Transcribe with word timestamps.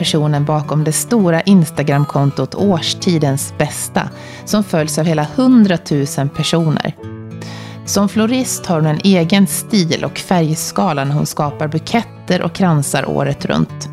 Personen 0.00 0.44
bakom 0.44 0.84
det 0.84 0.92
stora 0.92 1.40
Instagramkontot 1.40 2.54
Årstidens 2.54 3.54
bästa, 3.58 4.10
som 4.44 4.64
följs 4.64 4.98
av 4.98 5.04
hela 5.04 5.26
100 5.36 5.78
000 6.18 6.28
personer. 6.28 6.96
Som 7.86 8.08
florist 8.08 8.66
har 8.66 8.76
hon 8.76 8.86
en 8.86 9.00
egen 9.04 9.46
stil 9.46 10.04
och 10.04 10.18
färgskala 10.18 11.04
när 11.04 11.14
hon 11.14 11.26
skapar 11.26 11.68
buketter 11.68 12.42
och 12.42 12.52
kransar 12.52 13.10
året 13.10 13.44
runt. 13.44 13.88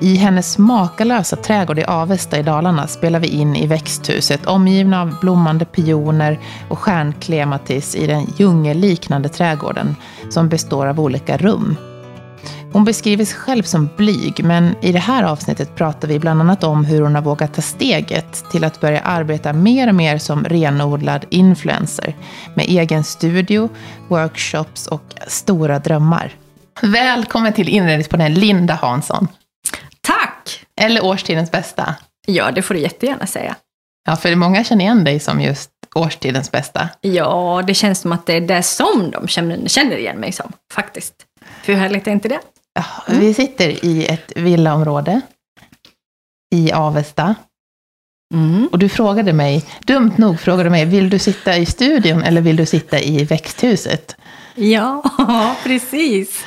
I 0.00 0.16
hennes 0.16 0.58
makalösa 0.58 1.36
trädgård 1.36 1.78
i 1.78 1.84
Avesta 1.84 2.38
i 2.38 2.42
Dalarna 2.42 2.86
spelar 2.86 3.20
vi 3.20 3.28
in 3.28 3.56
i 3.56 3.66
växthuset 3.66 4.46
omgivna 4.46 5.02
av 5.02 5.20
blommande 5.20 5.64
pioner 5.64 6.40
och 6.68 6.78
stjärnklematis 6.78 7.94
i 7.94 8.06
den 8.06 8.26
djungelliknande 8.36 9.28
trädgården 9.28 9.96
som 10.30 10.48
består 10.48 10.86
av 10.86 11.00
olika 11.00 11.36
rum. 11.36 11.76
Hon 12.72 12.84
beskriver 12.84 13.24
sig 13.24 13.38
själv 13.38 13.62
som 13.62 13.88
blyg, 13.96 14.44
men 14.44 14.76
i 14.80 14.92
det 14.92 14.98
här 14.98 15.22
avsnittet 15.22 15.76
pratar 15.76 16.08
vi 16.08 16.18
bland 16.18 16.40
annat 16.40 16.64
om 16.64 16.84
hur 16.84 17.00
hon 17.00 17.14
har 17.14 17.22
vågat 17.22 17.54
ta 17.54 17.62
steget 17.62 18.50
till 18.50 18.64
att 18.64 18.80
börja 18.80 19.00
arbeta 19.00 19.52
mer 19.52 19.88
och 19.88 19.94
mer 19.94 20.18
som 20.18 20.44
renodlad 20.44 21.24
influencer. 21.30 22.16
Med 22.54 22.66
egen 22.68 23.04
studio, 23.04 23.68
workshops 24.08 24.86
och 24.86 25.02
stora 25.26 25.78
drömmar. 25.78 26.32
Välkommen 26.82 27.52
till 27.52 27.68
inredningspanelen 27.68 28.40
Linda 28.40 28.74
Hansson. 28.74 29.28
Tack! 30.00 30.64
Eller 30.80 31.04
årstidens 31.04 31.50
bästa. 31.50 31.94
Ja, 32.26 32.50
det 32.50 32.62
får 32.62 32.74
du 32.74 32.80
jättegärna 32.80 33.26
säga. 33.26 33.56
Ja, 34.06 34.16
för 34.16 34.34
många 34.34 34.64
känner 34.64 34.84
igen 34.84 35.04
dig 35.04 35.20
som 35.20 35.40
just 35.40 35.70
årstidens 35.94 36.50
bästa. 36.50 36.88
Ja, 37.00 37.62
det 37.66 37.74
känns 37.74 38.00
som 38.00 38.12
att 38.12 38.26
det 38.26 38.36
är 38.36 38.40
det 38.40 38.62
som 38.62 39.10
de 39.10 39.28
känner, 39.28 39.68
känner 39.68 39.96
igen 39.96 40.16
mig 40.16 40.32
som, 40.32 40.52
faktiskt. 40.72 41.14
Hur 41.64 41.74
härligt 41.74 42.06
är 42.06 42.12
inte 42.12 42.28
det? 42.28 42.40
Ja, 43.06 43.14
Vi 43.18 43.34
sitter 43.34 43.84
i 43.84 44.06
ett 44.06 44.32
villaområde 44.36 45.20
i 46.54 46.72
Avesta. 46.72 47.34
Mm. 48.34 48.68
Och 48.72 48.78
du 48.78 48.88
frågade 48.88 49.32
mig, 49.32 49.64
dumt 49.86 50.12
nog 50.16 50.40
frågade 50.40 50.64
du 50.64 50.70
mig, 50.70 50.84
vill 50.84 51.10
du 51.10 51.18
sitta 51.18 51.56
i 51.56 51.66
studion 51.66 52.22
eller 52.22 52.40
vill 52.40 52.56
du 52.56 52.66
sitta 52.66 53.00
i 53.00 53.24
växthuset? 53.24 54.16
Ja, 54.54 55.02
precis. 55.64 56.44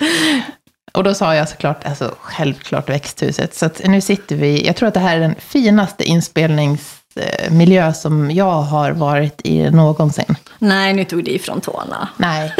Och 0.93 1.03
då 1.03 1.13
sa 1.13 1.35
jag 1.35 1.49
såklart, 1.49 1.85
alltså 1.85 2.15
självklart 2.21 2.89
växthuset. 2.89 3.55
Så 3.55 3.69
nu 3.85 4.01
sitter 4.01 4.35
vi, 4.35 4.65
jag 4.65 4.75
tror 4.75 4.87
att 4.87 4.93
det 4.93 4.99
här 4.99 5.15
är 5.15 5.19
den 5.19 5.35
finaste 5.39 6.03
inspelningsmiljö 6.03 7.93
som 7.93 8.31
jag 8.31 8.61
har 8.61 8.91
varit 8.91 9.41
i 9.43 9.71
någonsin. 9.71 10.35
Nej, 10.59 10.93
nu 10.93 11.05
tog 11.05 11.23
du 11.23 11.31
ifrån 11.31 11.61
tårna. 11.61 12.09
Nej, 12.17 12.53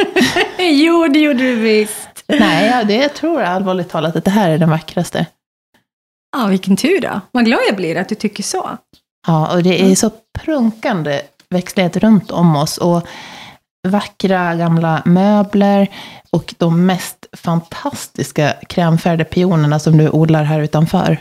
jo, 0.60 1.08
det 1.08 1.20
gjorde 1.20 1.40
du 1.44 1.56
visst. 1.56 2.15
Nej, 2.28 2.70
ja, 2.70 2.84
det 2.84 2.96
jag 2.96 3.14
tror 3.14 3.42
jag 3.42 3.50
allvarligt 3.50 3.90
talat 3.90 4.16
att 4.16 4.26
det 4.26 4.32
här 4.32 4.50
är 4.50 4.58
den 4.58 4.70
vackraste. 4.70 5.26
Ja, 6.38 6.48
vilken 6.48 6.78
tur 6.78 7.02
då. 7.02 7.22
Vad 7.32 7.46
glad 7.46 7.60
jag 7.68 7.76
blir 7.76 7.98
att 7.98 8.10
du 8.10 8.16
tycker 8.16 8.44
så. 8.44 8.78
Ja, 9.28 9.54
och 9.56 9.64
det 9.64 9.92
är 9.92 9.96
så 9.96 10.12
prunkande 10.40 11.22
växtlighet 11.50 11.98
runt 11.98 12.32
om 12.32 12.56
oss. 12.56 12.78
Och 12.78 13.08
vackra 13.88 14.56
gamla 14.56 15.02
möbler 15.06 15.88
och 16.30 16.56
de 16.58 16.86
mest 16.86 17.26
fantastiska 17.34 18.54
krämfärgade 18.70 19.24
pionerna 19.24 19.80
som 19.80 19.98
du 19.98 20.10
odlar 20.10 20.44
här 20.44 20.60
utanför. 20.60 21.18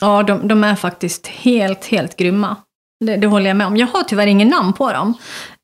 Ja, 0.00 0.22
de, 0.22 0.48
de 0.48 0.64
är 0.64 0.74
faktiskt 0.74 1.26
helt, 1.26 1.84
helt 1.84 2.16
grymma. 2.16 2.56
Det, 3.06 3.16
det 3.16 3.26
håller 3.26 3.46
jag 3.46 3.56
med 3.56 3.66
om. 3.66 3.76
Jag 3.76 3.86
har 3.86 4.02
tyvärr 4.02 4.26
ingen 4.26 4.48
namn 4.48 4.72
på 4.72 4.92
dem. 4.92 5.08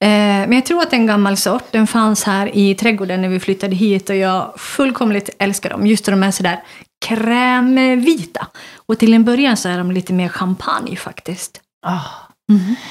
Eh, 0.01 0.09
men 0.09 0.53
jag 0.53 0.67
tror 0.67 0.83
att 0.83 0.91
det 0.91 0.97
är 0.97 1.01
en 1.01 1.07
gammal 1.07 1.37
sort. 1.37 1.73
Den 1.73 1.87
fanns 1.87 2.25
här 2.25 2.57
i 2.57 2.75
trädgården 2.75 3.23
när 3.23 3.29
vi 3.29 3.41
flyttade 3.41 3.77
hit 3.77 4.11
och 4.11 4.17
jag 4.17 4.53
fullkomligt 4.57 5.31
älskar 5.39 5.71
dem. 5.71 5.87
Just 5.87 6.05
de 6.05 6.23
är 6.23 6.31
sådär 6.31 6.63
krämvita. 7.07 8.47
Och 8.77 8.99
till 8.99 9.15
en 9.15 9.25
början 9.25 9.57
så 9.57 9.69
är 9.69 9.79
de 9.79 9.93
lite 9.93 10.13
mer 10.13 10.29
champagne 10.29 10.97
faktiskt. 10.97 11.61
Ah. 11.87 12.01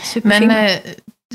Superfina. 0.03 0.53
Men 0.53 0.65
eh, 0.65 0.77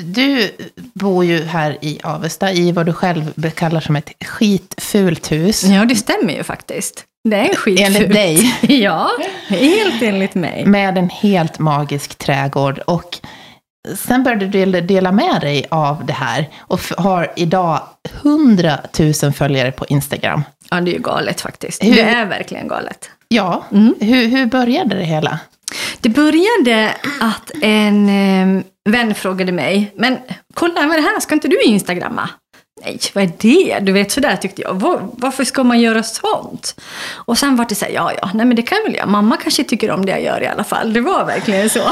du 0.01 0.51
bor 0.95 1.25
ju 1.25 1.43
här 1.45 1.79
i 1.81 2.01
Avesta 2.05 2.53
i 2.53 2.73
vad 2.73 2.87
du 2.87 2.93
själv 2.93 3.51
kallar 3.51 3.81
som 3.81 3.97
ett 3.97 4.11
skitfult 4.25 5.33
hus. 5.33 5.65
Ja, 5.65 5.85
det 5.85 5.97
stämmer 5.97 6.33
ju 6.35 6.43
faktiskt. 6.43 7.05
Det 7.29 7.37
är 7.37 7.55
skitfult. 7.57 7.81
Enligt 7.97 8.13
dig. 8.13 8.55
Ja, 8.83 9.11
helt 9.49 10.03
enligt 10.03 10.35
mig. 10.35 10.67
Med 10.67 10.99
en 10.99 11.11
helt 11.11 11.59
magisk 11.59 12.19
trädgård. 12.19 12.79
Och 12.79 13.19
sen 13.97 14.23
började 14.23 14.47
du 14.47 14.65
del- 14.67 14.87
dela 14.87 15.13
med 15.13 15.41
dig 15.41 15.67
av 15.71 16.07
det 16.07 16.13
här. 16.13 16.49
Och 16.59 16.81
har 16.99 17.33
idag 17.37 17.81
100 18.23 18.79
000 19.23 19.33
följare 19.33 19.73
på 19.73 19.87
Instagram. 19.89 20.43
Ja, 20.71 20.81
det 20.81 20.91
är 20.91 20.95
ju 20.95 20.99
galet 21.03 21.41
faktiskt. 21.41 21.85
Hur- 21.85 21.95
Det 21.95 22.01
är 22.03 22.27
verkligen 22.27 22.69
galet. 22.69 23.11
Ja, 23.29 23.65
Mm. 23.73 23.95
hur, 24.01 24.27
hur 24.29 24.47
började 24.47 24.95
det 24.97 25.05
hela? 25.05 25.39
Det 26.01 26.09
började 26.09 26.95
att 27.21 27.51
en 27.63 28.09
eh, 28.09 28.65
vän 28.91 29.15
frågade 29.15 29.53
mig, 29.53 29.93
men 29.97 30.19
kolla 30.55 30.81
är 30.81 30.87
det 30.97 31.03
här, 31.03 31.21
ska 31.21 31.35
inte 31.35 31.49
du 31.49 31.63
instagramma? 31.63 32.29
Nej, 32.85 32.99
vad 33.15 33.25
är 33.25 33.31
det? 33.39 33.79
Du 33.81 33.93
vet, 33.93 34.13
sådär 34.13 34.37
tyckte 34.37 34.63
jag. 34.63 34.75
Var, 34.75 35.01
varför 35.13 35.45
ska 35.45 35.65
man 35.65 35.81
göra 35.81 36.03
sånt? 36.03 36.81
Och 37.15 37.39
sen 37.39 37.57
var 37.57 37.65
det 37.69 37.75
så 37.75 37.85
här, 37.85 37.93
ja, 37.93 38.13
ja, 38.23 38.31
nej 38.35 38.47
men 38.47 38.57
det 38.57 38.63
kan 38.63 38.79
jag 38.79 38.85
väl 38.85 38.95
göra. 38.95 39.07
Mamma 39.07 39.37
kanske 39.37 39.65
tycker 39.65 39.91
om 39.91 40.07
det 40.07 40.13
jag 40.13 40.23
gör 40.23 40.43
i 40.43 40.47
alla 40.47 40.65
fall. 40.65 40.93
Det 40.93 41.01
var 41.01 41.25
verkligen 41.25 41.71
så. 41.71 41.81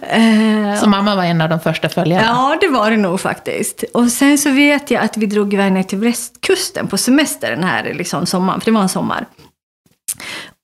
Eh, 0.00 0.80
Så 0.80 0.88
mamma 0.88 1.14
var 1.16 1.24
en 1.24 1.40
av 1.40 1.48
de 1.48 1.60
första 1.60 1.88
följarna? 1.88 2.26
Ja, 2.26 2.56
det 2.60 2.68
var 2.68 2.90
det 2.90 2.96
nog 2.96 3.20
faktiskt. 3.20 3.84
Och 3.94 4.08
sen 4.12 4.38
så 4.38 4.50
vet 4.50 4.90
jag 4.90 5.04
att 5.04 5.16
vi 5.16 5.26
drog 5.26 5.54
iväg 5.54 5.72
ner 5.72 5.82
till 5.82 5.98
västkusten 5.98 6.86
på 6.88 6.98
semester 6.98 7.50
den 7.50 7.64
här 7.64 7.94
liksom, 7.94 8.26
sommaren, 8.26 8.60
för 8.60 8.64
det 8.64 8.74
var 8.74 8.82
en 8.82 8.88
sommar. 8.88 9.26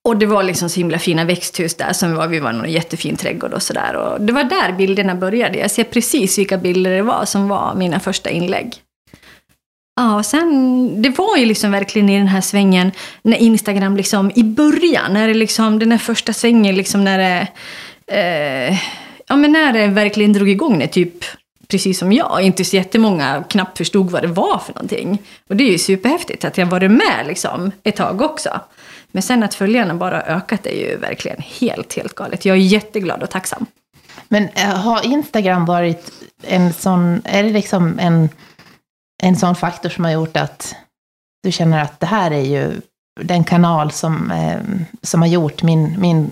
Och 0.09 0.17
det 0.17 0.27
var 0.27 0.43
liksom 0.43 0.71
så 0.71 0.81
himla 0.81 0.99
fina 0.99 1.25
växthus 1.25 1.75
där 1.75 1.93
som 1.93 2.15
var, 2.15 2.27
vi 2.27 2.39
var 2.39 2.51
i 2.51 2.57
någon 2.57 2.71
jättefin 2.71 3.17
trädgård 3.17 3.53
och 3.53 3.63
sådär. 3.63 3.95
Och 3.95 4.21
det 4.21 4.33
var 4.33 4.45
där 4.45 4.73
bilderna 4.73 5.15
började. 5.15 5.59
Jag 5.59 5.71
ser 5.71 5.85
precis 5.85 6.39
vilka 6.39 6.59
bilder 6.59 6.91
det 6.91 7.03
var 7.03 7.25
som 7.25 7.49
var 7.49 7.75
mina 7.75 8.01
första 8.01 8.31
inlägg. 8.31 8.75
Ja, 9.97 10.17
och 10.17 10.27
sen, 10.27 11.03
det 11.03 11.09
var 11.09 11.37
ju 11.37 11.45
liksom 11.45 11.71
verkligen 11.71 12.09
i 12.09 12.19
den 12.19 12.27
här 12.29 12.41
svängen 12.41 12.93
när 13.23 13.37
Instagram 13.37 13.97
liksom, 13.97 14.33
i 14.35 14.43
början, 14.43 15.13
när 15.13 15.29
det 15.29 15.35
liksom, 15.35 15.79
den 15.79 15.91
här 15.91 15.99
första 15.99 16.33
svängen 16.33 16.77
liksom 16.77 17.05
när 17.05 17.19
det, 17.19 17.49
eh, 18.07 18.79
ja 19.27 19.37
men 19.37 19.53
när 19.53 19.73
det 19.73 19.87
verkligen 19.87 20.33
drog 20.33 20.49
igång 20.49 20.79
när 20.79 20.87
typ 20.87 21.25
precis 21.69 21.99
som 21.99 22.13
jag, 22.13 22.43
inte 22.43 22.65
så 22.65 22.77
jättemånga 22.77 23.45
knappt 23.49 23.79
förstod 23.79 24.11
vad 24.11 24.23
det 24.23 24.29
var 24.29 24.59
för 24.59 24.75
någonting. 24.75 25.19
Och 25.49 25.57
det 25.57 25.65
är 25.65 25.71
ju 25.71 25.79
superhäftigt 25.79 26.45
att 26.45 26.59
jag 26.59 26.67
varit 26.67 26.91
med 26.91 27.25
liksom 27.27 27.73
ett 27.83 27.97
tag 27.97 28.23
också. 28.23 28.61
Men 29.13 29.23
sen 29.23 29.43
att 29.43 29.55
följarna 29.55 29.95
bara 29.95 30.23
ökat 30.23 30.67
är 30.67 30.91
ju 30.91 30.97
verkligen 30.97 31.39
helt, 31.41 31.95
helt 31.95 32.15
galet. 32.15 32.45
Jag 32.45 32.57
är 32.57 32.61
jätteglad 32.61 33.23
och 33.23 33.31
tacksam. 33.31 33.67
Men 34.29 34.49
eh, 34.49 34.77
har 34.77 35.07
Instagram 35.07 35.65
varit 35.65 36.13
en 36.43 36.73
sån, 36.73 37.23
är 37.25 37.43
det 37.43 37.51
liksom 37.51 37.99
en, 37.99 38.29
en 39.23 39.37
sån 39.37 39.57
faktor 39.57 39.89
som 39.89 40.05
har 40.05 40.13
gjort 40.13 40.37
att 40.37 40.75
du 41.43 41.53
känner 41.53 41.83
att 41.83 42.01
det 42.01 42.07
här 42.07 42.31
är 42.31 42.45
ju 42.45 42.81
den 43.21 43.45
kanal 43.45 43.91
som, 43.91 44.31
eh, 44.31 44.61
som 45.03 45.23
har 45.23 45.29
gjort 45.29 45.63
min, 45.63 46.01
min 46.01 46.31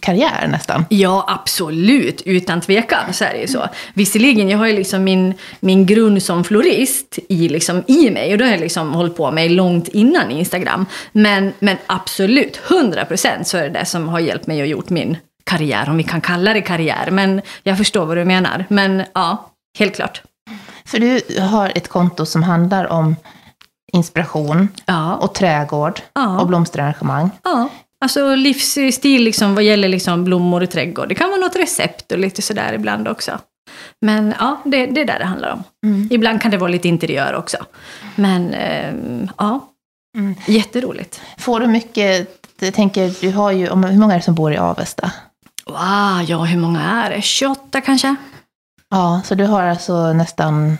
karriär 0.00 0.48
nästan? 0.48 0.84
Ja, 0.88 1.24
absolut. 1.28 2.22
Utan 2.24 2.60
tvekan 2.60 3.12
så 3.12 3.24
är 3.24 3.32
det 3.32 3.40
ju 3.40 3.46
så. 3.46 3.68
Visserligen, 3.94 4.48
jag 4.48 4.58
har 4.58 4.66
ju 4.66 4.72
liksom 4.72 5.04
min, 5.04 5.34
min 5.60 5.86
grund 5.86 6.22
som 6.22 6.44
florist 6.44 7.18
i, 7.28 7.48
liksom, 7.48 7.82
i 7.86 8.10
mig. 8.10 8.32
Och 8.32 8.38
det 8.38 8.44
har 8.44 8.50
jag 8.52 8.60
liksom 8.60 8.92
hållit 8.94 9.16
på 9.16 9.30
med 9.30 9.50
långt 9.50 9.88
innan 9.88 10.30
Instagram. 10.30 10.86
Men, 11.12 11.52
men 11.58 11.76
absolut, 11.86 12.60
100% 12.68 13.42
så 13.44 13.56
är 13.58 13.62
det 13.62 13.68
det 13.78 13.84
som 13.84 14.08
har 14.08 14.20
hjälpt 14.20 14.46
mig 14.46 14.60
och 14.60 14.66
gjort 14.68 14.90
min 14.90 15.16
karriär, 15.44 15.88
om 15.88 15.96
vi 15.96 16.02
kan 16.02 16.20
kalla 16.20 16.52
det 16.54 16.60
karriär. 16.60 17.08
Men 17.10 17.40
jag 17.62 17.78
förstår 17.78 18.06
vad 18.06 18.16
du 18.16 18.24
menar. 18.24 18.64
Men 18.68 19.02
ja, 19.14 19.50
helt 19.78 19.94
klart. 19.94 20.22
För 20.84 20.98
du 20.98 21.40
har 21.40 21.72
ett 21.74 21.88
konto 21.88 22.26
som 22.26 22.42
handlar 22.42 22.86
om 22.92 23.16
inspiration 23.92 24.68
Ja, 24.86 25.14
och 25.16 25.34
trädgård 25.34 26.00
Ja. 26.14 26.40
och 26.40 26.46
blomsterarrangemang. 26.46 27.30
ja. 27.44 27.68
Alltså 28.04 28.34
livsstil 28.34 29.22
liksom, 29.22 29.54
vad 29.54 29.64
gäller 29.64 29.88
liksom 29.88 30.24
blommor 30.24 30.62
i 30.62 30.66
trädgård. 30.66 31.08
Det 31.08 31.14
kan 31.14 31.28
vara 31.30 31.40
något 31.40 31.56
recept 31.56 32.12
och 32.12 32.18
lite 32.18 32.42
sådär 32.42 32.72
ibland 32.72 33.08
också. 33.08 33.38
Men 34.00 34.34
ja, 34.38 34.60
det, 34.64 34.86
det 34.86 35.00
är 35.00 35.04
där 35.04 35.18
det 35.18 35.24
handlar 35.24 35.52
om. 35.52 35.62
Mm. 35.86 36.08
Ibland 36.10 36.42
kan 36.42 36.50
det 36.50 36.56
vara 36.56 36.70
lite 36.70 36.88
interiör 36.88 37.34
också. 37.34 37.56
Men 38.16 38.54
ehm, 38.54 39.28
ja, 39.38 39.72
Mm. 40.16 40.34
jätteroligt. 40.46 41.20
Får 41.38 41.60
du 41.60 41.66
mycket, 41.66 42.40
jag 42.60 42.74
tänker, 42.74 43.14
du 43.20 43.30
har 43.32 43.50
ju, 43.52 43.66
hur 43.68 43.98
många 43.98 44.14
är 44.14 44.18
det 44.18 44.24
som 44.24 44.34
bor 44.34 44.52
i 44.52 44.56
Avesta? 44.56 45.10
Wow, 45.66 46.22
ja 46.28 46.44
hur 46.44 46.58
många 46.58 46.80
är 46.80 47.10
det? 47.10 47.22
28 47.22 47.80
kanske? 47.80 48.16
Ja, 48.90 49.20
så 49.24 49.34
du 49.34 49.44
har 49.44 49.62
alltså 49.62 50.12
nästan 50.12 50.78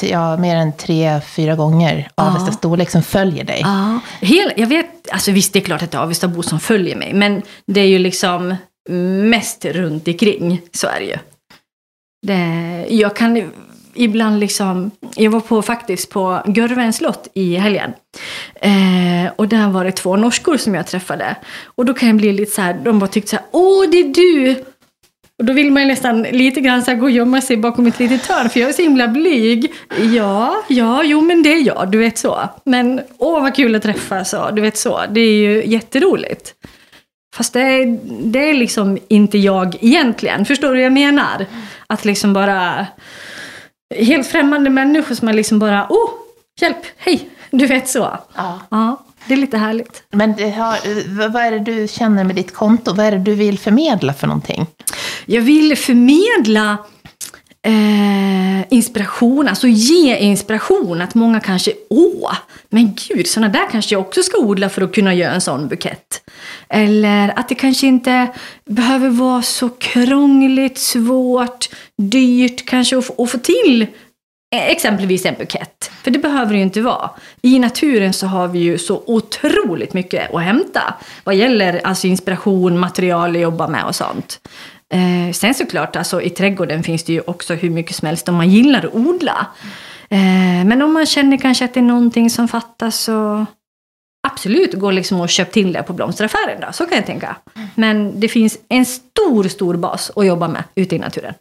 ja, 0.00 0.36
mer 0.36 0.56
än 0.56 0.72
tre, 0.76 1.20
fyra 1.20 1.54
gånger 1.54 2.08
Ja. 2.16 2.24
Avesta 2.30 2.52
storlek 2.52 2.90
som 2.90 3.02
följer 3.02 3.44
dig. 3.44 3.60
Ja. 3.64 4.00
Hel, 4.20 4.52
jag 4.56 4.66
vet, 4.66 4.95
alltså 5.10 5.32
visst 5.32 5.52
det 5.52 5.58
är 5.58 5.64
klart 5.64 5.82
att 5.82 5.90
det 5.90 5.98
är 5.98 6.02
Avestabo 6.02 6.42
som 6.42 6.60
följer 6.60 6.96
mig. 6.96 7.14
Men 7.14 7.42
det 7.66 7.80
är 7.80 7.86
ju 7.86 7.98
liksom 7.98 8.56
mest 9.30 9.64
runt 9.64 10.08
omkring, 10.08 10.60
så 10.72 10.86
är 10.86 11.00
det 11.00 11.06
ju. 11.06 11.16
Det, 12.26 12.86
jag 12.94 13.16
kan 13.16 13.52
ibland 13.96 14.40
liksom, 14.40 14.90
jag 15.16 15.30
var 15.30 15.40
på 15.40 15.62
faktiskt 15.62 16.10
på 16.10 16.42
Görvens 16.46 16.96
slott 16.96 17.28
i 17.34 17.56
helgen. 17.56 17.92
Eh, 18.54 19.32
och 19.36 19.48
där 19.48 19.70
var 19.70 19.84
det 19.84 19.92
två 19.92 20.16
norskor 20.16 20.56
som 20.56 20.74
jag 20.74 20.86
träffade. 20.86 21.36
Och 21.64 21.84
då 21.84 21.94
kan 21.94 22.08
jag 22.08 22.16
bli 22.16 22.32
lite 22.32 22.52
så 22.52 22.62
här, 22.62 22.74
de 22.84 22.98
bara 22.98 23.10
tyckte 23.10 23.30
så 23.30 23.36
här, 23.36 23.44
åh 23.50 23.90
det 23.90 23.98
är 23.98 24.14
du! 24.14 24.64
Och 25.38 25.44
då 25.44 25.52
vill 25.52 25.72
man 25.72 25.82
ju 25.82 25.88
nästan 25.88 26.22
lite 26.22 26.60
grann 26.60 26.82
så 26.82 26.94
gå 26.94 27.02
och 27.02 27.10
gömma 27.10 27.40
sig 27.40 27.56
bakom 27.56 27.86
ett 27.86 27.98
litet 27.98 28.26
hörn, 28.26 28.48
för 28.48 28.60
jag 28.60 28.68
är 28.68 28.72
så 28.72 28.82
himla 28.82 29.08
blyg. 29.08 29.72
Ja, 30.14 30.62
ja, 30.68 31.02
jo 31.04 31.20
men 31.20 31.42
det 31.42 31.52
är 31.52 31.66
jag, 31.66 31.90
du 31.90 31.98
vet 31.98 32.18
så. 32.18 32.48
Men 32.64 33.00
åh 33.18 33.42
vad 33.42 33.54
kul 33.54 33.74
att 33.74 33.82
träffas, 33.82 34.30
så, 34.30 34.50
du 34.50 34.62
vet 34.62 34.76
så. 34.76 35.00
Det 35.10 35.20
är 35.20 35.32
ju 35.32 35.66
jätteroligt. 35.66 36.54
Fast 37.36 37.52
det 37.52 37.60
är, 37.60 37.98
det 38.22 38.50
är 38.50 38.54
liksom 38.54 38.98
inte 39.08 39.38
jag 39.38 39.76
egentligen. 39.80 40.44
Förstår 40.44 40.68
du 40.68 40.74
vad 40.74 40.84
jag 40.84 40.92
menar? 40.92 41.46
Att 41.86 42.04
liksom 42.04 42.32
bara... 42.32 42.86
Helt 43.94 44.26
främmande 44.26 44.70
människor 44.70 45.14
som 45.14 45.26
man 45.26 45.36
liksom 45.36 45.58
bara, 45.58 45.86
oh, 45.88 46.10
hjälp, 46.60 46.76
hej, 46.96 47.28
du 47.50 47.66
vet 47.66 47.88
så. 47.88 48.18
Ja. 48.34 48.60
Ja, 48.70 49.04
det 49.28 49.34
är 49.34 49.38
lite 49.38 49.58
härligt. 49.58 50.02
Men 50.10 50.34
det 50.36 50.50
har, 50.50 50.78
vad 51.30 51.42
är 51.42 51.50
det 51.50 51.58
du 51.58 51.88
känner 51.88 52.24
med 52.24 52.36
ditt 52.36 52.54
konto? 52.54 52.94
Vad 52.94 53.06
är 53.06 53.12
det 53.12 53.18
du 53.18 53.34
vill 53.34 53.58
förmedla 53.58 54.14
för 54.14 54.26
någonting? 54.26 54.66
Jag 55.26 55.42
vill 55.42 55.76
förmedla 55.76 56.78
eh, 57.62 58.72
inspiration, 58.72 59.48
alltså 59.48 59.68
ge 59.68 60.16
inspiration. 60.16 61.02
Att 61.02 61.14
många 61.14 61.40
kanske, 61.40 61.72
åh, 61.90 62.32
men 62.68 62.94
gud, 63.08 63.26
sådana 63.26 63.52
där 63.52 63.70
kanske 63.70 63.94
jag 63.94 64.00
också 64.00 64.22
ska 64.22 64.38
odla 64.38 64.68
för 64.68 64.82
att 64.82 64.94
kunna 64.94 65.14
göra 65.14 65.34
en 65.34 65.40
sån 65.40 65.68
bukett. 65.68 66.22
Eller 66.68 67.38
att 67.38 67.48
det 67.48 67.54
kanske 67.54 67.86
inte 67.86 68.28
behöver 68.64 69.08
vara 69.08 69.42
så 69.42 69.68
krångligt, 69.68 70.78
svårt, 70.78 71.68
dyrt 71.98 72.66
kanske 72.66 72.98
att 72.98 73.06
få, 73.06 73.22
att 73.22 73.30
få 73.30 73.38
till 73.38 73.82
eh, 73.82 73.88
Eh, 74.54 74.70
exempelvis 74.70 75.26
en 75.26 75.34
bukett. 75.34 75.90
För 76.02 76.10
det 76.10 76.18
behöver 76.18 76.52
det 76.52 76.56
ju 76.56 76.62
inte 76.62 76.80
vara. 76.80 77.10
I 77.42 77.58
naturen 77.58 78.12
så 78.12 78.26
har 78.26 78.48
vi 78.48 78.58
ju 78.58 78.78
så 78.78 79.02
otroligt 79.06 79.94
mycket 79.94 80.34
att 80.34 80.42
hämta 80.42 80.94
vad 81.24 81.34
gäller 81.34 81.80
alltså 81.84 82.06
inspiration, 82.06 82.78
material 82.78 83.36
att 83.36 83.42
jobba 83.42 83.68
med 83.68 83.84
och 83.84 83.94
sånt. 83.94 84.40
Eh, 84.94 85.32
sen 85.32 85.54
såklart, 85.54 85.96
alltså, 85.96 86.22
i 86.22 86.30
trädgården 86.30 86.82
finns 86.82 87.04
det 87.04 87.12
ju 87.12 87.20
också 87.20 87.54
hur 87.54 87.70
mycket 87.70 87.96
som 87.96 88.06
helst 88.06 88.28
om 88.28 88.34
man 88.34 88.50
gillar 88.50 88.86
att 88.86 88.94
odla. 88.94 89.46
Eh, 90.08 90.64
men 90.64 90.82
om 90.82 90.92
man 90.92 91.06
känner 91.06 91.36
kanske 91.36 91.64
att 91.64 91.74
det 91.74 91.80
är 91.80 91.84
någonting 91.84 92.30
som 92.30 92.48
fattas 92.48 92.98
så 92.98 93.46
absolut, 94.28 94.74
gå 94.74 94.90
liksom 94.90 95.20
och 95.20 95.28
köp 95.28 95.52
till 95.52 95.72
det 95.72 95.82
på 95.82 95.92
blomsteraffären 95.92 96.60
då. 96.60 96.72
Så 96.72 96.86
kan 96.86 96.96
jag 96.96 97.06
tänka. 97.06 97.36
Men 97.74 98.20
det 98.20 98.28
finns 98.28 98.58
en 98.68 98.86
stor, 98.86 99.44
stor 99.48 99.76
bas 99.76 100.10
att 100.16 100.26
jobba 100.26 100.48
med 100.48 100.64
ute 100.74 100.96
i 100.96 100.98
naturen. 100.98 101.34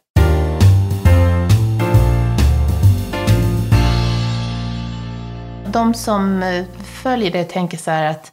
De 5.75 5.93
som 5.93 6.43
eh, 6.43 6.65
följer 7.03 7.31
dig 7.31 7.45
tänker 7.45 7.77
så 7.77 7.91
här 7.91 8.05
att 8.05 8.31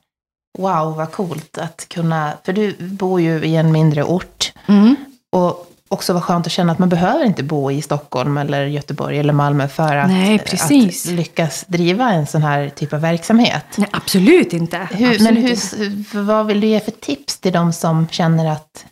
wow, 0.59 0.97
vad 0.97 1.13
coolt 1.13 1.59
att 1.59 1.87
kunna, 1.89 2.33
för 2.45 2.53
du 2.53 2.77
bor 2.79 3.21
ju 3.21 3.45
i 3.45 3.57
en 3.57 3.73
mindre 3.73 4.05
ort. 4.05 4.53
Mm. 4.67 4.97
Och 5.33 5.67
också 5.89 6.13
vad 6.13 6.23
skönt 6.23 6.47
att 6.47 6.53
känna 6.53 6.73
att 6.73 6.79
man 6.79 6.89
behöver 6.89 7.25
inte 7.25 7.43
bo 7.43 7.71
i 7.71 7.83
Stockholm 7.83 8.39
eller 8.39 8.67
Göteborg 8.67 9.19
eller 9.19 9.33
Malmö 9.33 9.69
för 9.69 9.97
att, 9.97 10.09
Nej, 10.09 10.39
precis. 10.39 11.07
att 11.07 11.13
lyckas 11.13 11.65
driva 11.69 12.13
en 12.13 12.27
sån 12.27 12.43
här 12.43 12.69
typ 12.69 12.93
av 12.93 13.01
verksamhet. 13.01 13.65
Nej, 13.77 13.89
absolut 13.93 14.53
inte. 14.53 14.89
Hur, 14.91 15.11
absolut 15.11 15.23
men 15.23 15.37
inte. 15.37 15.77
hur, 15.77 16.23
vad 16.23 16.47
vill 16.47 16.61
du 16.61 16.67
ge 16.67 16.81
för 16.81 16.91
tips 16.91 17.41
till 17.41 17.53
de 17.53 17.73
som 17.73 18.09
känner 18.09 18.51
att 18.53 18.87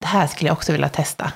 det 0.00 0.06
här 0.06 0.26
skulle 0.26 0.48
jag 0.48 0.56
också 0.56 0.72
vilja 0.72 0.88
testa? 0.88 1.32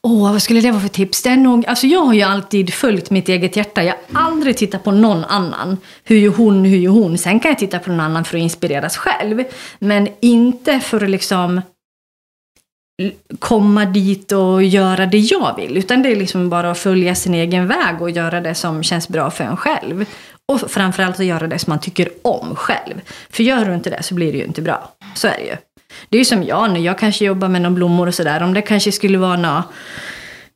Åh, 0.00 0.32
vad 0.32 0.42
skulle 0.42 0.60
det 0.60 0.70
vara 0.70 0.80
för 0.80 0.88
tips? 0.88 1.22
Det 1.22 1.30
är 1.30 1.36
nog, 1.36 1.66
alltså 1.66 1.86
jag 1.86 2.00
har 2.00 2.14
ju 2.14 2.22
alltid 2.22 2.74
följt 2.74 3.10
mitt 3.10 3.28
eget 3.28 3.56
hjärta. 3.56 3.84
Jag 3.84 3.94
har 4.12 4.22
aldrig 4.22 4.56
tittat 4.56 4.84
på 4.84 4.90
någon 4.90 5.24
annan. 5.24 5.76
Hur 6.04 6.16
gör 6.16 6.30
hon, 6.30 6.64
hur 6.64 6.78
gör 6.78 6.90
hon? 6.90 7.18
Sen 7.18 7.40
kan 7.40 7.48
jag 7.48 7.58
titta 7.58 7.78
på 7.78 7.90
någon 7.90 8.00
annan 8.00 8.24
för 8.24 8.36
att 8.36 8.42
inspireras 8.42 8.96
själv. 8.96 9.44
Men 9.78 10.08
inte 10.20 10.80
för 10.80 11.04
att 11.04 11.10
liksom 11.10 11.60
komma 13.38 13.84
dit 13.84 14.32
och 14.32 14.62
göra 14.62 15.06
det 15.06 15.18
jag 15.18 15.56
vill. 15.56 15.76
Utan 15.76 16.02
det 16.02 16.12
är 16.12 16.16
liksom 16.16 16.50
bara 16.50 16.70
att 16.70 16.78
följa 16.78 17.14
sin 17.14 17.34
egen 17.34 17.66
väg 17.66 18.02
och 18.02 18.10
göra 18.10 18.40
det 18.40 18.54
som 18.54 18.82
känns 18.82 19.08
bra 19.08 19.30
för 19.30 19.44
en 19.44 19.56
själv. 19.56 20.04
Och 20.46 20.70
framförallt 20.70 21.20
att 21.20 21.26
göra 21.26 21.46
det 21.46 21.58
som 21.58 21.70
man 21.70 21.80
tycker 21.80 22.08
om 22.22 22.56
själv. 22.56 23.00
För 23.30 23.42
gör 23.42 23.64
du 23.64 23.74
inte 23.74 23.90
det 23.90 24.02
så 24.02 24.14
blir 24.14 24.32
det 24.32 24.38
ju 24.38 24.44
inte 24.44 24.62
bra. 24.62 24.92
Så 25.14 25.28
är 25.28 25.38
det 25.38 25.44
ju. 25.44 25.56
Det 26.08 26.16
är 26.16 26.18
ju 26.18 26.24
som 26.24 26.42
jag 26.42 26.70
nu, 26.70 26.80
jag 26.80 26.98
kanske 26.98 27.24
jobbar 27.24 27.48
med 27.48 27.62
några 27.62 27.74
blommor 27.74 28.06
och 28.06 28.14
sådär. 28.14 28.42
Om 28.42 28.54
det 28.54 28.62
kanske 28.62 28.92
skulle 28.92 29.18
vara 29.18 29.36
några 29.36 29.64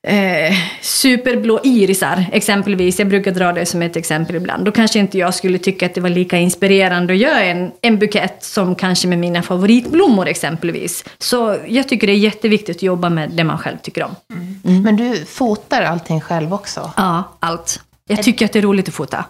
eh, 0.06 0.54
superblå 0.80 1.60
irisar 1.64 2.24
exempelvis. 2.32 2.98
Jag 2.98 3.08
brukar 3.08 3.30
dra 3.30 3.52
det 3.52 3.66
som 3.66 3.82
ett 3.82 3.96
exempel 3.96 4.36
ibland. 4.36 4.64
Då 4.64 4.72
kanske 4.72 4.98
inte 4.98 5.18
jag 5.18 5.34
skulle 5.34 5.58
tycka 5.58 5.86
att 5.86 5.94
det 5.94 6.00
var 6.00 6.08
lika 6.08 6.38
inspirerande 6.38 7.12
att 7.12 7.18
göra 7.18 7.42
en, 7.42 7.72
en 7.80 7.98
bukett 7.98 8.44
som 8.44 8.74
kanske 8.74 9.08
med 9.08 9.18
mina 9.18 9.42
favoritblommor 9.42 10.26
exempelvis. 10.26 11.04
Så 11.18 11.56
jag 11.66 11.88
tycker 11.88 12.06
det 12.06 12.12
är 12.12 12.16
jätteviktigt 12.16 12.76
att 12.76 12.82
jobba 12.82 13.10
med 13.10 13.30
det 13.30 13.44
man 13.44 13.58
själv 13.58 13.76
tycker 13.82 14.04
om. 14.04 14.14
Men 14.62 14.96
du 14.96 15.24
fotar 15.24 15.82
allting 15.82 16.20
själv 16.20 16.54
också? 16.54 16.90
Ja, 16.96 17.36
allt. 17.40 17.80
Jag 18.08 18.22
tycker 18.22 18.44
att 18.44 18.52
det 18.52 18.58
är 18.58 18.62
roligt 18.62 18.88
att 18.88 18.94
fota. 18.94 19.24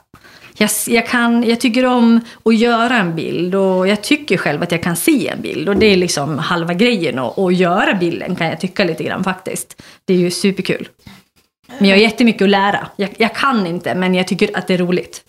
Jag, 0.56 0.70
jag, 0.86 1.06
kan, 1.06 1.42
jag 1.42 1.60
tycker 1.60 1.86
om 1.86 2.20
att 2.44 2.56
göra 2.56 2.96
en 2.96 3.14
bild 3.14 3.54
och 3.54 3.88
jag 3.88 4.02
tycker 4.02 4.36
själv 4.36 4.62
att 4.62 4.72
jag 4.72 4.82
kan 4.82 4.96
se 4.96 5.28
en 5.28 5.42
bild. 5.42 5.68
Och 5.68 5.76
det 5.76 5.86
är 5.86 5.96
liksom 5.96 6.38
halva 6.38 6.74
grejen. 6.74 7.18
Och, 7.18 7.38
och 7.38 7.52
göra 7.52 7.94
bilden 7.94 8.36
kan 8.36 8.46
jag 8.46 8.60
tycka 8.60 8.84
lite 8.84 9.04
grann 9.04 9.24
faktiskt. 9.24 9.82
Det 10.04 10.14
är 10.14 10.18
ju 10.18 10.30
superkul. 10.30 10.88
Men 11.78 11.88
jag 11.88 11.96
har 11.96 12.02
jättemycket 12.02 12.42
att 12.42 12.48
lära. 12.48 12.86
Jag, 12.96 13.10
jag 13.16 13.34
kan 13.34 13.66
inte, 13.66 13.94
men 13.94 14.14
jag 14.14 14.28
tycker 14.28 14.58
att 14.58 14.66
det 14.66 14.74
är 14.74 14.78
roligt. 14.78 15.24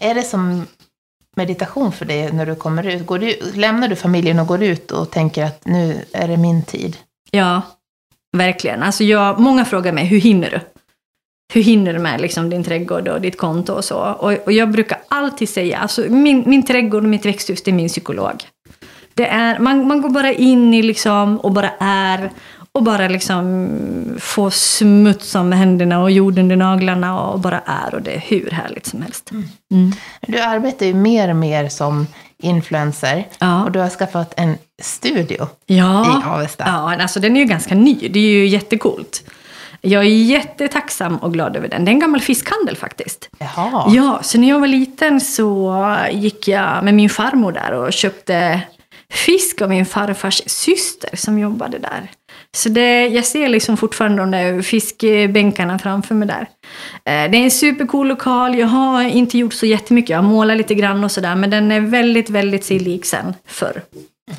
Är 0.00 0.14
det 0.14 0.22
som 0.22 0.66
meditation 1.36 1.92
för 1.92 2.04
dig 2.04 2.32
när 2.32 2.46
du 2.46 2.54
kommer 2.54 2.86
ut? 2.86 3.06
Går 3.06 3.18
du, 3.18 3.38
lämnar 3.54 3.88
du 3.88 3.96
familjen 3.96 4.38
och 4.38 4.46
går 4.46 4.62
ut 4.62 4.90
och 4.90 5.10
tänker 5.10 5.44
att 5.44 5.66
nu 5.66 6.04
är 6.12 6.28
det 6.28 6.36
min 6.36 6.62
tid? 6.62 6.96
Ja, 7.30 7.62
verkligen. 8.36 8.82
Alltså 8.82 9.04
jag, 9.04 9.40
många 9.40 9.64
frågar 9.64 9.92
mig, 9.92 10.04
hur 10.04 10.20
hinner 10.20 10.50
du? 10.50 10.60
Hur 11.54 11.62
hinner 11.62 11.92
du 11.92 11.98
med 11.98 12.20
liksom 12.20 12.50
din 12.50 12.64
trädgård 12.64 13.08
och 13.08 13.20
ditt 13.20 13.38
konto 13.38 13.72
och 13.72 13.84
så? 13.84 13.96
Och, 13.98 14.32
och 14.32 14.52
jag 14.52 14.70
brukar 14.70 14.98
alltid 15.08 15.48
säga, 15.48 15.78
alltså 15.78 16.00
min, 16.08 16.42
min 16.46 16.62
trädgård 16.62 17.02
och 17.02 17.08
mitt 17.08 17.26
växthus, 17.26 17.62
det 17.62 17.70
är 17.70 17.72
min 17.72 17.88
psykolog. 17.88 18.44
Det 19.14 19.26
är, 19.26 19.58
man, 19.58 19.88
man 19.88 20.02
går 20.02 20.10
bara 20.10 20.32
in 20.32 20.74
i 20.74 20.82
liksom 20.82 21.38
och 21.38 21.52
bara 21.52 21.70
är 21.80 22.30
och 22.72 22.82
bara 22.82 23.08
liksom 23.08 23.68
få 24.20 24.50
smuts 24.50 25.34
om 25.34 25.52
händerna 25.52 26.02
och 26.02 26.10
jord 26.10 26.38
under 26.38 26.56
naglarna 26.56 27.20
och 27.20 27.40
bara 27.40 27.60
är 27.66 27.94
och 27.94 28.02
det 28.02 28.14
är 28.14 28.20
hur 28.20 28.50
härligt 28.50 28.86
som 28.86 29.02
helst. 29.02 29.30
Mm. 29.70 29.92
Du 30.26 30.40
arbetar 30.40 30.86
ju 30.86 30.94
mer 30.94 31.28
och 31.30 31.36
mer 31.36 31.68
som 31.68 32.06
influencer 32.42 33.26
Ja. 33.38 33.64
och 33.64 33.72
du 33.72 33.78
har 33.78 33.88
skaffat 33.88 34.34
en 34.36 34.58
studio 34.82 35.48
Ja. 35.66 36.20
i 36.22 36.28
Avesta. 36.28 36.64
Ja, 36.66 36.96
alltså 37.02 37.20
den 37.20 37.36
är 37.36 37.40
ju 37.40 37.46
ganska 37.46 37.74
ny. 37.74 38.08
Det 38.08 38.18
är 38.18 38.30
ju 38.30 38.46
jättecoolt. 38.46 39.24
Jag 39.84 40.04
är 40.04 40.08
jättetacksam 40.08 41.16
och 41.16 41.32
glad 41.32 41.56
över 41.56 41.68
den. 41.68 41.84
Det 41.84 41.90
är 41.90 41.92
en 41.92 42.00
gammal 42.00 42.20
fiskhandel 42.20 42.76
faktiskt. 42.76 43.30
Jaha. 43.38 43.84
Ja, 43.94 44.18
så 44.22 44.38
när 44.38 44.48
jag 44.48 44.60
var 44.60 44.66
liten 44.66 45.20
så 45.20 45.76
gick 46.12 46.48
jag 46.48 46.84
med 46.84 46.94
min 46.94 47.10
farmor 47.10 47.52
där 47.52 47.72
och 47.72 47.92
köpte 47.92 48.60
fisk 49.10 49.62
av 49.62 49.68
min 49.68 49.86
farfars 49.86 50.42
syster 50.46 51.10
som 51.16 51.38
jobbade 51.38 51.78
där. 51.78 52.10
Så 52.56 52.68
det, 52.68 53.06
jag 53.06 53.24
ser 53.24 53.48
liksom 53.48 53.76
fortfarande 53.76 54.22
de 54.22 54.30
där 54.30 54.62
fiskbänkarna 54.62 55.78
framför 55.78 56.14
mig 56.14 56.28
där. 56.28 56.40
Eh, 57.04 57.30
Det 57.30 57.38
är 57.38 57.44
en 57.44 57.50
supercool 57.50 58.08
lokal. 58.08 58.58
Jag 58.58 58.66
har 58.66 59.02
inte 59.02 59.38
gjort 59.38 59.54
så 59.54 59.66
jättemycket. 59.66 60.10
Jag 60.10 60.18
har 60.18 60.28
målat 60.28 60.56
lite 60.56 60.74
grann 60.74 61.04
och 61.04 61.10
sådär. 61.10 61.34
Men 61.34 61.50
den 61.50 61.72
är 61.72 61.80
väldigt, 61.80 62.30
väldigt 62.30 62.64
sig 62.64 62.78
lik 62.78 63.04
sen 63.04 63.34
förr. 63.46 63.82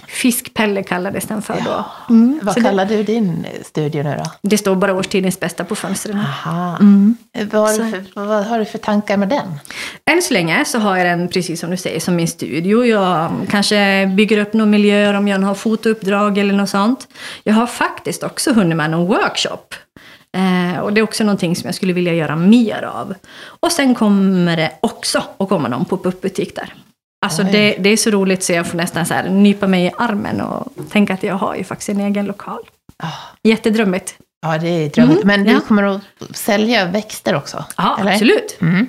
Fiskpelle 0.07 0.83
kallades 0.83 1.25
den 1.25 1.41
för 1.41 1.61
då. 1.65 1.85
Mm, 2.09 2.39
Vad 2.43 2.53
så 2.53 2.59
det, 2.59 2.65
kallar 2.65 2.85
du 2.85 3.03
din 3.03 3.45
studio 3.65 4.03
nu 4.03 4.15
då? 4.17 4.31
det 4.41 4.57
står 4.57 4.75
bara 4.75 4.93
årstidens 4.93 5.39
bästa 5.39 5.63
på 5.63 5.75
fönstren. 5.75 6.17
Aha. 6.19 6.77
Mm. 6.79 7.17
Vad, 7.51 7.61
har 7.61 7.67
Så- 7.73 7.81
du 7.83 7.89
för, 7.91 8.25
vad 8.25 8.45
har 8.45 8.59
du 8.59 8.65
för 8.65 8.77
tankar 8.77 9.17
med 9.17 9.29
den? 9.29 9.59
Än 10.05 10.21
så 10.21 10.33
länge 10.33 10.65
så 10.65 10.79
har 10.79 10.97
jag 10.97 11.05
den, 11.07 11.27
precis 11.27 11.59
som 11.59 11.71
du 11.71 11.77
säger, 11.77 11.99
som 11.99 12.15
min 12.15 12.27
studio. 12.27 12.85
Jag 12.85 13.31
kanske 13.49 14.05
bygger 14.17 14.37
upp 14.37 14.53
några 14.53 14.71
miljöer 14.71 15.13
om 15.13 15.27
jag 15.27 15.39
har 15.39 15.55
fotouppdrag 15.55 16.37
eller 16.37 16.53
något 16.53 16.69
sånt. 16.69 17.07
Jag 17.43 17.53
har 17.53 17.67
faktiskt 17.67 18.23
också 18.23 18.53
hunnit 18.53 18.77
med 18.77 18.89
någon 18.91 19.07
workshop. 19.07 19.73
Eh, 20.37 20.79
och 20.79 20.93
det 20.93 20.99
är 20.99 21.03
också 21.03 21.23
någonting 21.23 21.55
som 21.55 21.67
jag 21.67 21.75
skulle 21.75 21.93
vilja 21.93 22.13
göra 22.13 22.35
mer 22.35 22.83
av. 22.83 23.13
Och 23.45 23.71
sen 23.71 23.95
kommer 23.95 24.57
det 24.57 24.71
också 24.81 25.23
att 25.37 25.49
komma 25.49 25.67
någon 25.67 25.85
pop-up-butik 25.85 26.55
där. 26.55 26.73
Alltså 27.25 27.43
det, 27.43 27.75
det 27.79 27.89
är 27.89 27.97
så 27.97 28.09
roligt 28.09 28.43
så 28.43 28.53
jag 28.53 28.67
får 28.67 28.77
nästan 28.77 29.05
så 29.05 29.13
här 29.13 29.29
nypa 29.29 29.67
mig 29.67 29.85
i 29.85 29.91
armen 29.97 30.41
och 30.41 30.73
tänka 30.91 31.13
att 31.13 31.23
jag 31.23 31.35
har 31.35 31.55
ju 31.55 31.63
faktiskt 31.63 31.89
en 31.89 31.99
egen 31.99 32.25
lokal. 32.25 32.59
Ah. 32.97 33.07
Jättedrömmigt. 33.43 34.15
Ja, 34.41 34.57
det 34.57 34.67
är 34.67 34.89
drömmigt. 34.89 35.23
Mm, 35.23 35.27
Men 35.27 35.43
du 35.43 35.51
ja. 35.51 35.59
kommer 35.67 35.83
att 35.83 36.01
sälja 36.33 36.85
växter 36.85 37.35
också? 37.35 37.65
Ja, 37.77 37.97
eller? 38.01 38.11
absolut. 38.11 38.57
Mm. 38.61 38.87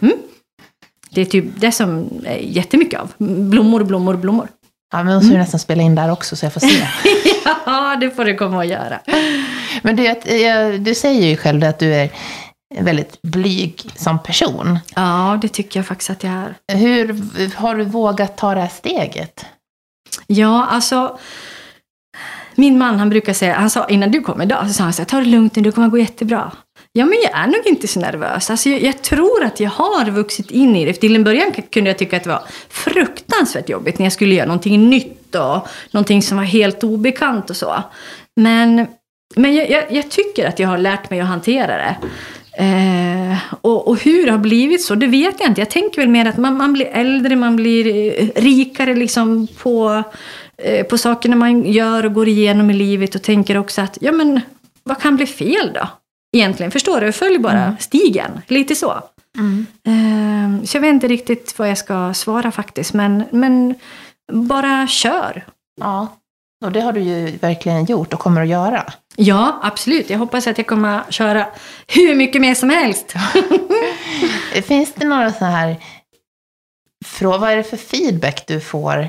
Det 1.10 1.20
är 1.20 1.24
typ 1.24 1.44
det 1.56 1.72
som 1.72 2.08
är 2.24 2.36
jättemycket 2.36 3.00
av. 3.00 3.12
Blommor, 3.18 3.84
blommor, 3.84 4.14
blommor. 4.16 4.48
Ja, 4.92 5.02
men 5.02 5.06
då 5.06 5.14
måste 5.14 5.30
vi 5.30 5.38
nästan 5.38 5.60
spela 5.60 5.82
in 5.82 5.94
där 5.94 6.12
också 6.12 6.36
så 6.36 6.46
jag 6.46 6.52
får 6.52 6.60
se. 6.60 6.88
ja, 7.66 7.96
det 8.00 8.10
får 8.10 8.24
du 8.24 8.34
komma 8.34 8.56
och 8.56 8.66
göra. 8.66 9.00
men 9.82 9.96
du, 9.96 10.14
du 10.78 10.94
säger 10.94 11.26
ju 11.26 11.36
själv 11.36 11.64
att 11.64 11.78
du 11.78 11.94
är 11.94 12.10
väldigt 12.74 13.22
blyg 13.22 13.90
som 13.96 14.22
person. 14.22 14.78
Ja, 14.94 15.38
det 15.42 15.48
tycker 15.48 15.78
jag 15.78 15.86
faktiskt 15.86 16.10
att 16.10 16.22
jag 16.22 16.32
är. 16.32 16.76
Hur 16.76 17.54
har 17.56 17.74
du 17.74 17.84
vågat 17.84 18.36
ta 18.36 18.54
det 18.54 18.60
här 18.60 18.68
steget? 18.68 19.46
Ja, 20.26 20.66
alltså. 20.66 21.18
Min 22.54 22.78
man 22.78 22.98
han 22.98 23.10
brukar 23.10 23.32
säga, 23.32 23.54
han 23.54 23.70
sa 23.70 23.86
innan 23.88 24.10
du 24.10 24.20
kom 24.20 24.42
idag, 24.42 24.66
så 24.66 24.72
sa 24.72 24.82
han 24.82 24.92
så 24.92 25.02
här, 25.02 25.06
ta 25.06 25.18
det 25.18 25.24
lugnt 25.24 25.56
nu, 25.56 25.62
det 25.62 25.72
kommer 25.72 25.86
att 25.86 25.92
gå 25.92 25.98
jättebra. 25.98 26.52
Ja, 26.92 27.06
men 27.06 27.18
jag 27.22 27.38
är 27.38 27.46
nog 27.46 27.66
inte 27.66 27.88
så 27.88 28.00
nervös. 28.00 28.50
Alltså, 28.50 28.68
jag, 28.68 28.82
jag, 28.82 29.02
tror 29.02 29.44
att 29.44 29.60
jag 29.60 29.70
har 29.70 30.10
vuxit 30.10 30.50
in 30.50 30.76
i 30.76 30.84
det. 30.84 30.92
Till 30.92 31.16
en 31.16 31.24
början 31.24 31.52
kunde 31.52 31.90
jag 31.90 31.98
tycka 31.98 32.16
att 32.16 32.24
det 32.24 32.30
var 32.30 32.42
fruktansvärt 32.68 33.68
jobbigt 33.68 33.98
när 33.98 34.06
jag 34.06 34.12
skulle 34.12 34.34
göra 34.34 34.46
någonting 34.46 34.90
nytt 34.90 35.34
och 35.34 35.68
någonting 35.90 36.22
som 36.22 36.36
var 36.36 36.44
helt 36.44 36.84
obekant 36.84 37.50
och 37.50 37.56
så. 37.56 37.82
Men, 38.40 38.86
men 39.36 39.54
jag, 39.54 39.70
jag, 39.70 39.92
jag 39.92 40.10
tycker 40.10 40.48
att 40.48 40.58
jag 40.58 40.68
har 40.68 40.78
lärt 40.78 41.10
mig 41.10 41.20
att 41.20 41.28
hantera 41.28 41.76
det. 41.76 41.96
Eh, 42.58 43.38
och, 43.60 43.88
och, 43.88 44.02
hur 44.02 44.26
det 44.26 44.32
har 44.32 44.38
blivit 44.38 44.84
så, 44.84 44.94
det 44.94 45.06
vet 45.06 45.40
jag 45.40 45.50
inte. 45.50 45.60
Jag 45.60 45.70
tänker 45.70 46.00
väl 46.00 46.08
mer 46.08 46.26
att 46.26 46.36
man, 46.36 46.56
man 46.56 46.72
blir 46.72 46.86
äldre, 46.86 47.36
man 47.36 47.56
blir 47.56 47.86
eh, 47.86 48.42
rikare 48.42 48.94
liksom 48.94 49.46
på, 49.46 50.02
eh, 50.56 50.86
på 50.86 50.98
sakerna 50.98 51.36
man 51.36 51.64
gör 51.64 52.06
och 52.06 52.14
går 52.14 52.28
igenom 52.28 52.70
i 52.70 52.74
livet 52.74 53.14
och 53.14 53.22
tänker 53.22 53.56
också 53.56 53.80
att, 53.80 53.98
ja 54.00 54.12
men 54.12 54.40
vad 54.82 55.00
kan 55.00 55.16
bli 55.16 55.26
fel 55.26 55.72
då? 55.74 55.88
Egentligen, 56.36 56.72
förstår 56.72 57.00
du? 57.00 57.12
Följ 57.12 57.38
bara 57.38 57.62
mm. 57.62 57.76
stigen, 57.80 58.40
lite 58.46 58.74
så. 58.74 59.02
Mm. 59.38 59.66
Eh, 59.86 60.64
så 60.64 60.76
jag 60.76 60.82
vet 60.82 60.90
inte 60.94 61.08
riktigt 61.08 61.58
vad 61.58 61.70
jag 61.70 61.78
ska 61.78 62.14
svara 62.14 62.50
faktiskt, 62.50 62.94
men, 62.94 63.24
men 63.30 63.74
bara 64.32 64.86
kör. 64.86 65.44
Ja, 65.80 66.08
och 66.64 66.72
det 66.72 66.80
har 66.80 66.92
du 66.92 67.00
ju 67.00 67.36
verkligen 67.36 67.84
gjort 67.84 68.14
och 68.14 68.20
kommer 68.20 68.42
att 68.42 68.48
göra. 68.48 68.84
Ja, 69.16 69.60
absolut. 69.62 70.10
Jag 70.10 70.18
hoppas 70.18 70.46
att 70.46 70.58
jag 70.58 70.66
kommer 70.66 71.10
köra 71.10 71.46
hur 71.86 72.14
mycket 72.14 72.40
mer 72.40 72.54
som 72.54 72.70
helst. 72.70 73.14
Finns 74.66 74.94
det 74.94 75.06
några 75.06 75.32
så 75.32 75.44
här... 75.44 75.76
Vad 77.20 77.42
är 77.42 77.56
det 77.56 77.64
för 77.64 77.76
feedback 77.76 78.44
du 78.46 78.60
får 78.60 79.08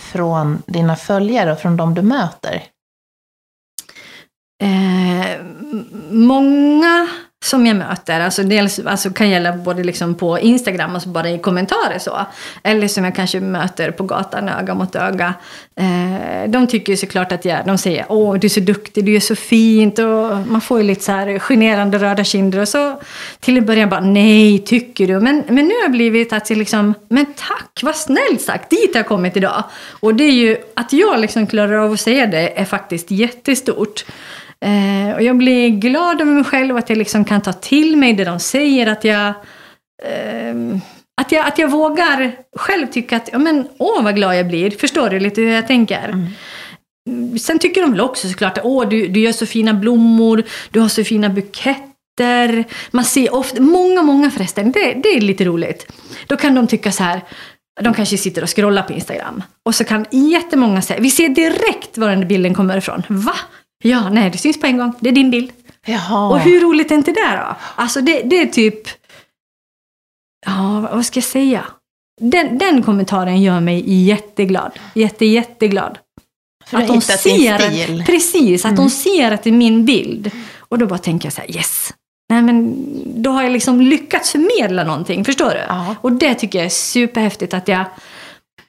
från 0.00 0.62
dina 0.66 0.96
följare 0.96 1.52
och 1.52 1.60
från 1.60 1.76
de 1.76 1.94
du 1.94 2.02
möter? 2.02 2.62
Eh, 4.62 5.44
många 6.10 7.08
som 7.52 7.66
jag 7.66 7.76
möter, 7.76 8.20
alltså 8.20 8.42
dels 8.42 8.78
alltså 8.78 9.10
kan 9.10 9.30
gälla 9.30 9.52
både 9.52 9.84
liksom 9.84 10.14
på 10.14 10.38
Instagram, 10.38 10.94
alltså 10.94 11.08
bara 11.08 11.30
i 11.30 11.38
kommentarer 11.38 11.98
så, 11.98 12.26
eller 12.62 12.88
som 12.88 13.04
jag 13.04 13.14
kanske 13.14 13.40
möter 13.40 13.90
på 13.90 14.04
gatan 14.04 14.48
öga 14.48 14.74
mot 14.74 14.96
öga. 14.96 15.34
Eh, 15.76 16.50
de 16.50 16.66
tycker 16.66 16.92
ju 16.92 16.96
såklart 16.96 17.32
att 17.32 17.44
jag, 17.44 17.66
de 17.66 17.78
säger 17.78 18.06
åh 18.08 18.34
du 18.34 18.46
är 18.46 18.48
så 18.48 18.60
duktig, 18.60 19.04
du 19.04 19.16
är 19.16 19.20
så 19.20 19.36
fint 19.36 19.98
och 19.98 20.38
man 20.46 20.60
får 20.60 20.78
ju 20.78 20.84
lite 20.84 21.04
så 21.04 21.12
här 21.12 21.38
generande 21.38 21.98
röda 21.98 22.24
kinder 22.24 22.58
och 22.60 22.68
så 22.68 23.00
till 23.40 23.58
en 23.58 23.66
början 23.66 23.88
bara 23.88 24.00
nej, 24.00 24.58
tycker 24.58 25.06
du? 25.06 25.20
Men, 25.20 25.44
men 25.48 25.68
nu 25.68 25.74
har 25.74 25.88
det 25.88 25.92
blivit 25.92 26.32
att 26.32 26.50
jag 26.50 26.58
liksom, 26.58 26.94
men 27.08 27.26
tack, 27.26 27.80
vad 27.82 27.96
snällt 27.96 28.40
sagt, 28.40 28.70
dit 28.70 28.94
har 28.94 28.98
jag 28.98 29.06
kommit 29.06 29.36
idag. 29.36 29.64
Och 30.00 30.14
det 30.14 30.24
är 30.24 30.32
ju, 30.32 30.56
att 30.74 30.92
jag 30.92 31.20
liksom 31.20 31.46
klarar 31.46 31.84
av 31.84 31.92
att 31.92 32.00
säga 32.00 32.26
det 32.26 32.60
är 32.60 32.64
faktiskt 32.64 33.10
jättestort. 33.10 34.04
Eh, 34.62 35.14
och 35.14 35.22
jag 35.22 35.36
blir 35.36 35.68
glad 35.68 36.20
över 36.20 36.32
mig 36.32 36.44
själv, 36.44 36.76
att 36.76 36.88
jag 36.88 36.98
liksom 36.98 37.24
kan 37.24 37.40
ta 37.40 37.52
till 37.52 37.96
mig 37.96 38.12
det 38.12 38.24
de 38.24 38.40
säger, 38.40 38.86
att 38.86 39.04
jag, 39.04 39.26
eh, 40.04 40.54
att 41.20 41.32
jag, 41.32 41.46
att 41.46 41.58
jag 41.58 41.70
vågar 41.70 42.32
själv 42.56 42.86
tycka 42.86 43.16
att, 43.16 43.28
ja 43.32 43.38
men 43.38 43.68
åh 43.78 44.02
vad 44.02 44.14
glad 44.14 44.36
jag 44.36 44.48
blir, 44.48 44.70
förstår 44.70 45.10
du 45.10 45.20
lite 45.20 45.40
hur 45.40 45.52
jag 45.52 45.66
tänker? 45.66 46.08
Mm. 46.08 47.38
Sen 47.38 47.58
tycker 47.58 47.82
de 47.82 47.90
väl 47.90 48.00
också 48.00 48.28
såklart, 48.28 48.58
åh 48.62 48.88
du, 48.88 49.08
du 49.08 49.20
gör 49.20 49.32
så 49.32 49.46
fina 49.46 49.74
blommor, 49.74 50.42
du 50.70 50.80
har 50.80 50.88
så 50.88 51.04
fina 51.04 51.28
buketter. 51.28 52.64
Man 52.90 53.04
ser 53.04 53.34
ofta, 53.34 53.62
många, 53.62 54.02
många 54.02 54.30
förresten, 54.30 54.72
det, 54.72 54.92
det 55.02 55.08
är 55.08 55.20
lite 55.20 55.44
roligt. 55.44 55.92
Då 56.26 56.36
kan 56.36 56.54
de 56.54 56.66
tycka 56.66 56.92
så 56.92 57.02
här, 57.02 57.20
de 57.80 57.94
kanske 57.94 58.16
sitter 58.16 58.42
och 58.42 58.56
scrollar 58.56 58.82
på 58.82 58.92
Instagram. 58.92 59.42
Och 59.64 59.74
så 59.74 59.84
kan 59.84 60.06
jättemånga 60.10 60.82
säga, 60.82 61.00
vi 61.00 61.10
ser 61.10 61.28
direkt 61.28 61.98
var 61.98 62.08
den 62.08 62.28
bilden 62.28 62.54
kommer 62.54 62.76
ifrån. 62.76 63.02
Va? 63.08 63.34
Ja, 63.82 64.08
nej, 64.10 64.30
det 64.30 64.38
syns 64.38 64.60
på 64.60 64.66
en 64.66 64.78
gång. 64.78 64.92
Det 65.00 65.08
är 65.08 65.12
din 65.12 65.30
bild. 65.30 65.52
Jaha. 65.86 66.28
Och 66.28 66.40
hur 66.40 66.60
roligt 66.60 66.90
är 66.90 66.94
inte 66.94 67.12
det 67.12 67.36
då? 67.36 67.56
Alltså 67.74 68.00
det, 68.00 68.22
det 68.22 68.42
är 68.42 68.46
typ... 68.46 68.88
Ja, 70.46 70.88
vad 70.92 71.06
ska 71.06 71.16
jag 71.16 71.24
säga? 71.24 71.64
Den, 72.20 72.58
den 72.58 72.82
kommentaren 72.82 73.42
gör 73.42 73.60
mig 73.60 74.04
jätteglad. 74.04 74.72
Jätte, 74.94 75.26
jätteglad. 75.26 75.98
För 76.66 76.78
att 76.78 76.88
de 76.88 77.00
ser 77.00 78.04
Precis, 78.04 78.64
att 78.64 78.70
mm. 78.70 78.84
de 78.84 78.90
ser 78.90 79.32
att 79.32 79.42
det 79.42 79.50
är 79.50 79.54
min 79.54 79.84
bild. 79.84 80.30
Och 80.58 80.78
då 80.78 80.86
bara 80.86 80.98
tänker 80.98 81.26
jag 81.26 81.32
så 81.32 81.40
här, 81.40 81.56
yes. 81.56 81.94
Nej, 82.28 82.42
men 82.42 82.74
då 83.22 83.30
har 83.30 83.42
jag 83.42 83.52
liksom 83.52 83.80
lyckats 83.80 84.30
förmedla 84.30 84.84
någonting, 84.84 85.24
förstår 85.24 85.50
du? 85.50 85.60
Ja. 85.68 85.96
Och 86.00 86.12
det 86.12 86.34
tycker 86.34 86.58
jag 86.58 86.66
är 86.66 86.70
superhäftigt, 86.70 87.54
att 87.54 87.68
jag, 87.68 87.84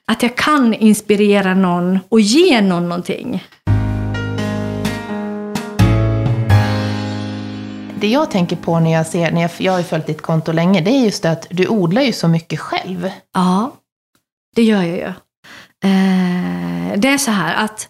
att 0.06 0.22
jag 0.22 0.36
kan 0.36 0.74
inspirera 0.74 1.54
någon 1.54 1.98
och 2.08 2.20
ge 2.20 2.60
någon 2.60 2.88
någonting. 2.88 3.44
Det 8.04 8.08
jag 8.10 8.30
tänker 8.30 8.56
på 8.56 8.80
när 8.80 8.92
jag 8.92 9.06
ser, 9.06 9.30
när 9.30 9.42
jag, 9.42 9.50
jag 9.58 9.72
har 9.72 9.78
ju 9.78 9.84
följt 9.84 10.06
ditt 10.06 10.22
konto 10.22 10.52
länge, 10.52 10.80
det 10.80 10.90
är 10.90 11.04
just 11.04 11.22
det 11.22 11.30
att 11.30 11.46
du 11.50 11.68
odlar 11.68 12.02
ju 12.02 12.12
så 12.12 12.28
mycket 12.28 12.60
själv. 12.60 13.10
Ja, 13.34 13.72
det 14.56 14.62
gör 14.62 14.82
jag 14.82 14.96
ju. 14.96 15.12
Eh, 15.84 16.98
det 16.98 17.08
är 17.08 17.18
så 17.18 17.30
här 17.30 17.54
att 17.54 17.88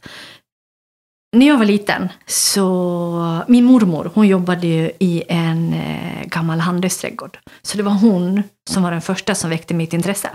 när 1.36 1.46
jag 1.46 1.58
var 1.58 1.64
liten 1.64 2.08
så, 2.26 3.42
min 3.48 3.64
mormor 3.64 4.10
hon 4.14 4.28
jobbade 4.28 4.66
ju 4.66 4.90
i 4.98 5.22
en 5.28 5.72
eh, 5.72 6.24
gammal 6.24 6.60
handelsträdgård. 6.60 7.38
Så 7.62 7.76
det 7.76 7.82
var 7.82 7.92
hon 7.92 8.42
som 8.70 8.82
var 8.82 8.90
den 8.90 9.02
första 9.02 9.34
som 9.34 9.50
väckte 9.50 9.74
mitt 9.74 9.92
intresse. 9.92 10.30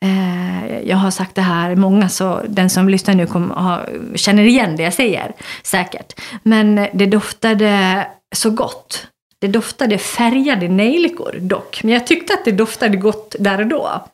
Eh, 0.00 0.78
jag 0.88 0.96
har 0.96 1.10
sagt 1.10 1.34
det 1.34 1.42
här 1.42 1.76
många, 1.76 2.08
så 2.08 2.42
den 2.48 2.70
som 2.70 2.88
lyssnar 2.88 3.14
nu 3.14 3.26
kommer, 3.26 3.54
ha, 3.54 3.80
känner 4.14 4.42
igen 4.42 4.76
det 4.76 4.82
jag 4.82 4.94
säger 4.94 5.32
säkert. 5.62 6.20
Men 6.42 6.88
det 6.92 7.06
doftade 7.06 8.06
så 8.34 8.50
gott. 8.50 9.06
Det 9.40 9.48
doftade 9.48 9.98
färgade 9.98 10.68
nejlikor 10.68 11.38
dock, 11.40 11.80
men 11.84 11.92
jag 11.92 12.06
tyckte 12.06 12.34
att 12.34 12.44
det 12.44 12.52
doftade 12.52 12.96
gott 12.96 13.36
där 13.38 13.60
och 13.60 13.66
då. 13.66 14.04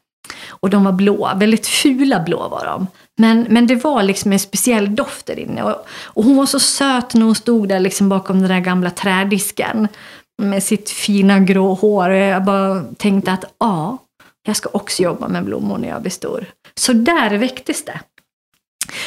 Och 0.48 0.70
de 0.70 0.84
var 0.84 0.92
blå, 0.92 1.30
väldigt 1.36 1.66
fula 1.66 2.20
blå 2.20 2.48
var 2.48 2.64
de. 2.64 2.86
Men, 3.18 3.46
men 3.48 3.66
det 3.66 3.74
var 3.74 4.02
liksom 4.02 4.32
en 4.32 4.38
speciell 4.38 4.94
doft 4.94 5.26
där 5.26 5.38
inne. 5.38 5.62
Och, 5.62 5.86
och 6.04 6.24
hon 6.24 6.36
var 6.36 6.46
så 6.46 6.60
söt 6.60 7.14
när 7.14 7.26
hon 7.26 7.34
stod 7.34 7.68
där 7.68 7.80
liksom 7.80 8.08
bakom 8.08 8.40
den 8.40 8.50
där 8.50 8.60
gamla 8.60 8.90
trädisken 8.90 9.88
med 10.42 10.62
sitt 10.62 10.90
fina 10.90 11.38
grå 11.38 11.74
hår. 11.74 12.10
Och 12.10 12.16
jag 12.16 12.44
bara 12.44 12.84
tänkte 12.98 13.32
att 13.32 13.44
ja, 13.58 13.98
jag 14.46 14.56
ska 14.56 14.68
också 14.72 15.02
jobba 15.02 15.28
med 15.28 15.44
blommor 15.44 15.78
när 15.78 15.88
jag 15.88 16.02
blir 16.02 16.12
stor. 16.12 16.46
Så 16.74 16.92
där 16.92 17.30
väcktes 17.30 17.84
det. 17.84 18.00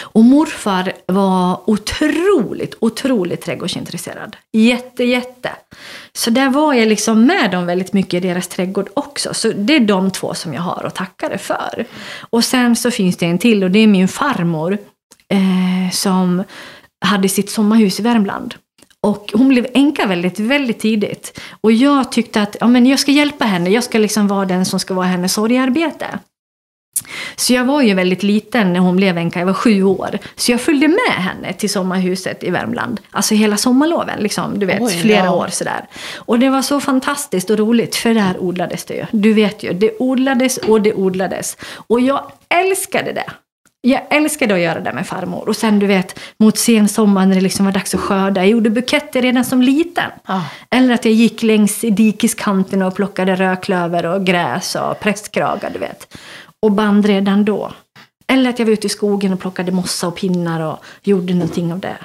Och 0.02 0.24
morfar 0.24 0.94
var 1.06 1.70
otroligt, 1.70 2.75
otroligt 2.80 3.42
trädgårdsintresserad. 3.42 4.36
Jätte, 4.52 5.04
jätte. 5.04 5.50
Så 6.13 6.30
där 6.30 6.50
var 6.50 6.74
jag 6.74 6.88
liksom 6.88 7.25
med 7.25 7.52
dem 7.52 7.66
väldigt 7.66 7.94
mycket 7.94 8.13
i 8.13 8.28
deras 8.28 8.48
trädgård 8.48 8.90
också. 8.94 9.34
Så 9.34 9.52
det 9.52 9.75
är 9.75 9.80
de 9.80 10.12
två 10.12 10.34
som 10.34 10.54
jag 10.54 10.62
har 10.62 10.84
att 10.84 10.96
tacka 10.96 11.30
det 11.30 11.38
för. 11.38 11.86
Och 12.30 12.44
sen 12.44 12.75
så 12.75 12.92
finns 12.92 13.18
det 13.18 13.25
en 13.25 13.38
till 13.38 13.63
och 13.63 13.72
det 13.72 13.80
är 13.80 13.88
min 13.88 14.08
farmor 14.08 14.78
eh, 15.30 15.92
som 15.92 16.44
hade 17.06 17.30
sitt 17.30 17.50
sommarhus 17.50 18.00
i 18.00 18.04
Värmland. 18.04 18.56
Och 19.02 19.32
hon 19.34 19.48
blev 19.48 19.68
änka 19.74 20.06
väldigt, 20.06 20.40
väldigt 20.40 20.80
tidigt. 20.80 21.40
Och 21.62 21.72
jag 21.72 22.12
tyckte 22.12 22.42
att 22.42 22.56
ja, 22.60 22.68
men 22.68 22.86
jag 22.86 23.00
ska 23.00 23.12
hjälpa 23.12 23.46
henne. 23.46 23.70
Jag 23.70 23.84
ska 23.84 23.98
liksom 23.98 24.28
vara 24.28 24.46
den 24.46 24.66
som 24.66 24.80
ska 24.80 24.94
vara 24.94 25.06
hennes 25.06 25.34
sorgarbete. 25.34 26.20
Så 27.36 27.53
jag 27.53 27.65
var 27.65 27.81
ju 27.81 27.93
väldigt 27.93 28.24
liten 28.24 28.74
när 28.74 28.79
hon 28.79 28.95
blev 28.95 29.17
änka, 29.17 29.39
jag 29.39 29.45
var 29.45 29.53
sju 29.53 29.83
år. 29.83 30.19
Så 30.36 30.51
jag 30.51 30.62
följde 30.62 30.88
med 30.88 31.24
henne 31.24 31.53
till 31.53 31.69
sommarhuset 31.69 32.43
i 32.43 32.50
Värmland. 32.50 33.00
Alltså 33.12 33.36
hela 33.36 33.57
sommarloven, 33.57 34.19
liksom, 34.19 34.60
du 34.60 34.65
vet, 34.65 34.81
Oj, 34.81 34.91
flera 35.01 35.25
ja. 35.25 35.36
år 35.36 35.48
sådär. 35.51 35.86
Och 36.15 36.39
det 36.39 36.50
var 36.50 36.62
så 36.62 36.79
fantastiskt 36.79 37.50
och 37.50 37.57
roligt, 37.57 37.95
för 37.95 38.13
där 38.13 38.38
odlades 38.39 38.86
det 38.86 38.93
ju. 38.93 39.05
Du 39.12 39.33
vet 39.33 39.63
ju, 39.63 39.74
det 39.74 39.91
odlades 40.00 40.57
och 40.57 40.81
det 40.81 40.93
odlades. 40.93 41.57
Och 41.88 42.01
jag 42.01 42.31
älskade 42.50 43.12
det. 43.12 43.31
Jag 43.86 44.01
älskade 44.10 44.53
att 44.53 44.60
göra 44.60 44.79
det 44.79 44.93
med 44.93 45.07
farmor. 45.07 45.50
Och 45.50 45.55
sen 45.55 45.79
du 45.79 45.88
vet, 45.88 46.19
mot 46.38 46.57
sensommaren 46.57 47.29
när 47.29 47.36
det 47.36 47.41
liksom 47.41 47.65
var 47.65 47.74
dags 47.74 47.95
att 47.95 48.01
skörda. 48.01 48.41
Jag 48.41 48.50
gjorde 48.50 48.69
buketter 48.69 49.22
redan 49.22 49.45
som 49.45 49.62
liten. 49.62 50.12
Ah. 50.25 50.41
Eller 50.69 50.93
att 50.93 51.05
jag 51.05 51.13
gick 51.13 51.43
längs 51.43 51.81
dikeskanten 51.81 52.81
och 52.81 52.95
plockade 52.95 53.36
rödklöver 53.36 54.05
och 54.05 54.25
gräs 54.25 54.75
och 54.75 55.00
prästkragar, 55.00 55.69
du 55.74 55.79
vet 55.79 56.07
och 56.63 56.72
band 56.72 57.05
redan 57.05 57.46
då. 57.46 57.72
Eller 58.27 58.50
att 58.50 58.60
jag 58.60 58.65
var 58.65 58.74
ute 58.74 58.88
i 58.88 58.89
skogen 58.89 59.34
och 59.34 59.39
plockade 59.39 59.72
mossa 59.72 60.08
och 60.08 60.15
pinnar 60.15 60.60
och 60.62 60.77
gjorde 61.03 61.34
någonting 61.34 61.74
av 61.74 61.79
det. 61.79 61.98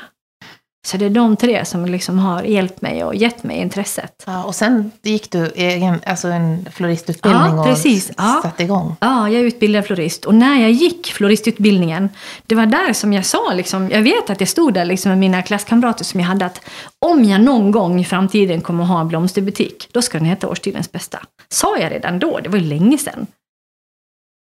Så 0.86 0.96
det 0.96 1.04
är 1.06 1.10
de 1.10 1.36
tre 1.36 1.64
som 1.64 1.86
liksom 1.86 2.18
har 2.18 2.42
hjälpt 2.42 2.82
mig 2.82 3.04
och 3.04 3.14
gett 3.14 3.44
mig 3.44 3.56
intresset. 3.56 4.22
Ja, 4.26 4.44
och 4.44 4.54
sen 4.54 4.90
gick 5.02 5.30
du 5.30 5.46
egen, 5.54 6.00
alltså 6.06 6.28
en 6.28 6.68
floristutbildning 6.72 7.56
Ja, 7.56 7.64
precis. 7.64 8.08
och 8.08 8.14
Ja. 8.18 8.40
satte 8.42 8.62
igång. 8.62 8.96
Ja, 9.00 9.28
jag 9.30 9.40
är 9.40 9.44
utbildad 9.44 9.84
florist. 9.86 10.24
Och 10.24 10.34
när 10.34 10.60
jag 10.60 10.70
gick 10.70 11.06
floristutbildningen, 11.12 12.08
det 12.46 12.54
var 12.54 12.66
där 12.66 12.92
som 12.92 13.12
jag 13.12 13.26
sa, 13.26 13.52
liksom, 13.54 13.90
jag 13.90 14.02
vet 14.02 14.30
att 14.30 14.40
jag 14.40 14.48
stod 14.48 14.74
där 14.74 14.84
liksom 14.84 15.08
med 15.10 15.18
mina 15.18 15.42
klasskamrater 15.42 16.04
som 16.04 16.20
jag 16.20 16.26
hade, 16.26 16.46
att 16.46 16.60
om 17.06 17.24
jag 17.24 17.40
någon 17.40 17.70
gång 17.70 18.00
i 18.00 18.04
framtiden 18.04 18.60
kommer 18.60 18.82
att 18.84 18.90
ha 18.90 19.00
en 19.00 19.08
blomsterbutik, 19.08 19.88
då 19.92 20.02
ska 20.02 20.18
den 20.18 20.26
heta 20.26 20.48
Årstidens 20.48 20.92
bästa. 20.92 21.18
Sa 21.48 21.78
jag 21.78 21.92
redan 21.92 22.18
då, 22.18 22.40
det 22.42 22.48
var 22.48 22.58
ju 22.58 22.64
länge 22.64 22.98
sedan. 22.98 23.26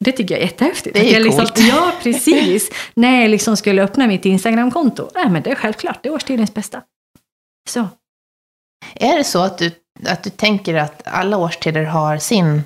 Det 0.04 0.12
tycker 0.12 0.36
jag 0.36 0.42
är 0.42 0.46
jättehäftigt. 0.46 0.96
Det 0.96 1.02
är 1.02 1.06
Att 1.06 1.12
jag 1.12 1.22
liksom, 1.22 1.46
coolt. 1.46 1.60
Ja, 1.60 1.94
precis. 2.04 2.72
När 2.94 3.22
jag 3.22 3.30
liksom 3.30 3.58
skulle 3.58 3.84
öppna 3.84 4.08
mitt 4.08 4.26
Instagramkonto, 4.26 5.10
nej 5.16 5.30
men 5.30 5.44
det 5.44 5.52
är 5.52 5.56
självklart, 5.56 6.00
det 6.04 6.10
är 6.10 6.14
Årstidens 6.14 6.54
bästa. 6.54 6.82
Så. 7.70 7.88
Är 8.96 9.18
det 9.18 9.24
så 9.24 9.40
att 9.40 9.58
du, 9.58 9.72
att 10.06 10.24
du 10.24 10.30
tänker 10.30 10.76
att 10.76 11.02
alla 11.06 11.38
årstider 11.38 11.84
har 11.84 12.18
sin 12.18 12.62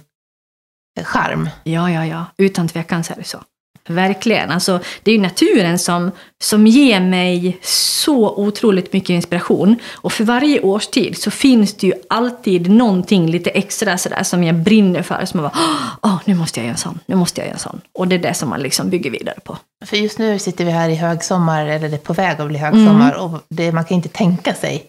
charm? 1.04 1.50
Ja, 1.64 1.92
ja, 1.92 2.06
ja. 2.06 2.26
Utan 2.38 2.68
tvekan 2.68 3.04
så 3.04 3.14
är 3.14 3.18
det 3.18 3.24
så. 3.24 3.44
Verkligen. 3.88 4.52
Alltså, 4.52 4.80
det 5.04 5.12
är 5.12 5.16
ju 5.16 5.22
naturen 5.22 5.80
som, 5.80 6.12
som 6.44 6.68
ger 6.68 7.00
mig 7.00 7.58
så 7.62 8.36
otroligt 8.36 8.94
mycket 8.94 9.10
inspiration. 9.10 9.76
Och 9.96 10.14
för 10.14 10.24
varje 10.24 10.62
årstid 10.62 11.18
så 11.18 11.32
finns 11.32 11.74
det 11.74 11.88
ju 11.88 11.94
alltid 12.10 12.70
någonting 12.70 13.30
lite 13.30 13.50
extra 13.50 13.98
sådär 13.98 14.24
som 14.24 14.44
jag 14.44 14.56
brinner 14.56 15.02
för. 15.02 15.26
Som 15.26 15.40
jag 15.40 15.52
bara, 15.52 15.60
åh, 16.02 16.18
nu 16.26 16.36
måste 16.36 16.60
jag 16.60 16.66
göra 16.66 16.74
en 16.74 16.78
sån, 16.78 17.00
nu 17.06 17.16
måste 17.16 17.42
jag 17.42 17.46
göra 17.48 17.54
en 17.54 17.60
sån. 17.60 17.82
Och 17.94 18.08
det 18.08 18.16
är 18.16 18.20
det 18.20 18.34
som 18.34 18.50
man 18.50 18.60
liksom 18.60 18.90
bygger 18.90 19.12
vidare 19.12 19.40
på. 19.44 19.58
För 19.86 19.98
just 19.98 20.20
nu 20.20 20.40
sitter 20.40 20.66
vi 20.66 20.72
här 20.72 20.90
i 20.90 20.96
högsommar, 20.96 21.66
eller 21.66 21.90
det 21.90 21.96
är 21.96 21.98
på 21.98 22.14
väg 22.14 22.42
att 22.42 22.48
bli 22.48 22.58
högsommar, 22.58 23.12
Mm. 23.14 23.22
och 23.22 23.42
det, 23.50 23.72
man 23.72 23.86
kan 23.86 23.96
inte 23.96 24.10
tänka 24.10 24.54
sig 24.54 24.84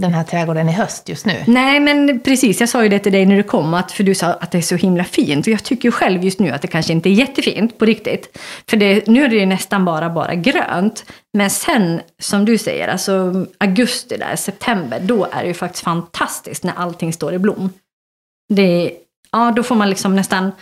den 0.00 0.14
här 0.14 0.24
trädgården 0.24 0.68
i 0.68 0.72
höst 0.72 1.08
just 1.08 1.26
nu. 1.26 1.44
Nej, 1.46 1.80
men 1.80 2.20
precis. 2.20 2.60
Jag 2.60 2.68
sa 2.68 2.82
ju 2.82 2.88
det 2.88 2.98
till 2.98 3.12
dig 3.12 3.26
när 3.26 3.36
du 3.36 3.42
kom, 3.42 3.74
att, 3.74 3.92
för 3.92 4.04
du 4.04 4.14
sa 4.14 4.26
att 4.26 4.50
det 4.50 4.58
är 4.58 4.62
så 4.62 4.76
himla 4.76 5.04
fint. 5.04 5.46
Och 5.46 5.52
jag 5.52 5.64
tycker 5.64 5.88
ju 5.88 5.92
själv 5.92 6.24
just 6.24 6.38
nu 6.38 6.50
att 6.50 6.62
det 6.62 6.68
kanske 6.68 6.92
inte 6.92 7.08
är 7.08 7.12
jättefint 7.12 7.78
på 7.78 7.84
riktigt. 7.84 8.38
För 8.68 8.76
det, 8.76 9.06
nu 9.06 9.24
är 9.24 9.28
det 9.28 9.36
ju 9.36 9.46
nästan 9.46 9.84
bara, 9.84 10.10
bara 10.10 10.34
grönt. 10.34 11.04
Men 11.32 11.50
sen, 11.50 12.00
som 12.18 12.44
du 12.44 12.58
säger, 12.58 12.88
alltså 12.88 13.46
augusti 13.58 14.16
där, 14.16 14.36
september, 14.36 15.00
då 15.00 15.28
är 15.32 15.42
det 15.42 15.48
ju 15.48 15.54
faktiskt 15.54 15.84
fantastiskt 15.84 16.64
när 16.64 16.72
allting 16.76 17.12
står 17.12 17.34
i 17.34 17.38
blom. 17.38 17.70
Det, 18.54 18.92
ja, 19.32 19.52
då 19.56 19.62
får 19.62 19.74
man 19.74 19.90
liksom 19.90 20.16
nästan 20.16 20.52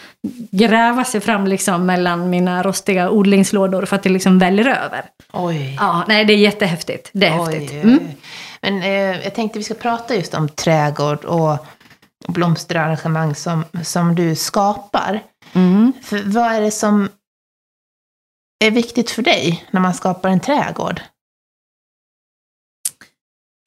gräva 0.50 1.04
sig 1.04 1.20
fram 1.20 1.46
liksom 1.46 1.86
mellan 1.86 2.30
mina 2.30 2.62
rostiga 2.62 3.10
odlingslådor 3.10 3.84
för 3.84 3.96
att 3.96 4.02
det 4.02 4.10
liksom 4.10 4.38
väller 4.38 4.68
över. 4.68 5.04
Oj. 5.32 5.76
Ja, 5.80 6.04
nej, 6.08 6.24
det 6.24 6.32
är 6.32 6.38
jättehäftigt. 6.38 7.10
Det 7.12 7.26
är 7.26 7.40
Oj, 7.40 7.54
häftigt. 7.54 7.84
Mm. 7.84 7.98
Men 8.62 8.82
eh, 8.82 9.24
jag 9.24 9.34
tänkte 9.34 9.58
vi 9.58 9.64
ska 9.64 9.74
prata 9.74 10.14
just 10.14 10.34
om 10.34 10.48
trädgård 10.48 11.24
och 11.24 11.66
blomsterarrangemang 12.28 13.34
som, 13.34 13.64
som 13.84 14.14
du 14.14 14.36
skapar. 14.36 15.22
Mm. 15.52 15.92
För 16.02 16.22
vad 16.22 16.52
är 16.52 16.60
det 16.60 16.70
som 16.70 17.08
är 18.64 18.70
viktigt 18.70 19.10
för 19.10 19.22
dig 19.22 19.64
när 19.70 19.80
man 19.80 19.94
skapar 19.94 20.28
en 20.28 20.40
trädgård? 20.40 21.00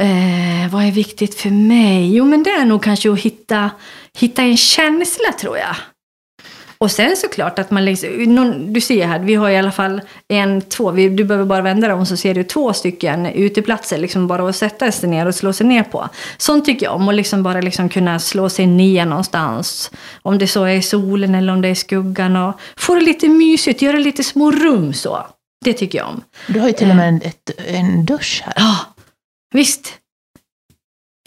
Eh, 0.02 0.72
vad 0.72 0.84
är 0.84 0.92
viktigt 0.92 1.36
för 1.36 1.50
mig? 1.50 2.16
Jo, 2.16 2.26
men 2.26 2.44
det 2.44 2.50
är 2.50 2.66
nog 2.66 2.84
kanske 2.84 3.12
att 3.12 3.20
hitta, 3.20 3.72
hitta 4.18 4.42
en 4.42 4.58
känsla, 4.58 5.32
tror 5.40 5.58
jag. 5.58 5.76
Och 6.84 6.92
sen 6.92 7.18
såklart 7.18 7.60
att 7.60 7.72
man 7.72 7.86
liksom, 7.86 8.10
någon, 8.24 8.74
du 8.74 8.82
ser 8.82 9.08
här, 9.08 9.20
vi 9.20 9.36
har 9.36 9.50
i 9.50 9.58
alla 9.58 9.72
fall 9.72 10.02
en, 10.28 10.62
två, 10.62 10.92
vi, 10.92 11.10
du 11.10 11.24
behöver 11.24 11.46
bara 11.46 11.62
vända 11.62 11.88
dig 11.88 11.96
om 11.96 12.06
så 12.06 12.18
ser 12.18 12.34
du 12.34 12.44
två 12.44 12.74
stycken 12.74 13.26
uteplatser, 13.26 13.98
liksom 13.98 14.28
bara 14.28 14.50
att 14.50 14.56
sätta 14.56 14.92
sig 14.92 15.10
ner 15.10 15.26
och 15.26 15.36
slå 15.36 15.54
sig 15.54 15.68
ner 15.68 15.84
på. 15.84 16.10
Sånt 16.38 16.66
tycker 16.66 16.86
jag 16.86 16.96
om, 16.96 17.08
och 17.08 17.14
liksom 17.14 17.44
bara 17.44 17.62
liksom 17.62 17.90
kunna 17.90 18.20
slå 18.20 18.50
sig 18.50 18.68
ner 18.68 19.06
någonstans. 19.06 19.92
Om 20.22 20.38
det 20.38 20.48
så 20.48 20.64
är 20.64 20.76
i 20.76 20.82
solen 20.82 21.36
eller 21.36 21.54
om 21.54 21.62
det 21.62 21.68
är 21.68 21.72
i 21.72 21.76
skuggan 21.76 22.36
och 22.36 22.60
få 22.78 22.96
det 22.96 23.02
lite 23.02 23.28
mysigt, 23.28 23.82
göra 23.82 23.98
lite 23.98 24.24
små 24.24 24.52
rum 24.52 24.94
så. 24.94 25.28
Det 25.66 25.74
tycker 25.74 25.98
jag 25.98 26.08
om. 26.08 26.22
Du 26.48 26.60
har 26.60 26.68
ju 26.68 26.74
till 26.74 26.90
och 26.90 26.96
med 26.96 27.08
en, 27.10 27.22
ett, 27.22 27.52
en 27.68 28.06
dusch 28.06 28.42
här. 28.46 28.54
Ja, 28.58 28.78
visst. 29.54 29.94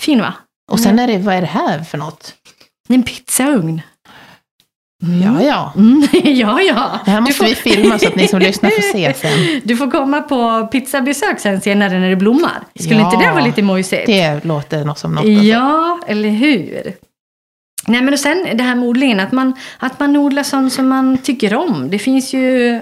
Fin 0.02 0.20
va? 0.20 0.34
Och 0.72 0.80
sen 0.80 0.98
är 0.98 1.06
det, 1.06 1.18
vad 1.18 1.34
är 1.34 1.40
det 1.40 1.46
här 1.46 1.82
för 1.82 1.98
något? 1.98 2.34
En 2.88 3.02
pizzaugn. 3.02 3.82
Mm. 5.02 5.22
Ja, 5.22 5.42
ja. 5.42 5.72
Mm, 5.76 6.02
ja, 6.36 6.60
ja. 6.60 7.00
Det 7.04 7.10
här 7.10 7.20
måste 7.20 7.34
får- 7.34 7.44
vi 7.44 7.54
filma 7.54 7.98
så 7.98 8.08
att 8.08 8.14
ni 8.16 8.28
som 8.28 8.38
lyssnar 8.38 8.70
får 8.70 8.92
se 8.92 9.14
sen. 9.16 9.60
Du 9.64 9.76
får 9.76 9.90
komma 9.90 10.20
på 10.22 10.66
pizzabesök 10.72 11.40
sen 11.40 11.60
senare 11.60 11.98
när 11.98 12.10
det 12.10 12.16
blommar. 12.16 12.60
Skulle 12.80 13.00
Ja. 13.00 13.12
inte 13.12 13.26
det 13.26 13.32
vara 13.32 13.44
lite 13.44 13.62
mojsigt? 13.62 14.06
Det 14.06 14.44
låter 14.44 14.84
något 14.84 14.98
som 14.98 15.12
något. 15.14 15.24
alltså. 15.24 15.44
Ja, 15.44 16.00
eller 16.06 16.28
hur? 16.28 16.92
Nej, 17.88 18.02
men 18.02 18.12
och 18.14 18.20
sen 18.20 18.46
det 18.54 18.62
här 18.64 18.74
med 18.74 18.88
odlingen, 18.88 19.20
att 19.20 19.32
man, 19.32 19.52
att 19.78 20.00
man 20.00 20.16
odlar 20.16 20.42
sånt 20.42 20.72
som 20.72 20.88
man 20.88 21.18
tycker 21.18 21.54
om. 21.54 21.90
Det 21.90 21.98
finns 21.98 22.34
ju 22.34 22.80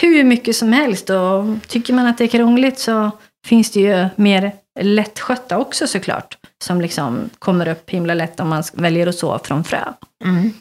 hur 0.00 0.24
mycket 0.24 0.56
som 0.56 0.72
helst 0.72 1.10
och 1.10 1.44
tycker 1.68 1.92
man 1.94 2.06
att 2.06 2.18
det 2.18 2.24
är 2.24 2.28
krångligt 2.28 2.78
så 2.78 3.10
finns 3.46 3.70
det 3.70 3.80
ju 3.80 4.06
mer 4.16 4.52
lättskötta 4.80 5.58
också 5.58 5.86
såklart. 5.86 6.36
Som 6.64 6.80
liksom 6.80 7.30
kommer 7.38 7.68
upp 7.68 7.90
himla 7.90 8.14
lätt 8.14 8.40
om 8.40 8.48
man 8.48 8.62
väljer 8.72 9.06
att 9.06 9.14
så 9.18 9.38
från 9.44 9.64
frö. 9.64 9.78
Mm. 10.24 10.52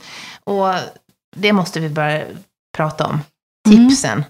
Och 0.43 0.67
det 1.35 1.53
måste 1.53 1.79
vi 1.79 1.89
börja 1.89 2.25
prata 2.77 3.05
om. 3.05 3.21
Mm. 3.67 3.89
Tipsen. 3.89 4.23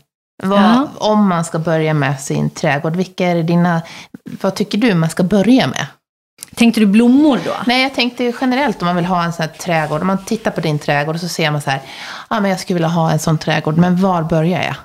Vad, 0.43 0.61
Ja. 0.61 0.87
Om 0.97 1.27
man 1.27 1.45
ska 1.45 1.59
börja 1.59 1.93
med 1.93 2.21
sin 2.21 2.49
trädgård, 2.49 2.95
vilka 2.95 3.27
är 3.27 3.43
dina, 3.43 3.81
vad 4.41 4.55
tycker 4.55 4.77
du 4.77 4.93
man 4.93 5.09
ska 5.09 5.23
börja 5.23 5.67
med? 5.67 5.85
Tänkte 6.55 6.79
du 6.79 6.85
blommor 6.85 7.39
då? 7.45 7.55
Nej, 7.67 7.83
jag 7.83 7.93
tänkte 7.93 8.33
generellt 8.41 8.81
om 8.81 8.85
man 8.85 8.95
vill 8.95 9.05
ha 9.05 9.23
en 9.23 9.33
sån 9.33 9.43
här 9.43 9.53
trädgård. 9.53 10.01
Om 10.01 10.07
man 10.07 10.25
tittar 10.25 10.51
på 10.51 10.61
din 10.61 10.79
trädgård 10.79 11.15
och 11.15 11.21
så 11.21 11.27
ser 11.27 11.51
man 11.51 11.61
så 11.61 11.69
här, 11.69 11.81
ja 12.29 12.39
men 12.39 12.51
jag 12.51 12.59
skulle 12.59 12.75
vilja 12.75 12.87
ha 12.87 13.11
en 13.11 13.19
sån 13.19 13.37
trädgård, 13.37 13.77
men 13.77 14.01
var 14.01 14.23
börjar 14.23 14.63
jag? 14.63 14.75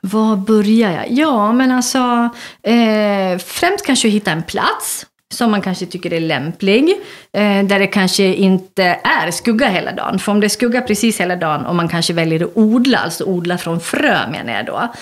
Var 0.00 0.36
börjar 0.36 0.90
jag? 0.90 1.10
Ja, 1.10 1.52
men 1.52 1.70
alltså 1.70 2.28
eh, 2.62 3.38
främst 3.38 3.86
kanske 3.86 4.08
hitta 4.08 4.30
en 4.30 4.42
plats 4.42 5.06
som 5.34 5.50
man 5.50 5.62
kanske 5.62 5.86
tycker 5.86 6.12
är 6.12 6.20
lämplig. 6.20 6.88
Eh, 7.32 7.64
där 7.64 7.78
det 7.78 7.86
kanske 7.86 8.24
inte 8.24 8.84
är 9.04 9.30
skugga 9.30 9.68
hela 9.68 9.92
dagen. 9.92 10.18
För 10.18 10.32
om 10.32 10.40
det 10.40 10.46
är 10.46 10.48
skugga 10.48 10.80
precis 10.80 11.20
hela 11.20 11.36
dagen 11.36 11.66
och 11.66 11.74
man 11.74 11.88
kanske 11.88 12.12
väljer 12.12 12.44
att 12.44 12.50
odla, 12.54 12.98
alltså 12.98 13.24
odla 13.24 13.58
från 13.58 13.80
frö 13.80 14.30
menar 14.30 14.52
jag 14.52 14.66
då. 14.66 14.92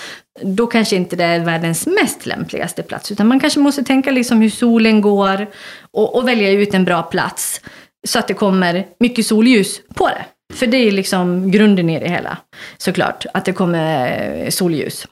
Då 0.41 0.67
kanske 0.67 0.95
inte 0.95 1.15
det 1.15 1.23
är 1.23 1.39
världens 1.39 1.87
mest 1.87 2.25
lämpligaste 2.25 2.83
plats. 2.83 3.11
Utan 3.11 3.27
man 3.27 3.39
kanske 3.39 3.59
måste 3.59 3.83
tänka 3.83 4.11
liksom 4.11 4.41
hur 4.41 4.49
solen 4.49 5.01
går 5.01 5.47
och, 5.91 6.15
och 6.15 6.27
välja 6.27 6.51
ut 6.51 6.73
en 6.73 6.85
bra 6.85 7.03
plats. 7.03 7.61
Så 8.07 8.19
att 8.19 8.27
det 8.27 8.33
kommer 8.33 8.85
mycket 8.99 9.25
solljus 9.25 9.81
på 9.93 10.07
det. 10.07 10.25
För 10.53 10.67
det 10.67 10.77
är 10.77 10.91
liksom 10.91 11.51
grunden 11.51 11.89
i 11.89 11.99
det 11.99 12.09
hela. 12.09 12.37
Såklart, 12.77 13.25
att 13.33 13.45
det 13.45 13.53
kommer 13.53 14.21
eh, 14.43 14.49
solljus. 14.49 15.07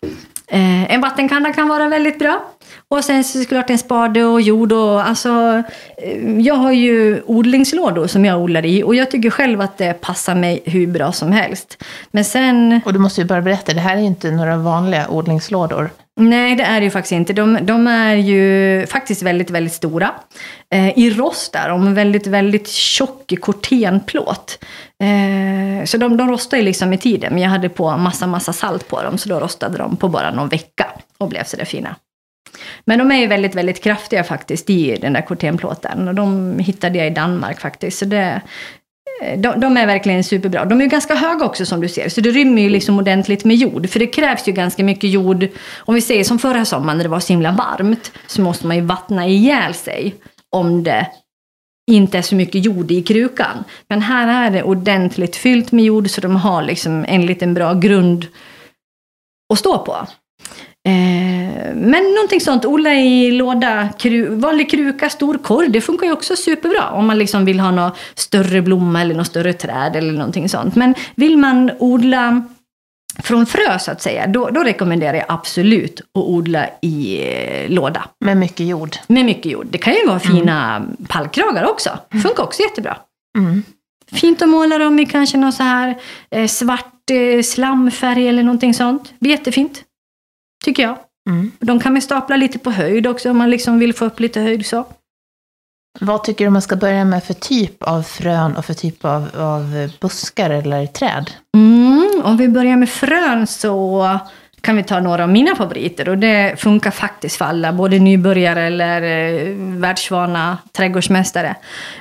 Eh, 0.47 0.93
en 0.93 1.01
vattenkanna 1.01 1.53
kan 1.53 1.67
vara 1.67 1.87
väldigt 1.87 2.19
bra. 2.19 2.51
Och 2.89 3.03
sen 3.03 3.23
så 3.23 3.39
såklart 3.39 3.69
en 3.69 3.77
spade 3.77 4.23
och 4.25 4.41
jord 4.41 4.71
och 4.71 5.07
alltså. 5.07 5.63
eh, 5.97 6.39
Jag 6.39 6.55
har 6.55 6.71
ju 6.71 7.21
odlingslådor 7.25 8.07
som 8.07 8.25
jag 8.25 8.41
odlar 8.41 8.65
i 8.65 8.83
och 8.83 8.95
jag 8.95 9.11
tycker 9.11 9.29
själv 9.29 9.61
att 9.61 9.77
det 9.77 9.93
passar 10.01 10.35
mig 10.35 10.61
hur 10.65 10.87
bra 10.87 11.11
som 11.11 11.31
helst. 11.31 11.83
Men 12.11 12.25
sen, 12.25 12.81
Och 12.85 12.93
du 12.93 12.99
måste 12.99 13.21
ju 13.21 13.27
bara 13.27 13.41
berätta, 13.41 13.73
det 13.73 13.79
här 13.79 13.95
är 13.95 13.99
ju 13.99 14.05
inte 14.05 14.31
några 14.31 14.57
vanliga 14.57 15.07
odlingslådor. 15.09 15.89
nej 16.19 16.55
det 16.55 16.63
är 16.63 16.79
det 16.79 16.83
ju 16.83 16.89
faktiskt 16.91 17.11
inte. 17.11 17.33
De, 17.33 17.57
de 17.61 17.87
är 17.87 18.15
ju 18.15 18.85
faktiskt 18.87 19.21
väldigt, 19.23 19.49
väldigt 19.49 19.73
stora. 19.73 20.11
Eh, 20.73 20.99
I 20.99 21.09
rost 21.09 21.55
och 21.71 21.79
med 21.79 21.95
väldigt, 21.95 22.27
väldigt 22.27 22.67
tjock 22.67 23.33
kortenplåt. 23.41 24.59
Eh, 25.03 25.85
så 25.85 25.97
de, 25.97 26.17
de 26.17 26.29
rostar 26.31 26.57
ju 26.57 26.63
liksom 26.63 26.93
i 26.93 26.97
tiden, 26.97 27.33
men 27.33 27.41
jag 27.43 27.49
hade 27.49 27.69
på 27.69 27.97
massa, 27.97 28.27
massa 28.27 28.53
salt 28.53 28.87
på 28.87 29.03
dem, 29.03 29.17
så 29.17 29.29
då 29.29 29.39
rostade 29.39 29.77
de 29.77 29.97
på 29.97 30.09
bara 30.09 30.31
någon 30.31 30.49
vecka 30.49 30.85
och 31.17 31.29
blev 31.29 31.43
så 31.43 31.57
där 31.57 31.65
fina. 31.65 31.95
Men 32.85 32.99
de 32.99 33.11
är 33.11 33.17
ju 33.17 33.27
väldigt, 33.27 33.55
väldigt 33.55 33.83
kraftiga 33.83 34.23
faktiskt 34.23 34.69
i 34.69 34.97
den 35.01 35.13
där 35.13 35.21
kortenplåten. 35.21 36.07
Och 36.07 36.15
de 36.15 36.59
hittade 36.59 36.97
jag 36.97 37.07
i 37.07 37.09
Danmark 37.09 37.59
faktiskt. 37.59 37.97
Så 37.97 38.05
det, 38.05 38.41
eh, 39.23 39.39
de, 39.39 39.59
de 39.59 39.77
är 39.77 39.85
verkligen 39.85 40.23
superbra. 40.23 40.65
De 40.65 40.79
är 40.79 40.83
ju 40.83 40.89
ganska 40.89 41.15
höga 41.15 41.45
också 41.45 41.65
som 41.65 41.81
du 41.81 41.87
ser. 41.87 42.09
Så 42.09 42.21
det 42.21 42.29
rymmer 42.29 42.61
ju 42.61 42.69
liksom 42.69 42.99
ordentligt 42.99 43.45
med 43.45 43.55
jord. 43.55 43.89
För 43.89 43.99
det 43.99 44.07
krävs 44.07 44.47
ju 44.47 44.51
ganska 44.51 44.83
mycket 44.83 45.09
jord. 45.09 45.47
Om 45.75 45.95
vi 45.95 46.01
säger 46.01 46.23
som 46.23 46.39
förra 46.39 46.65
sommaren 46.65 46.97
när 46.97 47.03
det 47.03 47.09
var 47.09 47.19
så 47.19 47.33
himla 47.33 47.51
varmt. 47.51 48.11
Så 48.27 48.41
måste 48.41 48.67
man 48.67 48.75
ju 48.75 48.81
vattna 48.81 49.27
ihjäl 49.27 49.73
sig. 49.73 50.15
Om 50.51 50.83
det 50.83 51.07
inte 51.91 52.17
är 52.17 52.21
så 52.21 52.35
mycket 52.35 52.65
jord 52.65 52.91
i 52.91 53.03
krukan. 53.03 53.63
Men 53.89 54.01
här 54.01 54.47
är 54.47 54.51
det 54.51 54.63
ordentligt 54.63 55.35
fyllt 55.35 55.71
med 55.71 55.85
jord. 55.85 56.09
Så 56.09 56.21
de 56.21 56.35
har 56.35 56.61
liksom 56.63 57.05
en 57.07 57.25
liten 57.25 57.53
bra 57.53 57.73
grund 57.73 58.27
att 59.53 59.59
stå 59.59 59.77
på. 59.77 60.07
Eh, 60.87 61.75
men 61.75 62.03
någonting 62.15 62.41
sånt, 62.41 62.65
odla 62.65 62.93
i 62.93 63.31
låda, 63.31 63.89
kru, 63.99 64.35
vanlig 64.35 64.71
kruka, 64.71 65.09
stor 65.09 65.37
korg, 65.37 65.69
det 65.69 65.81
funkar 65.81 66.07
ju 66.07 66.13
också 66.13 66.35
superbra 66.35 66.89
om 66.89 67.07
man 67.07 67.17
liksom 67.17 67.45
vill 67.45 67.59
ha 67.59 67.71
någon 67.71 67.91
större 68.15 68.61
blomma 68.61 69.01
eller 69.01 69.15
något 69.15 69.27
större 69.27 69.53
träd 69.53 69.95
eller 69.95 70.13
någonting 70.13 70.49
sånt. 70.49 70.75
Men 70.75 70.95
vill 71.15 71.37
man 71.37 71.71
odla 71.79 72.43
från 73.23 73.45
frö 73.45 73.79
så 73.79 73.91
att 73.91 74.01
säga, 74.01 74.27
då, 74.27 74.49
då 74.49 74.63
rekommenderar 74.63 75.13
jag 75.13 75.25
absolut 75.27 75.99
att 75.99 76.23
odla 76.23 76.69
i 76.81 77.21
eh, 77.21 77.69
låda. 77.69 78.03
Med 78.19 78.37
mycket 78.37 78.67
jord. 78.67 78.95
Med 79.07 79.25
mycket 79.25 79.51
jord. 79.51 79.67
Det 79.69 79.77
kan 79.77 79.93
ju 79.93 80.07
vara 80.07 80.19
fina 80.19 80.85
pallkragar 81.07 81.69
också. 81.69 81.99
Funkar 82.23 82.43
också 82.43 82.61
jättebra. 82.61 82.97
Mm. 83.37 83.63
Fint 84.11 84.41
att 84.41 84.49
måla 84.49 84.77
dem 84.77 84.99
i 84.99 85.05
kanske 85.05 85.37
någon 85.37 85.53
så 85.53 85.63
här 85.63 85.97
eh, 86.31 86.47
svart 86.47 87.09
eh, 87.11 87.41
slamfärg 87.41 88.27
eller 88.27 88.43
någonting 88.43 88.73
sånt. 88.73 89.03
Det 89.03 89.15
blir 89.19 89.31
jättefint. 89.31 89.83
Tycker 90.65 90.83
jag. 90.83 90.97
Mm. 91.29 91.51
De 91.59 91.79
kan 91.79 91.93
man 91.93 92.01
stapla 92.01 92.35
lite 92.35 92.59
på 92.59 92.71
höjd 92.71 93.07
också 93.07 93.29
om 93.29 93.37
man 93.37 93.49
liksom 93.49 93.79
vill 93.79 93.93
få 93.93 94.05
upp 94.05 94.19
lite 94.19 94.41
höjd 94.41 94.65
så. 94.65 94.85
Vad 95.99 96.23
tycker 96.23 96.45
du 96.45 96.51
man 96.51 96.61
ska 96.61 96.75
börja 96.75 97.05
med 97.05 97.23
för 97.23 97.33
typ 97.33 97.83
av 97.83 98.03
frön 98.03 98.55
och 98.55 98.65
för 98.65 98.73
typ 98.73 99.05
av, 99.05 99.27
av 99.37 99.89
buskar 100.01 100.49
eller 100.49 100.85
träd? 100.85 101.31
Mm, 101.57 102.21
om 102.23 102.37
vi 102.37 102.47
börjar 102.47 102.77
med 102.77 102.89
frön 102.89 103.47
så 103.47 104.19
kan 104.61 104.75
vi 104.75 104.83
ta 104.83 104.99
några 104.99 105.23
av 105.23 105.29
mina 105.29 105.55
favoriter. 105.55 106.09
Och 106.09 106.17
det 106.17 106.59
funkar 106.59 106.91
faktiskt 106.91 107.35
för 107.35 107.45
alla, 107.45 107.73
både 107.73 107.99
nybörjare 107.99 108.61
eller 108.61 109.01
eh, 109.01 109.55
världsvana 109.57 110.57
trädgårdsmästare. 110.71 111.55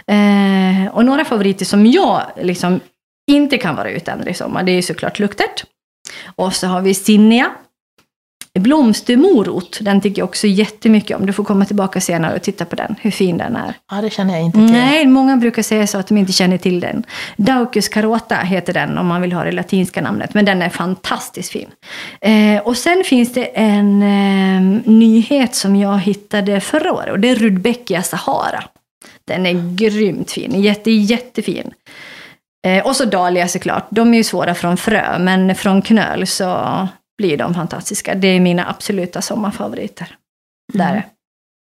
Eh, 0.06 0.94
och 0.94 1.04
några 1.04 1.24
favoriter 1.24 1.64
som 1.64 1.86
jag 1.86 2.22
liksom 2.42 2.80
inte 3.30 3.58
kan 3.58 3.76
vara 3.76 3.90
utan 3.90 4.28
i 4.28 4.34
sommar, 4.34 4.62
det 4.62 4.72
är 4.72 4.82
såklart 4.82 5.18
luktärt. 5.18 5.64
Och 6.34 6.52
så 6.52 6.66
har 6.66 6.80
vi 6.80 6.94
zinnia. 6.94 7.50
Blomstermorot, 8.58 9.78
den 9.80 10.00
tycker 10.00 10.22
jag 10.22 10.28
också 10.28 10.46
jättemycket 10.46 11.16
om. 11.16 11.26
Du 11.26 11.32
får 11.32 11.44
komma 11.44 11.64
tillbaka 11.64 12.00
senare 12.00 12.36
och 12.36 12.42
titta 12.42 12.64
på 12.64 12.76
den, 12.76 12.94
hur 13.00 13.10
fin 13.10 13.38
den 13.38 13.56
är. 13.56 13.74
Ja, 13.90 14.00
det 14.00 14.10
känner 14.10 14.34
jag 14.34 14.42
inte 14.42 14.58
till. 14.58 14.72
Nej, 14.72 15.06
många 15.06 15.36
brukar 15.36 15.62
säga 15.62 15.86
så 15.86 15.98
att 15.98 16.06
de 16.06 16.16
inte 16.16 16.32
känner 16.32 16.58
till 16.58 16.80
den. 16.80 17.04
Daucus 17.36 17.88
carota 17.88 18.36
heter 18.36 18.72
den 18.72 18.98
om 18.98 19.06
man 19.06 19.22
vill 19.22 19.32
ha 19.32 19.44
det 19.44 19.52
latinska 19.52 20.00
namnet, 20.00 20.34
men 20.34 20.44
den 20.44 20.62
är 20.62 20.68
fantastiskt 20.68 21.52
fin. 21.52 21.68
Eh, 22.20 22.62
och 22.62 22.76
sen 22.76 23.02
finns 23.04 23.32
det 23.32 23.44
en 23.44 24.02
eh, 24.02 24.82
nyhet 24.84 25.54
som 25.54 25.76
jag 25.76 25.98
hittade 25.98 26.60
förra 26.60 26.92
året 26.92 27.10
och 27.10 27.20
det 27.20 27.28
är 27.28 27.36
Rudbeckia 27.36 28.02
Sahara. 28.02 28.64
Den 29.26 29.46
är 29.46 29.74
grymt 29.74 30.32
fin, 30.32 30.62
jätte, 30.62 30.90
jättefin. 30.90 31.70
Eh, 32.66 32.86
och 32.86 32.96
så 32.96 33.04
dahlia 33.04 33.48
såklart, 33.48 33.86
de 33.90 34.14
är 34.14 34.18
ju 34.18 34.24
svåra 34.24 34.54
från 34.54 34.76
frö, 34.76 35.18
men 35.18 35.54
från 35.54 35.82
knöl 35.82 36.26
så 36.26 36.88
blir 37.18 37.36
de 37.36 37.54
fantastiska. 37.54 38.14
Det 38.14 38.28
är 38.28 38.40
mina 38.40 38.70
absoluta 38.70 39.22
sommarfavoriter. 39.22 40.16
Mm. 40.74 40.86
Där. 40.86 41.06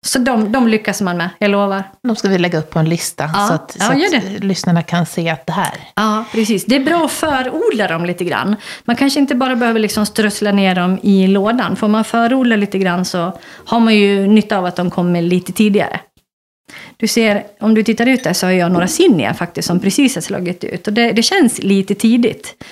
Så 0.07 0.19
de, 0.19 0.53
de 0.53 0.69
lyckas 0.69 1.01
man 1.01 1.17
med, 1.17 1.29
jag 1.39 1.51
lovar. 1.51 1.83
De 2.03 2.17
ska 2.17 2.29
vi 2.29 2.39
lägga 2.39 2.59
upp 2.59 2.71
på 2.71 2.79
en 2.79 2.89
lista 2.89 3.31
Ja, 3.35 3.47
så 3.49 3.55
att, 3.55 3.77
ja, 3.81 4.09
så 4.11 4.17
att 4.17 4.45
lyssnarna 4.45 4.83
kan 4.83 5.07
se 5.07 5.29
att 5.29 5.47
det 5.47 5.53
här. 5.53 5.75
Ja, 5.97 6.25
precis. 6.33 6.65
Det 6.65 6.77
är 6.77 6.85
bra 6.85 7.05
att 7.05 7.13
förodla 7.13 7.89
dem 7.89 8.05
lite 8.05 8.25
grann. 8.25 8.57
Man 8.85 8.97
kanske 8.97 9.21
inte 9.21 9.35
bara 9.35 9.57
behöver 9.57 9.81
liksom 9.81 10.07
strössla 10.07 10.53
ner 10.53 10.75
dem 10.75 10.99
i 11.03 11.27
lådan. 11.27 11.77
Får 11.77 11.89
man 11.89 12.05
förodla 12.05 12.57
lite 12.57 12.79
grann 12.79 13.05
så 13.05 13.39
har 13.65 13.81
man 13.81 13.95
ju 13.95 14.27
nytta 14.27 14.59
av 14.59 14.65
att 14.65 14.77
de 14.77 14.91
kommer 14.91 15.23
lite 15.23 15.53
tidigare. 15.53 16.01
Du 16.97 17.07
ser, 17.07 17.47
om 17.61 17.75
du 17.75 17.83
tittar 17.83 18.07
ut 18.07 18.25
där 18.25 18.33
så 18.33 18.47
har 18.47 18.53
jag 18.53 18.73
några 18.73 18.89
zinnia 18.89 19.35
faktiskt 19.35 19.69
som 19.69 19.81
precis 19.81 20.15
har 20.15 20.23
slagit 20.23 20.65
ut. 20.65 20.87
Och 20.87 20.93
det, 20.93 21.13
det 21.13 21.23
känns 21.23 21.59
lite 21.63 21.95
tidigt. 21.95 22.65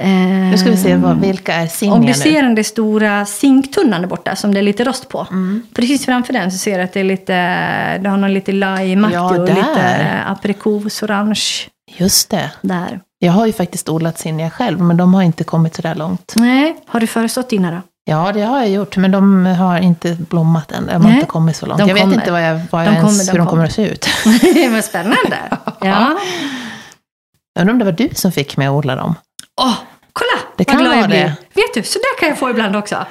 Nu 0.00 0.58
ska 0.58 0.70
vi 0.70 0.76
se 0.76 0.96
vad, 0.96 1.20
vilka 1.20 1.54
är 1.54 1.66
zinnia 1.66 1.94
Om 1.94 2.06
du 2.06 2.14
ser 2.14 2.42
den 2.42 2.54
där 2.54 2.62
stora 2.62 3.26
zinktunnan 3.26 4.00
där 4.00 4.08
borta 4.08 4.36
som 4.36 4.54
det 4.54 4.60
är 4.60 4.62
lite 4.62 4.84
rost 4.84 5.08
på. 5.08 5.26
Mm. 5.30 5.62
Precis 5.74 6.04
framför 6.04 6.32
den 6.32 6.52
så 6.52 6.58
ser 6.58 6.78
du 6.78 6.84
att 6.84 6.92
det 6.92 7.00
är 7.00 7.04
lite, 7.04 7.32
det 7.98 8.08
har 8.08 8.16
någon 8.16 8.34
lite 8.34 8.52
limeaktig 8.52 9.16
Ja, 9.18 9.38
och 9.38 9.48
lite 9.48 10.22
aprikosorange 10.26 11.40
Just 11.96 12.30
det. 12.30 12.50
där. 12.60 13.00
Jag 13.18 13.32
har 13.32 13.46
ju 13.46 13.52
faktiskt 13.52 13.88
odlat 13.88 14.18
zinnia 14.18 14.50
själv, 14.50 14.80
men 14.80 14.96
de 14.96 15.14
har 15.14 15.22
inte 15.22 15.44
kommit 15.44 15.74
så 15.76 15.82
där 15.82 15.94
långt. 15.94 16.32
Nej, 16.36 16.76
har 16.86 17.00
du 17.00 17.06
förestått 17.06 17.50
dina 17.50 17.70
då? 17.70 17.80
Ja, 18.04 18.32
det 18.34 18.40
har 18.42 18.58
jag 18.58 18.68
gjort, 18.70 18.96
men 18.96 19.10
de 19.10 19.46
har 19.46 19.78
inte 19.78 20.14
blommat 20.14 20.72
än. 20.72 20.86
De 20.86 20.92
har 20.92 20.98
Nej, 21.00 21.14
inte 21.14 21.26
kommit 21.26 21.56
så 21.56 21.66
långt. 21.66 21.78
de 21.80 21.88
jag 21.88 21.94
vet 21.94 22.02
kommer. 22.02 22.14
inte 22.14 22.30
vad 22.30 22.42
jag, 22.44 22.60
vad 22.70 22.82
De 22.82 22.84
jag 22.86 22.94
ens, 22.94 23.02
kommer, 23.04 23.24
de 23.24 23.30
hur 23.32 23.38
de 23.38 23.46
kommer 23.46 23.50
kommer. 23.50 23.64
att 23.64 23.72
se 23.72 23.88
ut. 23.88 24.06
Vad 24.72 24.84
spännande. 24.84 25.38
ja. 25.80 26.18
Jag 27.54 27.60
undrar 27.60 27.72
om 27.72 27.78
det 27.78 27.84
var 27.84 27.92
du 27.92 28.08
som 28.14 28.32
fick 28.32 28.56
mig 28.56 28.66
att 28.66 28.72
odla 28.72 28.96
dem? 28.96 29.14
Åh, 29.60 29.74
kolla 30.12 30.42
Det 30.56 30.64
vad 30.64 30.66
kan 30.66 30.78
glad 30.78 30.88
vara 30.90 31.00
jag 31.00 31.08
blir. 31.10 31.18
det. 31.18 31.34
Vet 31.54 31.74
du, 31.74 31.82
så 31.82 31.98
där 31.98 32.18
kan 32.20 32.28
jag 32.28 32.38
få 32.38 32.50
ibland 32.50 32.76
också. 32.76 33.06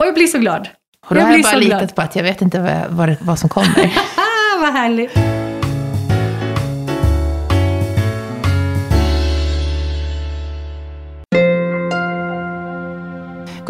Och 0.00 0.06
jag 0.06 0.14
blir 0.14 0.26
så 0.26 0.38
glad. 0.38 0.68
Och 1.08 1.14
då 1.14 1.20
jag 1.20 1.26
har 1.26 1.32
jag 1.32 1.42
bara 1.42 1.52
så 1.52 1.58
litat 1.58 1.78
glad. 1.78 1.94
på 1.94 2.02
att 2.02 2.16
jag 2.16 2.22
vet 2.22 2.42
inte 2.42 2.58
vad, 2.60 2.86
vad, 3.08 3.16
vad 3.20 3.38
som 3.38 3.48
kommer. 3.48 3.92
Vad 4.60 4.72
härligt. 4.72 5.12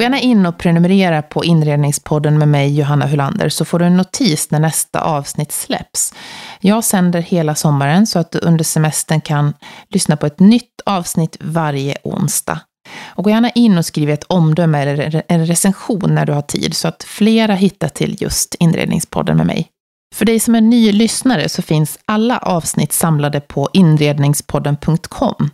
Gå 0.01 0.05
gärna 0.05 0.21
in 0.21 0.47
och 0.47 0.59
prenumerera 0.59 1.23
på 1.23 1.45
Inredningspodden 1.45 2.39
med 2.39 2.49
mig, 2.49 2.79
Johanna 2.79 3.07
Hulander, 3.07 3.49
så 3.49 3.65
får 3.65 3.79
du 3.79 3.85
en 3.85 3.97
notis 3.97 4.51
när 4.51 4.61
nästa 4.61 5.01
avsnitt 5.01 5.53
släpps. 5.53 6.15
Jag 6.61 6.85
sänder 6.85 7.21
hela 7.21 7.55
sommaren 7.55 8.07
så 8.07 8.19
att 8.19 8.33
du 8.33 8.39
under 8.39 8.65
semestern 8.65 9.21
kan 9.21 9.55
lyssna 9.89 10.17
på 10.17 10.27
ett 10.27 10.41
nytt 10.41 10.81
avsnitt 10.87 11.37
varje 11.41 11.97
onsdag. 12.05 12.61
Och 13.05 13.25
gå 13.25 13.31
gärna 13.31 13.51
in 13.51 13.79
och 13.79 13.87
skriv 13.87 14.11
ett 14.11 14.25
omdöme 14.25 14.83
eller 14.83 15.23
en 15.29 15.47
recension 15.47 16.15
när 16.15 16.27
du 16.27 16.33
har 16.33 16.43
tid 16.43 16.77
så 16.77 16.89
att 16.89 17.03
flera 17.03 17.55
hittar 17.55 17.89
till 17.89 18.17
just 18.23 18.55
Inredningspodden 18.55 19.37
med 19.37 19.47
mig. 19.47 19.69
För 20.15 20.25
dig 20.25 20.41
som 20.41 20.55
är 20.55 20.61
ny 20.61 20.93
lyssnare 20.93 21.49
så 21.49 21.63
finns 21.63 21.99
alla 22.05 22.39
avsnitt 22.39 22.93
samlade 22.93 23.41
på 23.41 23.69
inredningspodden.com. 23.73 25.51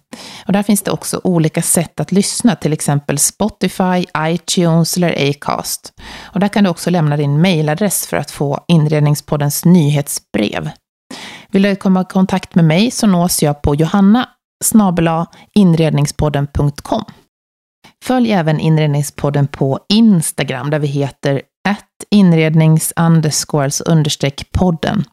Och 0.47 0.53
där 0.53 0.63
finns 0.63 0.83
det 0.83 0.91
också 0.91 1.21
olika 1.25 1.63
sätt 1.63 2.01
att 2.01 2.13
lyssna, 2.13 2.57
till 2.57 2.73
exempel 2.73 3.19
Spotify, 3.19 4.07
iTunes 4.19 4.97
eller 4.97 5.31
Acast. 5.31 5.93
Och 6.35 6.41
där 6.41 6.49
kan 6.49 6.65
du 6.65 6.71
också 6.71 6.91
lämna 6.91 7.17
din 7.17 7.41
mailadress 7.41 8.07
för 8.07 8.17
att 8.17 8.31
få 8.31 8.65
Inredningspoddens 8.69 9.65
nyhetsbrev. 9.65 10.71
Vill 11.51 11.63
du 11.63 11.77
komma 11.77 12.01
i 12.01 12.05
kontakt 12.05 12.55
med 12.55 12.65
mig 12.65 12.91
så 12.91 13.07
nås 13.07 13.43
jag 13.43 13.63
på 13.63 13.75
johanna 13.75 14.29
inredningspodden.com. 15.55 17.05
Följ 18.05 18.33
även 18.33 18.61
Inredningspodden 18.61 19.47
på 19.47 19.81
Instagram 19.89 20.71
där 20.71 20.79
vi 20.79 20.87
heter 20.87 21.43
inrednings 22.11 22.93
understreck 23.87 24.53
podden. 24.53 25.05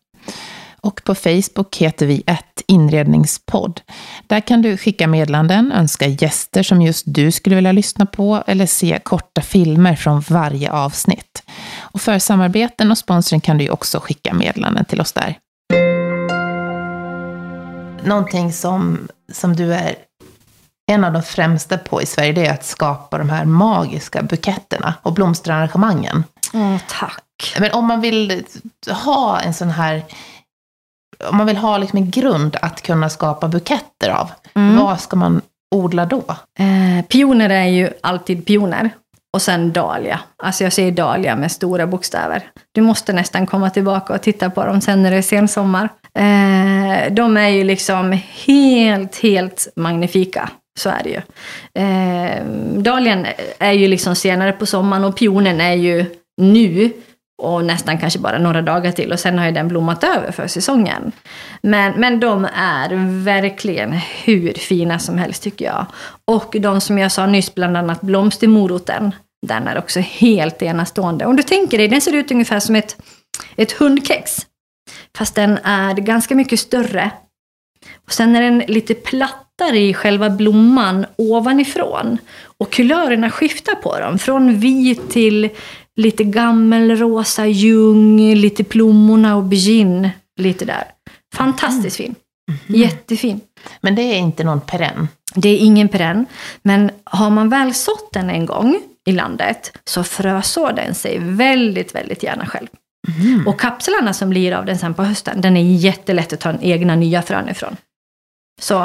Och 0.82 1.04
på 1.04 1.16
Facebook 1.16 1.78
heter 1.78 2.06
vi 2.06 2.24
ett 2.28 2.62
inredningspodd. 2.68 3.82
Där 4.28 4.40
kan 4.40 4.62
du 4.62 4.78
skicka 4.78 5.08
meddelanden, 5.08 5.72
önska 5.72 6.08
gäster 6.08 6.64
som 6.64 6.82
just 6.82 7.04
du 7.08 7.32
skulle 7.32 7.56
vilja 7.56 7.72
lyssna 7.72 8.06
på 8.06 8.44
eller 8.48 8.66
se 8.66 9.00
korta 9.04 9.42
filmer 9.42 9.96
från 9.96 10.20
varje 10.20 10.72
avsnitt. 10.72 11.44
Och 11.80 12.02
för 12.02 12.20
samarbeten 12.20 12.92
och 12.92 12.98
sponsring 12.98 13.40
kan 13.40 13.58
du 13.58 13.64
ju 13.64 13.70
också 13.70 14.00
skicka 14.00 14.34
meddelanden 14.34 14.86
till 14.86 15.02
oss 15.02 15.14
där. 15.14 15.38
Någonting 18.04 18.54
som, 18.54 19.08
som 19.32 19.56
du 19.56 19.74
är 19.74 19.96
en 20.92 21.04
av 21.04 21.14
de 21.14 21.24
främsta 21.24 21.78
på 21.78 22.02
i 22.02 22.06
Sverige, 22.06 22.34
det 22.34 22.46
är 22.46 22.54
att 22.54 22.66
skapa 22.66 23.18
de 23.18 23.30
här 23.30 23.46
magiska 23.46 24.24
buketterna 24.24 24.94
och 25.02 25.14
blomsterarrangemangen. 25.14 26.24
Åh, 26.54 26.78
tack. 26.90 27.56
Men 27.60 27.72
om 27.72 27.86
man 27.88 28.02
vill 28.02 28.44
ha 29.04 29.40
en 29.40 29.54
sån 29.54 29.70
här, 29.70 30.04
om 31.30 31.38
man 31.38 31.48
vill 31.48 31.58
ha 31.58 31.78
liksom 31.78 31.98
en 31.98 32.12
grund 32.12 32.58
att 32.62 32.82
kunna 32.82 33.10
skapa 33.10 33.48
buketter 33.48 34.10
av, 34.10 34.32
Mm. 34.56 34.78
vad 34.78 35.00
ska 35.00 35.16
man 35.16 35.42
odla 35.76 36.06
då? 36.06 36.24
Eh, 36.60 37.06
pioner 37.08 37.50
är 37.50 37.66
ju 37.66 37.90
alltid 38.02 38.46
pioner. 38.46 38.90
Och 39.36 39.42
sen 39.42 39.72
dahlia. 39.74 40.20
Alltså 40.44 40.64
jag 40.64 40.74
säger 40.74 40.92
dahlia 40.92 41.36
med 41.36 41.52
stora 41.52 41.88
bokstäver. 41.88 42.44
Du 42.72 42.82
måste 42.82 43.14
nästan 43.14 43.46
komma 43.48 43.70
tillbaka 43.70 44.14
och 44.14 44.22
titta 44.22 44.50
på 44.50 44.66
dem 44.66 44.82
sen 44.82 45.04
när 45.04 45.12
det 45.12 45.18
är 45.18 45.22
sensommar. 45.22 45.90
Eh, 46.16 47.14
de 47.14 47.38
är 47.38 47.48
ju 47.50 47.64
liksom 47.64 48.12
helt, 48.46 49.16
helt 49.22 49.68
magnifika. 49.76 50.50
Så 50.80 50.90
är 50.90 51.02
det 51.04 51.10
ju. 51.10 51.22
Eh, 51.84 52.44
dahlian 52.82 53.26
är 53.60 53.72
ju 53.72 53.88
liksom 53.88 54.16
senare 54.16 54.52
på 54.52 54.66
sommaren 54.66 55.04
och 55.06 55.16
pionen 55.18 55.62
är 55.62 55.74
ju 55.74 56.06
nu. 56.42 56.92
Och 57.42 57.66
nästan 57.66 57.98
kanske 57.98 58.20
bara 58.20 58.38
några 58.38 58.62
dagar 58.62 58.92
till 58.92 59.12
och 59.12 59.20
sen 59.20 59.38
har 59.38 59.46
ju 59.46 59.52
den 59.52 59.68
blommat 59.68 60.04
över 60.04 60.32
för 60.32 60.48
säsongen. 60.48 61.12
Men, 61.62 61.94
men 62.00 62.20
de 62.20 62.48
är 62.56 63.24
verkligen 63.24 63.92
hur 64.24 64.54
fina 64.54 65.00
som 65.00 65.18
helst 65.18 65.44
tycker 65.44 65.66
jag. 65.66 65.86
Och 66.28 66.56
de 66.60 66.82
som 66.82 66.98
jag 66.98 67.12
sa 67.12 67.26
nyss, 67.26 67.56
bland 67.56 67.78
annat 67.78 68.02
blomstermoroten, 68.02 69.12
den 69.48 69.68
är 69.68 69.78
också 69.78 70.00
helt 70.00 70.62
enastående. 70.62 71.26
Om 71.26 71.36
du 71.36 71.44
tänker 71.44 71.78
dig, 71.78 71.88
den 71.88 72.02
ser 72.02 72.16
ut 72.16 72.32
ungefär 72.32 72.60
som 72.60 72.76
ett, 72.76 72.98
ett 73.56 73.72
hundkex. 73.72 74.38
Fast 75.18 75.36
den 75.36 75.58
är 75.64 75.94
ganska 75.94 76.36
mycket 76.36 76.60
större. 76.60 77.12
Och 78.06 78.14
sen 78.14 78.36
är 78.36 78.42
den 78.42 78.60
lite 78.68 78.94
plattare 78.94 79.80
i 79.80 79.94
själva 79.94 80.30
blomman 80.30 81.06
ovanifrån. 81.16 82.18
Och 82.58 82.72
kulörerna 82.72 83.30
skiftar 83.30 83.76
på 83.76 84.00
dem. 84.00 84.20
Från 84.20 84.60
vit 84.60 85.10
till 85.10 85.50
lite 85.96 86.24
gammelrosa 86.24 87.48
ljung, 87.48 88.36
lite 88.36 88.64
plommon 88.64 89.26
aubergine, 89.26 90.10
lite 90.40 90.66
där. 90.66 90.84
Fantastiskt 91.36 91.98
fin. 91.98 92.16
Jättefin. 92.68 93.42
Men 93.82 93.96
det 93.96 94.02
är 94.02 94.18
inte 94.18 94.44
någon 94.44 94.62
perenn. 94.62 95.08
Det 95.36 95.50
är 95.50 95.58
ingen 95.58 95.90
perenn. 95.90 96.26
Men 96.62 96.92
har 97.04 97.30
man 97.30 97.50
väl 97.50 97.74
sått 97.74 98.14
den 98.14 98.30
en 98.30 98.46
gång 98.46 98.82
i 99.06 99.12
landet 99.12 99.78
så 99.86 100.04
frösår 100.04 100.74
den 100.74 100.96
sig 100.96 101.20
väldigt, 101.20 101.96
väldigt 101.96 102.24
gärna 102.24 102.46
själv. 102.46 102.68
Mm. 103.22 103.48
Och 103.48 103.60
kapslarna 103.60 104.14
som 104.14 104.30
blir 104.30 104.54
av 104.54 104.66
den 104.66 104.78
sen 104.78 104.94
på 104.94 105.04
hösten, 105.04 105.42
den 105.42 105.58
är 105.58 105.76
jättelätt 105.76 106.34
att 106.34 106.40
ta 106.40 106.54
egna 106.62 106.96
nya 106.96 107.22
frön 107.22 107.50
ifrån. 107.50 107.78
Så 108.62 108.84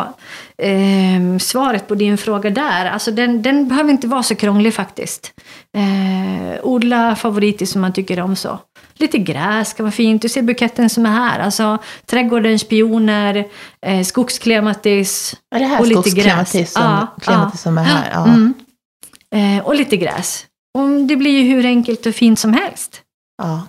eh, 0.63 1.39
svaret 1.41 1.89
på 1.89 1.95
din 1.95 2.19
fråga 2.19 2.51
där, 2.51 2.87
alltså 2.87 3.11
den, 3.11 3.43
den 3.43 3.69
behöver 3.69 3.91
inte 3.91 4.07
vara 4.07 4.23
så 4.23 4.35
krånglig 4.35 4.75
faktiskt. 4.75 5.33
Eh, 5.77 6.65
odla 6.65 7.17
favoriter 7.17 7.67
som 7.67 7.81
man 7.81 7.93
tycker 7.93 8.21
om 8.21 8.37
så. 8.37 8.59
Lite 8.95 9.19
gräs 9.19 9.73
kan 9.73 9.85
vara 9.85 9.93
fint. 9.93 10.23
Du 10.23 10.29
ser 10.29 10.43
buketten 10.43 10.91
som 10.91 11.07
är 11.07 11.11
här. 11.11 11.39
Alltså 11.39 11.79
trädgårdens 12.07 12.63
spioner, 12.63 13.45
eh, 13.87 14.05
skogsklemattis. 14.05 15.37
Är 15.55 15.59
det 15.61 15.67
här 15.67 15.81
och 15.81 15.87
lite 15.87 16.11
gräs. 16.11 16.73
som, 16.73 16.83
Ja, 16.83 17.07
klematis 17.21 17.61
som 17.61 17.79
är 17.79 17.83
här? 17.83 18.11
Ja. 18.13 18.27
Mm. 18.27 18.55
Eh, 19.35 19.67
och 19.67 19.75
lite 19.75 19.97
gräs. 19.97 20.47
Och 20.79 20.89
det 20.91 21.17
blir 21.17 21.43
ju 21.43 21.55
hur 21.55 21.67
enkelt 21.67 22.07
och 22.07 22.15
fint 22.15 22.39
som 22.39 22.53
helst. 22.53 23.03
Ja. 23.43 23.67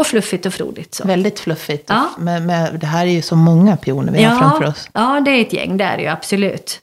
Och 0.00 0.06
fluffigt 0.06 0.46
och 0.46 0.54
frodigt. 0.54 0.94
Så. 0.94 1.06
Väldigt 1.06 1.40
fluffigt. 1.40 1.84
Ja. 1.88 2.10
Men, 2.18 2.46
men 2.46 2.78
det 2.78 2.86
här 2.86 3.06
är 3.06 3.10
ju 3.10 3.22
så 3.22 3.36
många 3.36 3.76
pioner 3.76 4.12
vi 4.12 4.22
har 4.22 4.38
framför 4.38 4.64
oss. 4.66 4.88
Ja, 4.92 5.20
det 5.24 5.30
är 5.30 5.40
ett 5.42 5.52
gäng, 5.52 5.76
det 5.76 5.84
är 5.84 5.96
det 5.96 6.02
ju 6.02 6.08
absolut. 6.08 6.80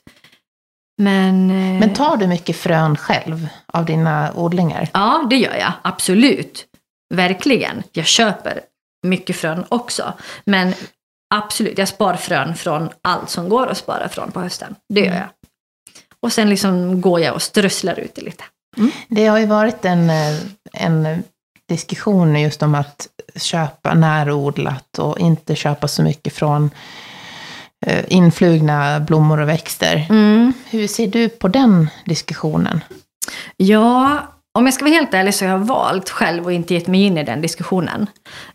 Men, 1.02 1.50
eh, 1.50 1.80
Men 1.80 1.94
tar 1.94 2.16
du 2.16 2.26
mycket 2.26 2.56
frön 2.56 2.96
själv 2.96 3.48
av 3.66 3.84
dina 3.84 4.32
odlingar? 4.34 4.88
Ja, 4.92 5.26
det 5.30 5.36
gör 5.36 5.54
jag. 5.56 5.72
Absolut. 5.82 6.64
Verkligen. 7.14 7.82
Jag 7.92 8.06
köper 8.06 8.60
mycket 9.06 9.36
frön 9.36 9.64
också. 9.68 10.12
Men 10.44 10.74
absolut, 11.34 11.78
jag 11.78 11.88
spar 11.88 12.14
frön 12.14 12.54
från 12.54 12.88
allt 13.02 13.30
som 13.30 13.48
går 13.48 13.66
att 13.66 13.78
spara 13.78 14.08
från 14.08 14.32
på 14.32 14.40
hösten. 14.40 14.74
Det 14.94 15.00
gör 15.00 15.06
Mm. 15.06 15.18
jag. 15.18 15.28
Och 16.22 16.32
sen 16.32 16.50
liksom 16.50 17.00
går 17.00 17.20
jag 17.20 17.34
och 17.34 17.42
strösslar 17.42 18.00
ut 18.00 18.14
det 18.14 18.22
lite. 18.22 18.44
Det 19.08 19.26
har 19.26 19.38
ju 19.38 19.46
varit 19.46 19.84
en, 19.84 20.10
eh, 20.10 20.36
en 20.72 21.22
diskussion 21.72 22.40
just 22.40 22.62
om 22.62 22.74
att 22.74 23.08
köpa 23.36 23.94
närodlat 23.94 24.98
och 24.98 25.18
inte 25.18 25.56
köpa 25.56 25.88
så 25.88 26.02
mycket 26.02 26.32
från 26.32 26.70
eh, 27.86 28.04
influgna 28.08 29.00
blommor 29.00 29.40
och 29.40 29.48
växter. 29.48 30.06
Mm. 30.10 30.52
Hur 30.70 30.86
ser 30.86 31.06
du 31.06 31.28
på 31.28 31.48
den 31.48 31.90
diskussionen? 32.04 32.80
Ja, 33.56 34.18
om 34.54 34.64
jag 34.64 34.74
ska 34.74 34.84
vara 34.84 34.94
helt 34.94 35.14
ärlig 35.14 35.34
så 35.34 35.44
har 35.44 35.52
jag 35.52 35.58
valt 35.58 36.10
själv 36.10 36.44
och 36.44 36.52
inte 36.52 36.74
gett 36.74 36.86
mig 36.86 37.02
in 37.02 37.18
i 37.18 37.24
den 37.24 37.40
diskussionen. 37.40 38.06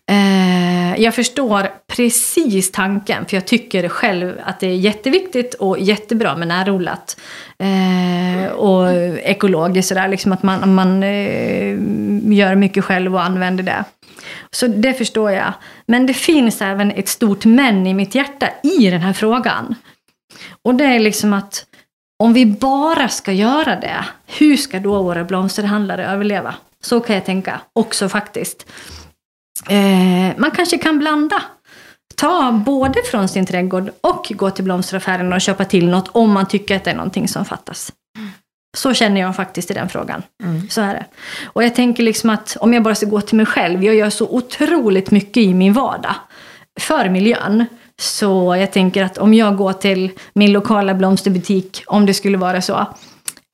Eh, 0.10 1.02
jag 1.02 1.16
förstår 1.16 1.70
precis 1.88 2.72
tanken, 2.72 3.26
för 3.26 3.38
jag 3.38 3.48
tycker 3.48 3.90
själv 3.90 4.40
att 4.44 4.60
det 4.60 4.68
är 4.68 4.76
jätteviktigt 4.76 5.54
och 5.54 5.80
jättebra 5.80 6.36
med 6.36 6.48
närodlat. 6.48 7.20
Eh, 7.60 8.52
och 8.52 8.94
ekologiskt 9.18 9.90
sådär, 9.90 10.08
liksom 10.08 10.32
att 10.32 10.44
man, 10.44 10.76
man 10.76 11.04
eh, 11.04 11.78
gör 12.34 12.56
mycket 12.56 12.84
själv 12.84 13.16
och 13.16 13.24
använder 13.24 13.64
det. 13.64 13.84
Så 14.52 14.68
det 14.68 14.94
förstår 14.94 15.32
jag. 15.32 15.54
Men 15.86 16.06
det 16.06 16.14
finns 16.14 16.62
även 16.62 16.92
ett 16.92 17.08
stort 17.08 17.46
men 17.46 17.88
i 17.88 17.94
mitt 17.94 18.16
hjärta 18.16 18.50
i 18.64 18.90
den 18.90 19.02
här 19.02 19.14
frågan. 19.14 19.76
Och 20.62 20.76
det 20.76 20.86
är 20.86 21.00
liksom 21.00 21.34
att 21.34 21.66
om 22.20 22.34
vi 22.34 22.46
bara 22.46 23.10
ska 23.10 23.32
göra 23.32 23.76
det, 23.76 24.06
hur 24.26 24.58
ska 24.58 24.80
då 24.80 25.02
våra 25.02 25.24
blomsterhandlare 25.24 26.08
överleva? 26.08 26.56
Så 26.82 27.00
kan 27.00 27.16
jag 27.16 27.26
tänka 27.26 27.62
också 27.74 28.10
faktiskt. 28.10 28.66
Eh, 29.70 30.38
man 30.38 30.52
kanske 30.52 30.78
kan 30.78 31.00
blanda. 31.00 31.42
Ta 32.16 32.52
både 32.52 33.00
från 33.12 33.28
sin 33.28 33.46
trädgård 33.46 33.92
och 34.02 34.32
gå 34.36 34.52
till 34.52 34.64
blomsteraffären 34.64 35.34
och 35.34 35.42
köpa 35.42 35.66
till 35.66 35.90
något 35.90 36.08
om 36.12 36.32
man 36.32 36.48
tycker 36.48 36.76
att 36.76 36.84
det 36.84 36.92
är 36.92 36.96
någonting 36.96 37.28
som 37.28 37.46
fattas. 37.46 37.92
Så 38.78 38.94
känner 38.94 39.22
jag 39.22 39.36
faktiskt 39.36 39.72
i 39.72 39.74
den 39.74 39.90
frågan. 39.90 40.24
Mm. 40.44 40.70
Så 40.70 40.82
är 40.82 40.94
det. 40.94 41.06
Och 41.46 41.64
jag 41.64 41.76
tänker 41.76 42.04
liksom 42.04 42.30
att 42.30 42.58
om 42.60 42.74
jag 42.74 42.84
bara 42.84 42.96
ska 42.96 43.06
gå 43.06 43.22
till 43.22 43.38
mig 43.38 43.46
själv, 43.46 43.84
jag 43.84 43.96
gör 43.96 44.10
så 44.10 44.28
otroligt 44.30 45.12
mycket 45.12 45.38
i 45.38 45.54
min 45.54 45.74
vardag 45.74 46.16
för 46.80 47.10
miljön. 47.10 47.66
Så 48.02 48.56
jag 48.56 48.72
tänker 48.72 49.04
att 49.04 49.18
om 49.18 49.34
jag 49.34 49.58
går 49.58 49.74
till 49.74 50.12
min 50.34 50.52
lokala 50.52 50.94
blomsterbutik, 50.94 51.84
om 51.88 52.06
det 52.06 52.14
skulle 52.14 52.38
vara 52.38 52.62
så, 52.62 52.86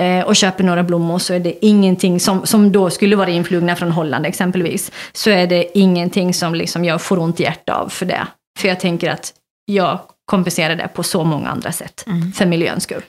eh, 0.01 0.25
och 0.25 0.36
köper 0.36 0.63
några 0.63 0.84
blommor 0.84 1.19
så 1.19 1.34
är 1.34 1.39
det 1.39 1.65
ingenting 1.65 2.19
som, 2.19 2.45
som 2.45 2.71
då 2.71 2.89
skulle 2.89 3.15
vara 3.15 3.29
influgna 3.29 3.75
från 3.75 3.91
Holland 3.91 4.25
exempelvis. 4.25 4.91
Så 5.13 5.29
är 5.29 5.47
det 5.47 5.77
ingenting 5.77 6.34
som 6.34 6.56
liksom 6.56 6.86
jag 6.86 7.01
får 7.01 7.19
ont 7.19 7.39
i 7.39 7.43
hjärtat 7.43 7.77
av 7.77 7.89
för 7.89 8.06
det. 8.06 8.27
För 8.60 8.67
jag 8.67 8.79
tänker 8.79 9.10
att 9.10 9.34
jag 9.65 9.99
kompenserar 10.25 10.75
det 10.75 10.88
på 10.88 11.03
så 11.03 11.23
många 11.23 11.49
andra 11.49 11.71
sätt. 11.71 12.06
För 12.36 12.45
miljöns 12.45 12.84
skull. 12.84 13.03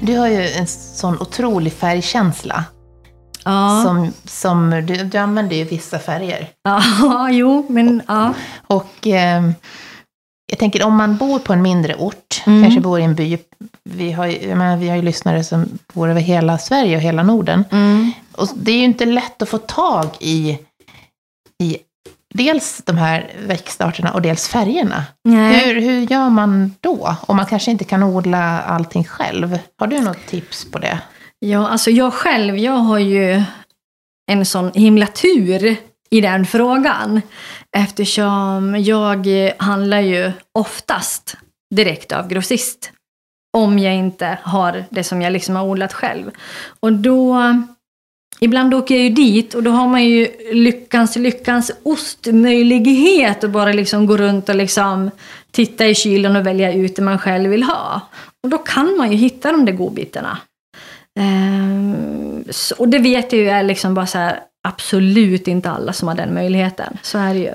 Du 0.00 0.16
har 0.18 0.28
ju 0.28 0.48
en 0.48 0.66
sån 0.66 1.20
otrolig 1.20 1.72
färgkänsla. 1.72 2.64
Ja, 3.44 3.82
Som, 3.84 4.12
som, 4.24 4.70
du, 4.70 4.94
du 5.04 5.18
använder 5.18 5.56
ju 5.56 5.64
vissa 5.64 5.98
färger. 5.98 6.48
ja 6.64 7.30
jo, 7.30 7.66
men 7.68 8.02
ja. 8.08 8.34
Och 8.66 9.06
eh, 9.06 9.42
jag 10.50 10.58
tänker 10.58 10.82
om 10.84 10.96
man 10.96 11.16
bor 11.16 11.38
på 11.38 11.52
en 11.52 11.62
mindre 11.62 11.94
ort, 11.94 12.42
Mm. 12.46 12.62
kanske 12.62 12.80
bor 12.80 13.00
i 13.00 13.02
en 13.02 13.14
by. 13.14 13.38
Vi 13.84 14.12
har, 14.12 14.26
ju- 14.26 14.48
menar, 14.54 14.76
vi 14.76 14.88
har 14.88 14.96
ju 14.96 15.02
lyssnare 15.02 15.44
som 15.44 15.78
bor 15.92 16.08
över 16.10 16.20
hela 16.20 16.58
Sverige 16.58 16.96
och 16.96 17.02
hela 17.02 17.22
Norden. 17.22 17.64
Mm. 17.70 18.12
Och 18.32 18.48
det 18.56 18.72
är 18.72 18.76
ju 18.76 18.84
inte 18.84 19.04
lätt 19.04 19.42
att 19.42 19.48
få 19.48 19.58
tag 19.58 20.06
i, 20.20 20.58
i 21.62 21.76
dels 22.34 22.82
de 22.86 22.96
här 22.98 23.30
växtarterna 23.46 24.12
och 24.12 24.22
dels 24.22 24.48
färgerna. 24.48 25.04
Nej. 25.24 25.66
Hur, 25.66 25.80
hur 25.80 26.00
gör 26.00 26.28
man 26.30 26.74
då? 26.80 27.16
Om 27.26 27.36
man 27.36 27.46
kanske 27.46 27.70
inte 27.70 27.84
kan 27.84 28.02
odla 28.02 28.60
allting 28.62 29.04
själv. 29.04 29.58
Har 29.78 29.86
du 29.86 30.00
något 30.00 30.26
tips 30.26 30.70
på 30.70 30.78
det? 30.78 30.98
Ja, 31.46 31.68
alltså 31.68 31.90
jag 31.90 32.12
själv, 32.12 32.58
jag 32.58 32.72
har 32.72 32.98
ju 32.98 33.42
en 34.32 34.44
sån 34.44 34.72
himla 34.74 35.06
tur 35.06 35.76
i 36.10 36.20
den 36.20 36.46
frågan. 36.46 37.20
Eftersom 37.76 38.76
jag 38.78 39.28
handlar 39.56 40.00
ju 40.00 40.32
oftast 40.52 41.36
direkt 41.74 42.12
av 42.12 42.28
grossist. 42.28 42.92
Om 43.56 43.78
jag 43.78 43.94
inte 43.94 44.38
har 44.42 44.84
det 44.90 45.04
som 45.04 45.22
jag 45.22 45.32
liksom 45.32 45.56
har 45.56 45.64
odlat 45.64 45.92
själv. 45.92 46.30
Och 46.80 46.92
då, 46.92 47.40
ibland 48.40 48.74
åker 48.74 48.94
jag 48.94 49.04
ju 49.04 49.10
dit 49.10 49.54
och 49.54 49.62
då 49.62 49.70
har 49.70 49.88
man 49.88 50.04
ju 50.04 50.28
lyckans, 50.52 51.16
lyckans 51.16 51.70
ostmöjlighet 51.82 53.44
att 53.44 53.50
bara 53.50 53.72
liksom 53.72 54.06
gå 54.06 54.16
runt 54.16 54.48
och 54.48 54.54
liksom 54.54 55.10
titta 55.50 55.86
i 55.86 55.94
kylen 55.94 56.36
och 56.36 56.46
välja 56.46 56.72
ut 56.72 56.96
det 56.96 57.02
man 57.02 57.18
själv 57.18 57.50
vill 57.50 57.62
ha. 57.62 58.00
Och 58.42 58.48
då 58.48 58.58
kan 58.58 58.96
man 58.96 59.10
ju 59.10 59.16
hitta 59.16 59.52
de 59.52 59.64
där 59.64 59.72
godbitarna. 59.72 60.38
Ehm, 61.20 62.44
så- 62.50 62.74
och 62.78 62.88
det 62.88 62.98
vet 62.98 63.32
jag 63.32 63.42
ju 63.42 63.48
är 63.50 63.62
liksom 63.62 63.94
bara 63.94 64.06
så 64.06 64.18
här, 64.18 64.40
absolut 64.68 65.48
inte 65.48 65.70
alla 65.70 65.92
som 65.92 66.08
har 66.08 66.14
den 66.14 66.34
möjligheten. 66.34 66.98
Så 67.02 67.18
är 67.18 67.34
det 67.34 67.40
ju. 67.40 67.54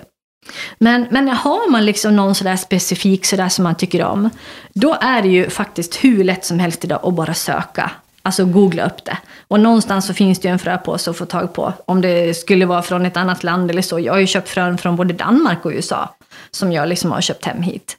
Men, 0.79 1.07
men 1.11 1.27
har 1.29 1.71
man 1.71 1.85
liksom 1.85 2.15
någon 2.15 2.35
sådär 2.35 2.55
specifik 2.55 3.25
sådär 3.25 3.49
som 3.49 3.63
man 3.63 3.75
tycker 3.75 4.03
om, 4.03 4.29
då 4.73 4.97
är 5.01 5.21
det 5.21 5.27
ju 5.27 5.49
faktiskt 5.49 5.95
hur 6.03 6.23
lätt 6.23 6.45
som 6.45 6.59
helst 6.59 6.83
idag 6.83 6.99
att 7.03 7.13
bara 7.13 7.33
söka. 7.33 7.91
Alltså 8.21 8.45
googla 8.45 8.85
upp 8.85 9.05
det. 9.05 9.17
Och 9.47 9.59
någonstans 9.59 10.07
så 10.07 10.13
finns 10.13 10.39
det 10.39 10.47
ju 10.47 10.51
en 10.51 10.59
fröpåse 10.59 11.09
att 11.11 11.17
få 11.17 11.25
tag 11.25 11.53
på. 11.53 11.73
Om 11.85 12.01
det 12.01 12.33
skulle 12.37 12.65
vara 12.65 12.81
från 12.81 13.05
ett 13.05 13.17
annat 13.17 13.43
land 13.43 13.71
eller 13.71 13.81
så. 13.81 13.99
Jag 13.99 14.13
har 14.13 14.19
ju 14.19 14.27
köpt 14.27 14.49
frön 14.49 14.77
från 14.77 14.95
både 14.95 15.13
Danmark 15.13 15.65
och 15.65 15.71
USA. 15.71 16.15
Som 16.51 16.71
jag 16.71 16.89
liksom 16.89 17.11
har 17.11 17.21
köpt 17.21 17.45
hem 17.45 17.61
hit. 17.61 17.97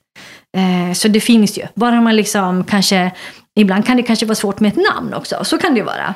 Eh, 0.56 0.94
så 0.94 1.08
det 1.08 1.20
finns 1.20 1.58
ju. 1.58 1.62
Bara 1.74 2.00
man 2.00 2.16
liksom 2.16 2.64
kanske, 2.64 3.10
ibland 3.58 3.86
kan 3.86 3.96
det 3.96 4.02
kanske 4.02 4.26
vara 4.26 4.34
svårt 4.34 4.60
med 4.60 4.68
ett 4.72 4.94
namn 4.94 5.14
också. 5.14 5.44
Så 5.44 5.58
kan 5.58 5.74
det 5.74 5.82
vara. 5.82 6.14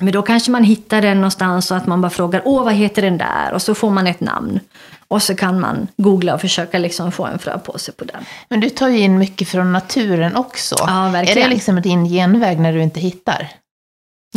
Men 0.00 0.12
då 0.12 0.22
kanske 0.22 0.50
man 0.50 0.64
hittar 0.64 1.02
den 1.02 1.16
någonstans 1.16 1.70
och 1.70 1.76
att 1.76 1.86
man 1.86 2.00
bara 2.00 2.10
frågar 2.10 2.42
åh 2.44 2.64
vad 2.64 2.74
heter 2.74 3.02
den 3.02 3.18
där? 3.18 3.52
Och 3.52 3.62
så 3.62 3.74
får 3.74 3.90
man 3.90 4.06
ett 4.06 4.20
namn. 4.20 4.60
Och 5.08 5.22
så 5.22 5.34
kan 5.34 5.60
man 5.60 5.88
googla 5.96 6.34
och 6.34 6.40
försöka 6.40 6.78
liksom 6.78 7.12
få 7.12 7.26
en 7.26 7.38
fröpåse 7.38 7.92
på 7.92 8.04
den. 8.04 8.24
Men 8.48 8.60
du 8.60 8.70
tar 8.70 8.88
ju 8.88 8.98
in 8.98 9.18
mycket 9.18 9.48
från 9.48 9.72
naturen 9.72 10.36
också. 10.36 10.74
Ja, 10.78 11.06
Är 11.08 11.12
verkligen. 11.12 11.48
det 11.48 11.54
liksom 11.54 11.80
din 11.82 12.04
genväg 12.04 12.60
när 12.60 12.72
du 12.72 12.82
inte 12.82 13.00
hittar? 13.00 13.48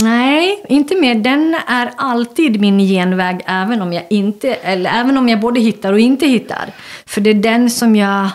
Nej, 0.02 0.66
inte 0.70 0.96
mer. 0.96 1.16
Den 1.16 1.56
är 1.68 1.92
alltid 1.98 2.62
min 2.62 2.80
genväg 2.80 3.42
även 3.46 3.82
om 3.82 3.94
jag 3.94 4.04
inte, 4.10 4.54
eller 4.54 4.92
även 5.00 5.18
om 5.18 5.30
jag 5.30 5.40
både 5.40 5.60
hittar 5.60 5.94
och 5.94 6.00
inte 6.00 6.28
hittar. 6.28 6.70
För 7.06 7.22
det 7.22 7.30
är 7.30 7.34
den 7.34 7.70
som 7.70 7.96
jag 7.96 8.30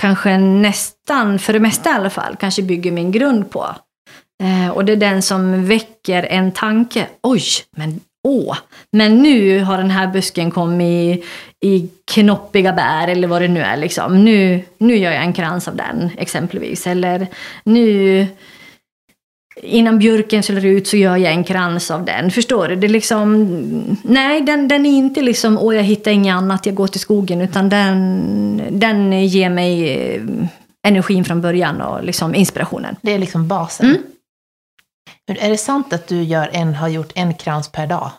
kanske 0.00 0.38
nästan, 0.38 1.38
för 1.38 1.52
det 1.52 1.60
mesta 1.60 1.90
i 1.90 1.92
alla 1.92 2.10
fall, 2.10 2.36
kanske 2.36 2.62
bygger 2.62 2.92
min 2.92 3.12
grund 3.12 3.50
på. 3.50 3.66
Eh, 4.42 4.70
och 4.70 4.84
det 4.84 4.92
är 4.92 4.96
den 4.96 5.22
som 5.22 5.66
väcker 5.66 6.22
en 6.22 6.52
tanke. 6.52 7.06
Oj, 7.22 7.42
men 7.76 8.00
åh, 8.28 8.56
men 8.92 9.18
nu 9.18 9.60
har 9.60 9.78
den 9.78 9.90
här 9.90 10.06
busken 10.06 10.50
kommit 10.50 11.24
i, 11.60 11.68
i 11.68 11.88
knoppiga 12.14 12.72
bär 12.72 13.08
eller 13.08 13.28
vad 13.28 13.42
det 13.42 13.48
nu 13.48 13.60
är. 13.60 13.76
Liksom. 13.76 14.24
Nu, 14.24 14.62
nu 14.78 14.96
gör 14.96 15.12
jag 15.12 15.22
en 15.22 15.32
krans 15.32 15.68
av 15.68 15.76
den 15.76 16.10
exempelvis. 16.16 16.86
Eller 16.86 17.26
nu 17.64 18.26
innan 19.56 19.98
björken 19.98 20.42
slår 20.42 20.64
ut 20.64 20.88
så 20.88 20.96
gör 20.96 21.16
jag 21.16 21.32
en 21.32 21.44
krans 21.44 21.90
av 21.90 22.04
den. 22.04 22.30
Förstår 22.30 22.68
du? 22.68 22.76
Det 22.76 22.86
är 22.86 22.88
liksom, 22.88 23.98
nej, 24.02 24.40
den, 24.40 24.68
den 24.68 24.86
är 24.86 24.90
inte 24.90 25.22
liksom, 25.22 25.58
åh 25.58 25.76
jag 25.76 25.82
hittar 25.82 26.10
inget 26.10 26.34
annat, 26.34 26.66
jag 26.66 26.74
går 26.74 26.86
till 26.86 27.00
skogen. 27.00 27.40
Utan 27.40 27.68
den, 27.68 28.62
den 28.70 29.26
ger 29.26 29.50
mig 29.50 29.96
eh, 29.96 30.22
energin 30.86 31.24
från 31.24 31.40
början 31.40 31.80
och 31.80 32.04
liksom 32.04 32.34
inspirationen. 32.34 32.96
Det 33.02 33.12
är 33.12 33.18
liksom 33.18 33.48
basen. 33.48 33.86
Mm. 33.86 34.02
Men 35.28 35.36
Är 35.36 35.50
det 35.50 35.56
sant 35.56 35.92
att 35.92 36.06
du 36.06 36.22
gör 36.22 36.50
en, 36.52 36.74
har 36.74 36.88
gjort 36.88 37.12
en 37.14 37.34
krans 37.34 37.68
per 37.68 37.86
dag? 37.86 38.10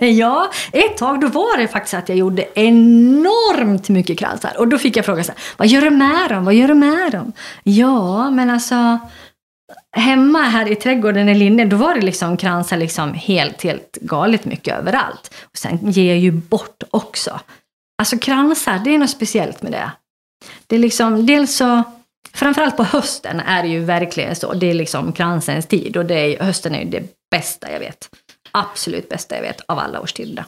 ja, 0.00 0.50
ett 0.72 0.96
tag 0.96 1.20
då 1.20 1.28
var 1.28 1.58
det 1.58 1.68
faktiskt 1.68 1.94
att 1.94 2.08
jag 2.08 2.18
gjorde 2.18 2.46
enormt 2.54 3.88
mycket 3.88 4.18
kransar. 4.18 4.52
Och 4.58 4.68
då 4.68 4.78
fick 4.78 4.96
jag 4.96 5.04
frågan 5.04 5.24
så 5.24 5.32
här, 5.32 5.40
vad 5.56 5.68
gör 5.68 5.80
du 5.80 5.90
med 5.90 6.30
dem? 6.30 6.44
Vad 6.44 6.54
gör 6.54 6.68
du 6.68 6.74
med 6.74 7.12
dem? 7.12 7.32
Ja, 7.62 8.30
men 8.30 8.50
alltså 8.50 8.98
hemma 9.92 10.42
här 10.42 10.68
i 10.68 10.74
trädgården 10.74 11.28
i 11.28 11.34
Linne, 11.34 11.64
då 11.64 11.76
var 11.76 11.94
det 11.94 12.00
liksom 12.00 12.36
kransar 12.36 12.76
liksom 12.76 13.14
helt, 13.14 13.62
helt 13.62 13.98
galet 14.00 14.44
mycket 14.44 14.78
överallt. 14.78 15.34
Och 15.42 15.58
sen 15.58 15.90
ger 15.90 16.08
jag 16.08 16.18
ju 16.18 16.30
bort 16.30 16.82
också. 16.90 17.40
Alltså 17.98 18.18
kransar, 18.18 18.78
det 18.78 18.94
är 18.94 18.98
något 18.98 19.10
speciellt 19.10 19.62
med 19.62 19.72
det. 19.72 19.90
Det 20.66 20.76
är 20.76 20.80
liksom, 20.80 21.26
dels 21.26 21.56
så, 21.56 21.82
framförallt 22.32 22.76
på 22.76 22.84
hösten 22.84 23.40
är 23.40 23.62
det 23.62 23.68
ju 23.68 23.84
verkligen 23.84 24.36
så. 24.36 24.52
Det 24.52 24.70
är 24.70 24.74
liksom 24.74 25.12
kransens 25.12 25.66
tid 25.66 25.96
och 25.96 26.06
det 26.06 26.14
är, 26.14 26.44
hösten 26.44 26.74
är 26.74 26.80
ju 26.82 26.90
det 26.90 27.02
bästa 27.30 27.72
jag 27.72 27.80
vet. 27.80 28.08
Absolut 28.52 29.08
bästa 29.08 29.34
jag 29.34 29.42
vet 29.42 29.60
av 29.60 29.78
alla 29.78 30.00
årstider. 30.00 30.44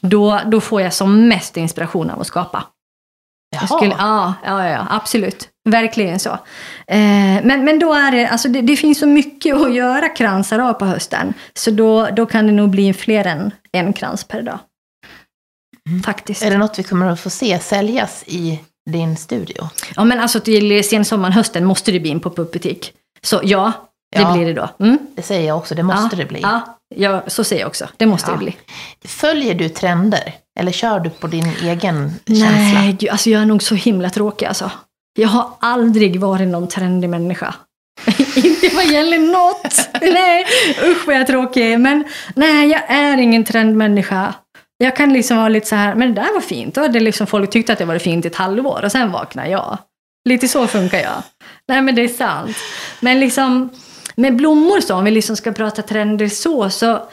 Då, 0.00 0.40
då 0.46 0.60
får 0.60 0.80
jag 0.80 0.94
som 0.94 1.28
mest 1.28 1.56
inspiration 1.56 2.10
av 2.10 2.20
att 2.20 2.26
skapa. 2.26 2.66
Jag 3.50 3.68
skulle, 3.68 3.94
ja, 3.98 4.34
ja, 4.44 4.68
ja, 4.68 4.86
absolut. 4.90 5.49
Verkligen 5.68 6.18
så. 6.20 6.30
Eh, 6.86 7.42
men, 7.42 7.64
men 7.64 7.78
då 7.78 7.94
är 7.94 8.12
det, 8.12 8.26
alltså 8.28 8.48
det, 8.48 8.60
det 8.60 8.76
finns 8.76 8.98
så 8.98 9.06
mycket 9.06 9.56
att 9.56 9.74
göra 9.74 10.08
kransar 10.08 10.58
av 10.58 10.72
på 10.72 10.84
hösten. 10.84 11.34
Så 11.54 11.70
då, 11.70 12.06
då 12.10 12.26
kan 12.26 12.46
det 12.46 12.52
nog 12.52 12.70
bli 12.70 12.92
fler 12.92 13.26
än 13.26 13.50
en 13.72 13.92
krans 13.92 14.24
per 14.24 14.42
dag. 14.42 14.58
Faktiskt. 16.04 16.42
Är 16.42 16.50
det 16.50 16.58
något 16.58 16.78
vi 16.78 16.82
kommer 16.82 17.06
att 17.06 17.20
få 17.20 17.30
se 17.30 17.58
säljas 17.58 18.24
i 18.26 18.60
din 18.90 19.16
studio? 19.16 19.68
Ja, 19.96 20.04
men 20.04 20.20
alltså 20.20 20.40
till 20.40 20.88
sensommaren, 20.88 21.32
hösten 21.32 21.64
måste 21.64 21.92
det 21.92 22.00
bli 22.00 22.10
en 22.10 22.20
pop-up 22.20 22.52
butik. 22.52 22.92
Så 23.22 23.40
ja, 23.44 23.72
det 24.16 24.20
Ja. 24.22 24.32
blir 24.32 24.46
det 24.46 24.52
då. 24.52 24.68
Mm. 24.84 24.98
Det 25.14 25.22
säger 25.22 25.46
jag 25.48 25.56
också, 25.58 25.74
det 25.74 25.82
måste 25.82 26.16
ja, 26.16 26.16
det 26.22 26.24
bli. 26.28 26.40
Ja, 26.40 26.78
ja, 26.96 27.22
så 27.26 27.44
säger 27.44 27.62
jag 27.62 27.68
också. 27.68 27.88
Det 27.96 28.06
måste 28.06 28.30
Ja. 28.30 28.32
det 28.32 28.38
bli. 28.44 28.56
Följer 29.04 29.54
du 29.54 29.68
trender? 29.68 30.34
Eller 30.60 30.72
kör 30.72 31.00
du 31.00 31.10
på 31.10 31.26
din 31.26 31.52
egen 31.62 32.12
känsla? 32.26 32.50
Nej, 32.50 33.08
alltså 33.10 33.30
jag 33.30 33.42
är 33.42 33.46
nog 33.46 33.62
så 33.62 33.74
himla 33.74 34.10
tråkig 34.10 34.46
alltså. 34.46 34.70
Jag 35.18 35.28
har 35.28 35.50
aldrig 35.60 36.20
varit 36.20 36.48
någon 36.48 36.68
trendig 36.68 37.10
människa. 37.10 37.54
Inte 38.36 38.68
vad 38.74 38.86
gäller 38.86 39.18
något. 39.18 39.88
nej, 40.00 40.46
usch 40.84 41.06
vad 41.06 41.14
jag 41.14 41.22
är 41.22 41.26
tråkig. 41.26 41.80
Men 41.80 42.04
nej, 42.34 42.68
jag 42.68 42.82
är 42.90 43.18
ingen 43.18 43.44
trendmänniska. 43.44 44.34
Jag 44.78 44.96
kan 44.96 45.12
liksom 45.12 45.36
vara 45.36 45.48
lite 45.48 45.66
så 45.66 45.74
här, 45.74 45.94
men 45.94 46.14
det 46.14 46.20
där 46.20 46.34
var 46.34 46.40
fint. 46.40 46.74
Då 46.74 46.80
hade 46.80 47.00
liksom 47.00 47.26
folk 47.26 47.50
tyckt 47.50 47.70
att 47.70 47.78
det 47.78 47.84
var 47.84 47.98
fint 47.98 48.24
i 48.24 48.28
ett 48.28 48.36
halvår 48.36 48.84
och 48.84 48.92
sen 48.92 49.12
vaknar 49.12 49.46
jag. 49.46 49.78
Lite 50.28 50.48
så 50.48 50.66
funkar 50.66 50.98
jag. 50.98 51.22
Nej 51.68 51.82
men 51.82 51.94
det 51.94 52.02
är 52.02 52.08
sant. 52.08 52.56
Men 53.00 53.20
liksom 53.20 53.70
med 54.14 54.36
blommor 54.36 54.80
så, 54.80 54.94
om 54.94 55.04
vi 55.04 55.10
liksom 55.10 55.36
ska 55.36 55.52
prata 55.52 55.82
trender 55.82 56.28
så, 56.28 56.70
så 56.70 57.08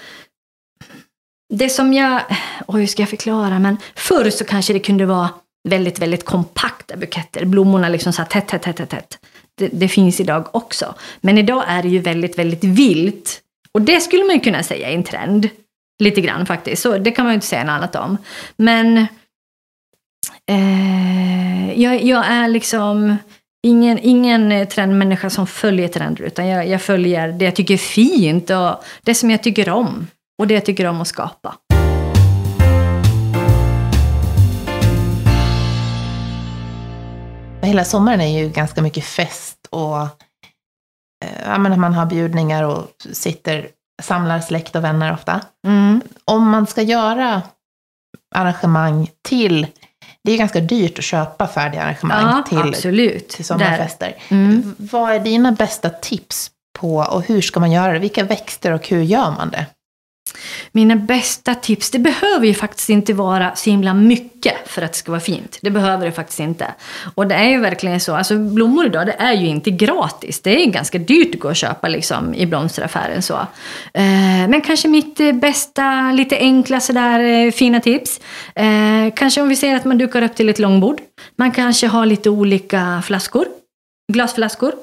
det 1.54 1.70
som 1.70 1.94
jag, 1.94 2.22
oj 2.68 2.80
hur 2.80 2.88
ska 2.88 3.02
jag 3.02 3.10
förklara, 3.10 3.60
men 3.60 3.78
förr 3.96 4.30
så 4.30 4.46
kanske 4.46 4.74
det 4.74 4.80
kunde 4.80 5.06
vara 5.06 5.30
väldigt, 5.68 6.00
väldigt 6.00 6.26
kompakta 6.26 6.98
buketter. 6.98 7.46
Blommorna 7.46 7.90
liksom 7.90 8.14
så 8.14 8.22
här 8.22 8.30
tätt, 8.30 8.48
tätt, 8.48 8.62
tätt, 8.62 8.90
tätt. 8.90 9.18
Det, 9.56 9.68
det 9.68 9.88
finns 9.88 10.20
idag 10.20 10.48
också. 10.52 10.96
Men 11.22 11.38
idag 11.38 11.64
är 11.68 11.84
det 11.84 11.90
ju 11.90 12.00
väldigt, 12.00 12.40
väldigt 12.40 12.64
vilt. 12.64 13.42
Och 13.72 13.82
det 13.82 14.02
skulle 14.02 14.24
man 14.24 14.36
ju 14.36 14.42
kunna 14.42 14.64
säga 14.64 14.90
är 14.90 14.94
en 14.96 15.04
trend. 15.04 15.50
Lite 16.00 16.22
grann 16.22 16.46
faktiskt. 16.46 16.82
Så 16.82 16.98
det 16.98 17.12
kan 17.12 17.26
man 17.26 17.34
ju 17.34 17.36
inte 17.36 17.48
säga 17.48 17.64
något 17.64 17.72
annat 17.72 17.96
om. 17.96 18.18
Men 18.58 18.98
eh, 20.50 21.82
jag, 21.82 22.04
jag 22.04 22.26
är 22.26 22.48
liksom 22.48 23.18
ingen, 23.64 24.00
ingen 24.02 24.68
trendmänniska 24.68 25.30
som 25.30 25.48
följer 25.48 25.88
trender. 25.88 26.24
Utan 26.24 26.48
jag, 26.48 26.68
jag 26.68 26.82
följer 26.82 27.28
det 27.28 27.46
jag 27.46 27.56
tycker 27.56 27.74
är 27.74 27.78
fint 27.78 28.50
och 28.50 28.84
det 29.04 29.16
som 29.16 29.32
jag 29.32 29.44
tycker 29.44 29.70
om. 29.70 30.08
Och 30.40 30.48
det 30.48 30.54
jag 30.54 30.66
tycker 30.66 30.86
om 30.86 31.02
att 31.02 31.08
skapa. 31.08 31.56
Hela 37.68 37.86
sommaren 37.86 38.22
är 38.22 38.40
ju 38.40 38.50
ganska 38.50 38.82
mycket 38.82 39.04
fest 39.04 39.68
och 39.70 40.02
eh, 40.02 41.42
ja, 41.46 41.58
men 41.58 41.80
man 41.80 41.94
har 41.94 42.06
bjudningar 42.06 42.64
och 42.64 42.88
sitter, 43.12 43.70
samlar 44.02 44.40
släkt 44.40 44.76
och 44.76 44.84
vänner 44.84 45.14
ofta. 45.14 45.42
Mm. 45.68 46.02
Om 46.26 46.50
man 46.50 46.68
ska 46.68 46.82
göra 46.82 47.42
arrangemang 48.36 49.10
till, 49.28 49.68
det 50.24 50.32
är 50.32 50.38
ganska 50.38 50.60
dyrt 50.60 51.00
att 51.00 51.06
köpa 51.06 51.48
färdiga 51.48 51.84
arrangemang 51.84 52.24
Ja, 52.24 52.44
till, 52.50 52.58
absolut. 52.58 53.30
till 53.30 53.46
sommarfester. 53.46 54.16
Mm. 54.30 54.76
Vad 54.78 55.12
är 55.12 55.20
dina 55.20 55.52
bästa 55.52 55.90
tips 55.90 56.52
på 56.80 56.98
och 56.98 57.24
hur 57.24 57.42
ska 57.42 57.60
man 57.60 57.72
göra 57.72 57.94
det? 57.94 58.00
Vilka 58.00 58.24
växter 58.24 58.72
och 58.72 58.88
hur 58.88 59.02
gör 59.02 59.32
man 59.32 59.50
det? 59.50 59.66
Mina 60.72 60.96
bästa 60.96 61.56
tips, 61.56 61.92
det 61.92 62.00
behöver 62.00 62.48
ju 62.48 62.54
faktiskt 62.54 62.90
inte 62.90 63.14
vara 63.14 63.56
så 63.56 63.70
himla 63.70 63.94
mycket 63.94 64.54
för 64.66 64.82
att 64.82 64.92
det 64.92 64.98
ska 64.98 65.12
vara 65.12 65.22
fint. 65.22 65.60
Det 65.62 65.70
behöver 65.70 66.06
det 66.06 66.12
faktiskt 66.12 66.40
inte. 66.40 66.68
Och 67.16 67.28
det 67.28 67.36
är 67.36 67.50
ju 67.50 67.60
verkligen 67.60 68.00
så, 68.00 68.16
alltså 68.16 68.38
blommor 68.38 68.86
idag 68.86 69.06
det 69.06 69.16
är 69.20 69.34
ju 69.34 69.48
inte 69.48 69.72
gratis. 69.72 70.42
Det 70.42 70.64
är 70.64 70.66
ganska 70.66 70.98
dyrt 70.98 71.36
att 71.36 71.42
gå 71.42 71.48
och 71.48 71.56
köpa 71.56 71.88
liksom 71.88 72.34
i 72.34 72.46
blomsteraffären 72.46 73.22
så. 73.22 73.34
Eh, 73.94 74.48
men 74.50 74.62
kanske 74.62 74.88
mitt 74.88 75.20
eh, 75.20 75.32
bästa, 75.32 76.12
lite 76.12 76.38
enkla 76.38 76.80
sådär 76.80 77.20
eh, 77.20 77.52
fina 77.52 77.80
tips. 77.80 78.20
Kanske 79.16 79.42
om 79.42 79.50
vi 79.50 79.56
säger 79.56 79.76
att 79.76 79.86
man 79.86 79.98
dukar 79.98 80.22
upp 80.22 80.36
till 80.36 80.50
ett 80.50 80.60
långbord. 80.60 81.02
Man 81.36 81.52
kanske 81.52 81.88
har 81.88 82.06
lite 82.06 82.30
olika 82.30 83.02
flaskor, 83.06 83.46
glasflaskor. 84.14 84.74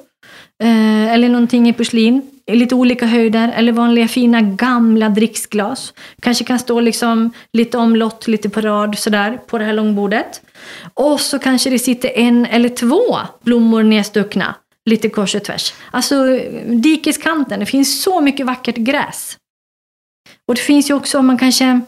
Eller 1.11 1.29
någonting 1.29 1.69
i 1.69 1.73
porslin 1.73 2.34
lite 2.53 2.75
olika 2.75 3.07
höjder 3.07 3.53
eller 3.57 3.73
vanliga 3.73 4.09
fina 4.09 4.41
gamla 4.41 5.09
dricksglas. 5.09 5.95
Kanske 6.21 6.45
kan 6.45 6.59
stå 6.59 6.81
liksom 6.81 7.33
lite 7.53 7.79
omlott, 7.79 8.29
lite 8.29 8.49
på 8.49 8.61
rad 8.61 8.99
sådär 8.99 9.41
på 9.47 9.59
det 9.59 9.65
här 9.65 9.73
långbordet. 9.73 10.43
Och 10.95 11.21
så 11.21 11.39
kanske 11.39 11.71
det 11.71 11.79
sitter 11.79 12.09
en 12.09 12.47
eller 12.47 12.69
två 12.69 13.19
blommor 13.43 13.83
nedstuckna 13.83 14.55
lite 14.91 15.09
kors 15.09 15.35
och 15.35 15.45
tvärs. 15.45 15.75
Alltså 15.91 16.39
dikeskanten, 16.67 17.61
det 17.61 17.67
finns 17.67 18.03
så 18.03 18.21
mycket 18.21 18.47
vackert 18.47 18.77
gräs. 18.77 19.37
Och 20.49 20.55
det 20.55 20.61
finns 20.61 20.91
ju 20.91 20.95
också, 20.95 21.19
om 21.19 21.27
man 21.27 21.39
kanske 21.39 21.81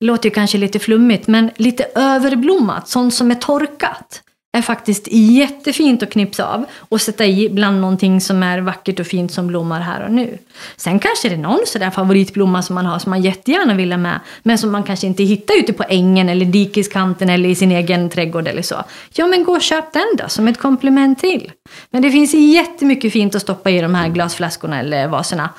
låter 0.00 0.28
ju 0.28 0.34
kanske 0.34 0.58
lite 0.58 0.78
flummigt, 0.78 1.26
men 1.26 1.50
lite 1.56 1.84
överblommat, 1.94 2.88
sånt 2.88 3.14
som 3.14 3.30
är 3.30 3.34
torkat 3.34 4.22
är 4.52 4.62
faktiskt 4.62 5.08
jättefint 5.10 6.02
att 6.02 6.10
knipsa 6.10 6.46
av 6.46 6.64
och 6.78 7.00
sätta 7.00 7.26
i 7.26 7.48
bland 7.48 7.80
någonting 7.80 8.20
som 8.20 8.42
är 8.42 8.58
vackert 8.60 9.00
och 9.00 9.06
fint 9.06 9.32
som 9.32 9.46
blommar 9.46 9.80
här 9.80 10.04
och 10.04 10.12
nu. 10.12 10.38
Sen 10.76 10.98
kanske 10.98 11.28
det 11.28 11.34
är 11.34 11.38
någon 11.38 11.60
sådär 11.66 11.90
favoritblomma 11.90 12.62
som 12.62 12.74
man 12.74 12.86
har 12.86 12.98
som 12.98 13.10
man 13.10 13.22
jättegärna 13.22 13.74
vill 13.74 13.92
ha 13.92 13.98
med 13.98 14.20
men 14.42 14.58
som 14.58 14.72
man 14.72 14.82
kanske 14.82 15.06
inte 15.06 15.22
hittar 15.22 15.58
ute 15.58 15.72
på 15.72 15.84
ängen 15.88 16.28
eller 16.28 16.46
dikeskanten 16.46 17.30
eller 17.30 17.48
i 17.48 17.54
sin 17.54 17.72
egen 17.72 18.10
trädgård 18.10 18.48
eller 18.48 18.62
så. 18.62 18.84
Ja 19.14 19.26
men 19.26 19.44
gå 19.44 19.52
och 19.52 19.62
köp 19.62 19.92
den 19.92 20.16
då 20.18 20.28
som 20.28 20.48
ett 20.48 20.58
komplement 20.58 21.18
till. 21.18 21.52
Men 21.90 22.02
det 22.02 22.10
finns 22.10 22.34
jättemycket 22.34 23.12
fint 23.12 23.34
att 23.34 23.42
stoppa 23.42 23.70
i 23.70 23.80
de 23.80 23.94
här 23.94 24.08
glasflaskorna 24.08 24.80
eller 24.80 25.08
vaserna 25.08 25.50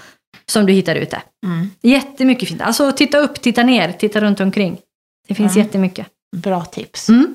som 0.45 0.65
du 0.65 0.73
hittar 0.73 0.95
ute. 0.95 1.21
Mm. 1.45 1.69
Jättemycket 1.82 2.49
fint. 2.49 2.62
Alltså 2.62 2.91
titta 2.91 3.17
upp, 3.17 3.41
titta 3.41 3.63
ner, 3.63 3.91
titta 3.91 4.21
runt 4.21 4.39
omkring. 4.39 4.77
Det 5.27 5.36
finns 5.36 5.56
Mm. 5.56 5.65
jättemycket. 5.67 6.08
Bra 6.36 6.65
tips. 6.65 7.10
Mm. 7.10 7.34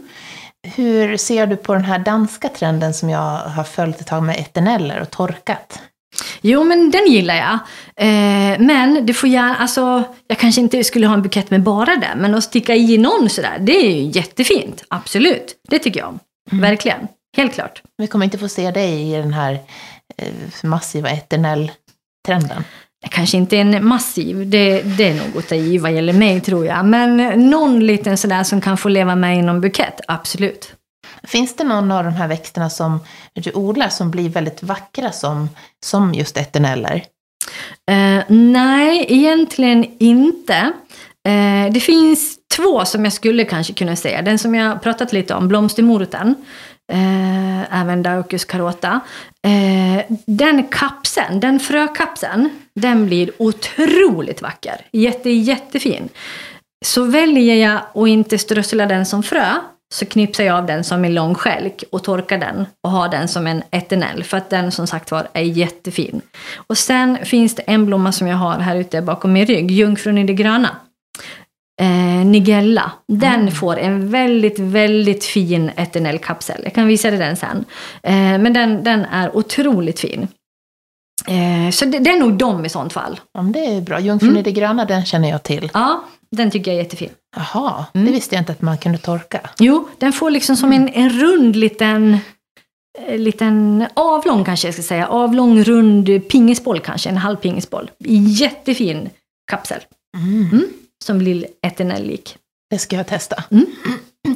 Hur 0.63 1.17
ser 1.17 1.47
du 1.47 1.57
på 1.57 1.75
den 1.75 1.85
här 1.85 1.99
danska 1.99 2.49
trenden 2.49 2.95
som 2.95 3.11
jag 3.11 3.39
har 3.39 3.65
följt 3.65 4.01
ett 4.01 4.07
tag 4.07 4.23
med 4.23 4.37
eterneller 4.37 5.01
och 5.01 5.11
torkat? 5.11 5.81
Jo, 6.41 6.65
men 6.65 6.91
den 6.91 7.07
gillar 7.07 7.35
jag. 7.35 7.53
Eh, 7.97 8.61
men 8.61 9.07
det 9.07 9.15
får 9.15 9.29
gärna, 9.29 9.57
alltså, 9.57 10.05
jag 10.27 10.39
kanske 10.39 10.61
inte 10.61 10.85
skulle 10.85 11.07
ha 11.07 11.15
en 11.15 11.23
bukett 11.23 11.51
med 11.51 11.63
bara 11.63 11.97
det, 11.97 12.13
men 12.17 12.35
att 12.35 12.45
sticka 12.45 12.75
i 12.75 12.99
någon 12.99 13.29
sådär, 13.29 13.57
det 13.61 13.73
är 13.73 13.91
ju 13.91 14.11
jättefint. 14.19 14.85
Absolut, 14.89 15.55
det 15.69 15.79
tycker 15.79 16.01
jag 16.01 16.09
om. 16.09 16.19
Verkligen, 16.51 17.09
helt 17.37 17.55
klart. 17.55 17.83
Vi 17.97 18.07
kommer 18.07 18.25
inte 18.25 18.39
få 18.39 18.49
se 18.49 18.71
dig 18.71 19.13
i 19.13 19.17
den 19.17 19.33
här 19.33 19.59
eh, 20.17 20.33
massiva 20.63 21.11
eternell-trenden. 21.11 22.65
Kanske 23.11 23.37
inte 23.37 23.57
en 23.57 23.87
massiv, 23.87 24.51
det, 24.51 24.83
det 24.83 25.09
är 25.09 25.41
ta 25.41 25.55
i 25.55 25.79
vad 25.79 25.93
gäller 25.93 26.13
mig 26.13 26.41
tror 26.41 26.67
jag. 26.67 26.85
Men 26.85 27.17
någon 27.51 27.87
liten 27.87 28.17
sådär 28.17 28.45
som 28.45 28.61
kan 28.61 28.77
få 28.77 28.89
leva 28.89 29.15
med 29.15 29.39
i 29.39 29.43
någon 29.43 29.61
bukett, 29.61 30.01
absolut. 30.09 30.73
Finns 31.23 31.57
det 31.57 31.65
någon 31.65 31.93
av 31.93 32.05
de 32.05 32.13
här 32.13 32.29
växterna 32.29 32.71
som 32.71 33.01
du 33.33 33.53
odlar 33.53 33.89
som 33.89 34.11
blir 34.11 34.29
väldigt 34.29 34.63
vackra 34.63 35.13
som, 35.13 35.49
som 35.85 36.15
just 36.15 36.37
eterneller? 36.37 37.05
Eh, 37.91 38.23
nej, 38.29 39.07
egentligen 39.09 39.87
inte. 39.99 40.73
Eh, 41.29 41.73
det 41.73 41.81
finns 41.81 42.39
två 42.57 42.85
som 42.85 43.05
jag 43.05 43.13
skulle 43.13 43.45
kanske 43.45 43.73
kunna 43.73 43.97
säga. 43.97 44.23
Den 44.23 44.39
som 44.39 44.55
jag 44.55 44.83
pratat 44.83 45.13
lite 45.13 45.35
om, 45.35 45.49
blomstermoroten 45.49 46.35
eh, 46.93 47.81
även 47.81 48.03
Daucus 48.03 48.45
carota. 48.45 49.01
Eh, 49.43 50.05
den 50.27 50.65
kapseln, 50.69 51.41
den 51.41 51.61
frökapseln, 51.61 52.51
den 52.75 53.07
blir 53.07 53.31
otroligt 53.39 54.43
vacker. 54.43 54.87
Jätte, 54.93 55.31
jättefin. 55.31 56.09
Så 56.85 57.05
väljer 57.05 57.55
jag 57.55 57.81
att 57.95 58.09
inte 58.09 58.39
strössla 58.39 58.87
den 58.87 59.07
som 59.07 59.23
frö, 59.23 59.55
så 59.95 60.07
knipsar 60.07 60.45
jag 60.45 60.57
av 60.57 60.67
den 60.67 60.85
som 60.85 61.05
en 61.05 61.15
lång 61.15 61.35
skälk 61.35 61.85
och 61.93 62.05
torkar 62.05 62.39
den 62.39 62.67
och 62.83 62.91
har 62.91 63.09
den 63.09 63.29
som 63.29 63.47
en 63.47 63.63
eternell 63.71 64.25
för 64.25 64.37
att 64.37 64.51
den 64.51 64.73
som 64.73 64.87
sagt 64.87 65.11
var 65.11 65.29
är 65.33 65.43
jättefin. 65.43 66.21
Och 66.57 66.79
sen 66.79 67.19
finns 67.25 67.55
det 67.55 67.63
en 67.63 67.87
blomma 67.87 68.13
som 68.13 68.27
jag 68.27 68.37
har 68.37 68.59
här 68.59 68.77
ute 68.77 69.03
bakom 69.03 69.33
min 69.33 69.47
rygg, 69.47 69.71
jungfrun 69.71 70.19
i 70.19 70.25
det 70.25 70.33
gröna. 70.33 70.77
Eh, 71.81 72.27
Nigella. 72.27 72.93
Den 73.09 73.41
mm. 73.41 73.53
får 73.53 73.79
en 73.79 74.11
väldigt, 74.11 74.59
väldigt 74.59 75.25
fin 75.25 75.71
eternell 75.77 76.19
kapsel. 76.19 76.61
Jag 76.65 76.75
kan 76.75 76.87
visa 76.87 77.11
dig 77.11 77.19
den 77.19 77.37
sen. 77.37 77.65
Eh, 78.03 78.15
men 78.15 78.53
den, 78.53 78.85
den 78.85 79.05
är 79.05 79.37
otroligt 79.37 80.01
fin. 80.01 80.29
Eh, 81.27 81.71
så 81.71 81.85
det, 81.85 81.99
det, 81.99 82.11
är 82.11 82.19
nog 82.19 82.35
de 82.35 82.65
i 82.65 82.69
sånt 82.69 82.93
fall. 82.93 83.21
Ja, 83.33 83.41
det 83.41 83.67
är 83.67 83.81
bra. 83.81 84.01
Jungfrun 84.01 84.31
mm. 84.31 84.41
i 84.41 84.43
det 84.43 84.53
gröna, 84.53 84.85
den 84.85 85.05
känner 85.05 85.29
jag 85.29 85.43
till. 85.43 85.71
Ja, 85.75 86.05
den 86.31 86.51
tycker 86.51 86.71
jag 86.71 86.79
är 86.79 86.83
jättefin. 86.83 87.11
Jaha, 87.37 87.87
mm. 87.95 88.07
det 88.07 88.13
visste 88.13 88.35
jag 88.35 88.43
inte 88.43 88.53
att 88.53 88.63
man 88.63 88.79
kunde 88.79 88.99
torka. 88.99 89.41
Jo, 89.59 89.89
den 89.99 90.13
får 90.13 90.31
liksom 90.31 90.57
som 90.57 90.73
en, 90.73 90.89
en 90.89 91.11
rund 91.11 91.57
liten, 91.57 92.19
eh, 93.07 93.19
liten 93.19 93.87
avlång 93.95 94.45
kanske 94.45 94.67
jag 94.67 94.75
ska 94.75 94.83
säga. 94.83 95.07
Avlång 95.07 95.65
rund 95.65 96.29
pingisboll 96.29 96.81
kanske, 96.81 97.09
en 97.09 97.17
halv 97.17 97.37
pingisboll. 97.37 97.91
Jättefin 98.29 99.11
kapsel. 99.51 99.81
Mm. 100.17 100.65
Som 101.05 101.19
blir 101.19 101.47
eternell-lik. 101.63 102.39
Det 102.71 102.79
ska 102.79 102.97
jag 102.97 103.07
testa. 103.07 103.45
Mm, 103.51 103.67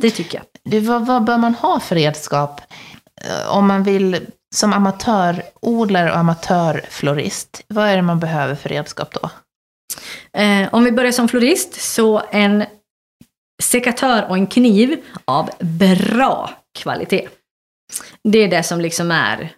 det 0.01 0.11
tycker 0.11 0.39
jag. 0.39 0.47
Du, 0.73 0.81
vad, 0.81 1.07
vad 1.07 1.25
bör 1.25 1.39
man 1.39 1.55
ha 1.55 1.81
för 1.81 1.95
redskap 1.95 2.61
eh, 3.23 3.57
om 3.57 3.67
man 3.67 3.83
vill 3.83 4.27
som 4.55 4.73
amatörodlare 4.73 6.11
och 6.11 6.19
amatörflorist? 6.19 7.63
Vad 7.69 7.89
är 7.89 7.97
det 7.97 8.03
man 8.03 8.21
behöver 8.21 8.55
för 8.55 8.69
redskap 8.69 9.15
då? 9.15 9.31
Eh, 10.41 10.69
om 10.73 10.85
vi 10.85 10.93
börjar 10.93 11.13
som 11.13 11.29
florist, 11.29 11.81
så 11.81 12.23
en 12.31 12.65
sekatör 13.63 14.29
och 14.29 14.37
en 14.37 14.47
kniv 14.47 15.03
av 15.25 15.51
bra 15.61 16.51
kvalitet. 16.79 17.29
Det 18.25 18.39
är 18.39 18.49
det 18.49 18.63
som 18.63 18.81
liksom 18.81 19.11
är 19.11 19.57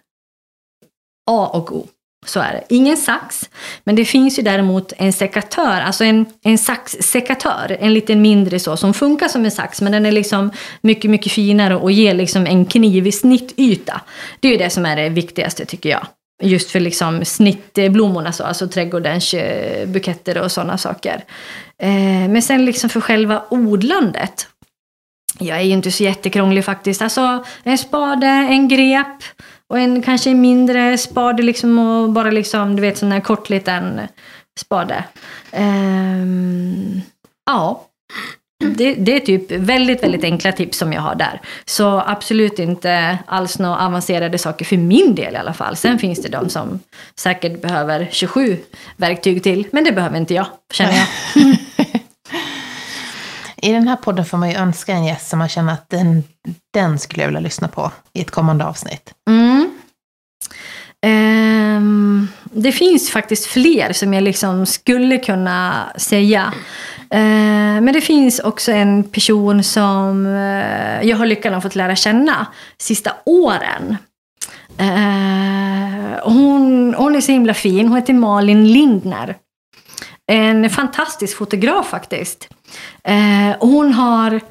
A 1.31 1.49
och 1.53 1.75
O. 1.75 1.87
Så 2.25 2.39
är 2.39 2.53
det. 2.53 2.75
Ingen 2.75 2.97
sax, 2.97 3.49
men 3.83 3.95
det 3.95 4.05
finns 4.05 4.39
ju 4.39 4.43
däremot 4.43 4.93
en 4.97 5.13
sekatör, 5.13 5.81
alltså 5.81 6.03
en, 6.03 6.25
en 6.43 6.57
saxsekatör, 6.57 7.77
en 7.79 7.93
liten 7.93 8.21
mindre 8.21 8.59
så, 8.59 8.77
som 8.77 8.93
funkar 8.93 9.27
som 9.27 9.45
en 9.45 9.51
sax, 9.51 9.81
men 9.81 9.91
den 9.91 10.05
är 10.05 10.11
liksom 10.11 10.51
mycket, 10.81 11.11
mycket 11.11 11.31
finare 11.31 11.75
och 11.75 11.91
ger 11.91 12.13
liksom 12.13 12.45
en 12.45 12.65
knivig 12.65 13.13
snittyta. 13.13 14.01
Det 14.39 14.47
är 14.47 14.51
ju 14.51 14.57
det 14.57 14.69
som 14.69 14.85
är 14.85 14.95
det 14.95 15.09
viktigaste 15.09 15.65
tycker 15.65 15.89
jag. 15.89 16.07
Just 16.43 16.71
för 16.71 16.79
liksom 16.79 17.25
snittblommorna, 17.25 18.31
så, 18.31 18.43
alltså 18.43 18.67
trädgårdens 18.67 19.33
eh, 19.33 19.87
buketter 19.87 20.37
och 20.37 20.51
sådana 20.51 20.77
saker. 20.77 21.23
Eh, 21.81 22.29
men 22.29 22.41
sen 22.41 22.65
liksom 22.65 22.89
för 22.89 23.01
själva 23.01 23.43
odlandet. 23.49 24.47
Jag 25.39 25.57
är 25.57 25.61
ju 25.61 25.73
inte 25.73 25.91
så 25.91 26.03
jättekrånglig 26.03 26.65
faktiskt. 26.65 27.01
Alltså 27.01 27.45
en 27.63 27.77
spade, 27.77 28.27
en 28.27 28.67
grep 28.67 29.23
och 29.69 29.79
en 29.79 30.01
kanske 30.01 30.33
mindre 30.33 30.97
spade 30.97 31.43
liksom 31.43 31.79
och 31.79 32.09
bara 32.09 32.31
liksom, 32.31 32.75
du 32.75 32.81
vet 32.81 32.97
sån 32.97 33.11
här 33.11 33.19
kort 33.19 33.49
liten 33.49 34.01
spade. 34.59 35.03
Um, 35.53 37.01
ja, 37.45 37.87
det, 38.63 38.93
det, 38.93 39.15
är 39.15 39.19
typ 39.19 39.51
väldigt, 39.51 40.03
väldigt 40.03 40.23
enkla 40.23 40.51
tips 40.51 40.77
som 40.77 40.93
jag 40.93 41.01
har 41.01 41.15
där. 41.15 41.41
Så 41.65 42.03
absolut 42.07 42.59
inte 42.59 43.17
alls 43.25 43.59
några 43.59 43.77
avancerade 43.77 44.37
saker 44.37 44.65
för 44.65 44.77
min 44.77 45.15
del 45.15 45.33
i 45.33 45.37
alla 45.37 45.53
fall. 45.53 45.75
Sen 45.75 45.99
finns 45.99 46.21
det 46.21 46.29
de 46.29 46.49
som 46.49 46.79
säkert 47.19 47.61
behöver 47.61 48.07
27 48.11 48.57
verktyg 48.97 49.43
till, 49.43 49.67
men 49.71 49.83
det 49.83 49.91
behöver 49.91 50.17
inte 50.17 50.33
jag, 50.33 50.47
känner 50.73 50.93
jag. 50.93 51.07
I 53.65 53.71
den 53.71 53.87
här 53.87 53.95
podden 53.95 54.25
får 54.25 54.37
man 54.37 54.49
ju 54.49 54.55
önska 54.55 54.93
en 54.93 55.05
gäst 55.05 55.29
som 55.29 55.39
man 55.39 55.49
känner 55.49 55.73
att 55.73 55.89
den, 55.89 56.23
den 56.73 56.99
skulle 56.99 57.23
jag 57.23 57.27
vilja 57.27 57.39
lyssna 57.39 57.67
på 57.67 57.91
i 58.13 58.21
ett 58.21 58.31
kommande 58.31 58.65
avsnitt. 58.65 59.13
Mm. 59.29 59.69
Um, 61.05 62.27
det 62.43 62.71
finns 62.71 63.09
faktiskt 63.09 63.45
fler 63.45 63.93
som 63.93 64.13
jag 64.13 64.23
liksom 64.23 64.65
skulle 64.65 65.17
kunna 65.17 65.87
säga. 65.97 66.53
Uh, 67.13 67.81
men 67.81 67.93
det 67.93 68.01
finns 68.01 68.39
också 68.39 68.71
en 68.71 69.03
person 69.03 69.63
som 69.63 70.25
uh, 70.25 71.07
jag 71.07 71.17
har 71.17 71.25
lyckan 71.25 71.53
att 71.53 71.63
fått 71.63 71.75
lära 71.75 71.95
känna 71.95 72.47
sista 72.77 73.11
åren. 73.25 73.97
Uh, 74.81 76.19
hon, 76.23 76.93
hon 76.97 77.15
är 77.15 77.21
så 77.21 77.31
himla 77.31 77.53
fin. 77.53 77.87
Hon 77.87 77.97
heter 77.97 78.13
Malin 78.13 78.67
Lindner. 78.73 79.35
En 80.31 80.69
fantastisk 80.69 81.37
fotograf 81.37 81.89
faktiskt. 81.89 82.49
Eh, 83.03 83.51
och 83.59 83.67
hon 83.67 83.93
har 83.93 84.41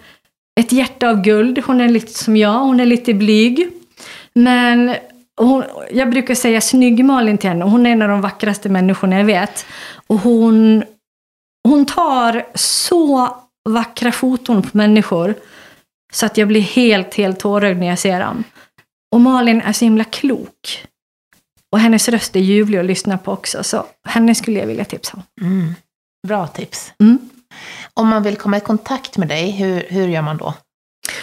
ett 0.61 0.73
hjärta 0.73 1.09
av 1.09 1.23
guld. 1.23 1.59
Hon 1.67 1.81
är 1.81 1.89
lite 1.89 2.13
som 2.13 2.37
jag, 2.37 2.59
hon 2.59 2.81
är 2.81 2.87
lite 2.87 3.15
blyg. 3.15 3.71
Men 4.33 4.95
hon, 5.37 5.65
jag 5.91 6.11
brukar 6.11 6.35
säga 6.35 6.61
snygg-Malin 6.61 7.39
till 7.39 7.51
henne. 7.51 7.65
Hon 7.65 7.87
är 7.87 7.91
en 7.91 8.03
av 8.03 8.09
de 8.09 8.21
vackraste 8.21 8.69
människorna 8.69 9.19
jag 9.19 9.25
vet. 9.25 9.67
Och 10.07 10.19
hon, 10.19 10.85
hon 11.69 11.87
tar 11.87 12.47
så 12.55 13.37
vackra 13.69 14.13
foton 14.13 14.63
på 14.63 14.77
människor 14.77 15.35
så 16.13 16.27
att 16.27 16.37
jag 16.37 16.49
blir 16.49 16.61
helt, 16.61 17.15
helt 17.15 17.41
tårögd 17.41 17.79
när 17.79 17.87
jag 17.87 17.99
ser 17.99 18.21
dem. 18.21 18.45
Och 19.13 19.21
Malin 19.21 19.61
är 19.61 19.73
så 19.73 19.85
himla 19.85 20.05
klok. 20.05 20.85
Och 21.75 21.81
hennes 21.81 22.09
röst 22.09 22.37
är 22.37 22.41
ljuvlig 22.41 22.79
att 22.79 22.85
lyssna 22.85 23.19
på 23.19 23.33
också, 23.33 23.63
så 23.63 23.87
henne 24.09 24.35
skulle 24.35 24.59
jag 24.59 24.67
vilja 24.67 24.85
tipsa 24.85 25.17
om. 25.17 25.47
Mm. 25.47 25.75
Bra 26.27 26.47
tips. 26.47 26.93
Mm. 27.01 27.19
Om 27.95 28.09
man 28.09 28.23
vill 28.23 28.37
komma 28.37 28.57
i 28.57 28.61
kontakt 28.61 29.17
med 29.17 29.29
dig, 29.29 29.51
hur, 29.51 29.87
hur 29.89 30.09
gör 30.09 30.23
man 30.23 30.37
då? 30.37 30.55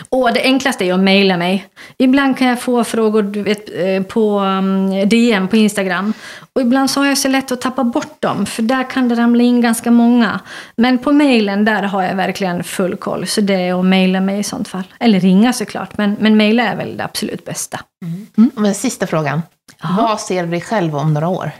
Och 0.10 0.34
det 0.34 0.44
enklaste 0.44 0.86
är 0.86 0.94
att 0.94 1.00
mejla 1.00 1.38
mig. 1.38 1.68
Ibland 1.98 2.38
kan 2.38 2.48
jag 2.48 2.62
få 2.62 2.84
frågor 2.84 3.44
vet, 3.44 3.70
eh, 3.70 4.04
på 4.04 4.40
mm, 4.40 5.10
DM 5.10 5.48
på 5.48 5.56
Instagram. 5.58 6.14
Och 6.54 6.62
ibland 6.62 6.90
så 6.90 7.00
har 7.00 7.08
jag 7.08 7.18
så 7.18 7.28
lätt 7.28 7.52
att 7.52 7.62
tappa 7.62 7.84
bort 7.84 8.22
dem, 8.22 8.46
för 8.46 8.64
där 8.64 8.90
kan 8.90 9.10
det 9.10 9.16
ramla 9.16 9.44
in 9.44 9.62
ganska 9.62 9.92
många. 9.92 10.40
Men 10.76 10.98
på 10.98 11.12
mejlen, 11.12 11.66
där 11.66 11.84
har 11.84 12.04
jag 12.04 12.16
verkligen 12.16 12.64
full 12.64 12.96
koll. 12.96 13.28
Så 13.28 13.42
det 13.42 13.54
är 13.54 13.80
att 13.80 13.86
mejla 13.86 14.22
mig 14.22 14.40
i 14.40 14.44
sånt 14.44 14.68
fall. 14.68 14.84
Eller 15.00 15.20
ringa 15.20 15.54
såklart, 15.54 15.98
men, 15.98 16.18
men 16.20 16.38
mejla 16.38 16.64
är 16.64 16.76
väl 16.76 16.98
det 16.98 17.04
absolut 17.04 17.46
bästa. 17.46 17.80
Mm. 18.06 18.28
Mm. 18.38 18.52
Men 18.56 18.76
sista 18.76 19.08
frågan. 19.08 19.42
Aha. 19.84 20.02
Vad 20.02 20.20
ser 20.20 20.44
du 20.44 20.50
dig 20.50 20.62
själv 20.62 20.96
om 20.96 21.14
några 21.14 21.28
år? 21.28 21.52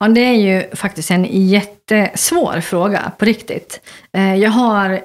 Ja, 0.00 0.08
det 0.08 0.20
är 0.20 0.34
ju 0.34 0.76
faktiskt 0.76 1.10
en 1.10 1.26
jättesvår 1.30 2.60
fråga, 2.60 3.12
på 3.18 3.24
riktigt. 3.24 3.80
Eh, 4.16 4.34
jag 4.34 4.50
har 4.50 5.00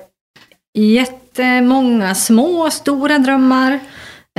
jättemånga 0.73 2.15
små 2.15 2.61
och 2.61 2.73
stora 2.73 3.19
drömmar. 3.19 3.79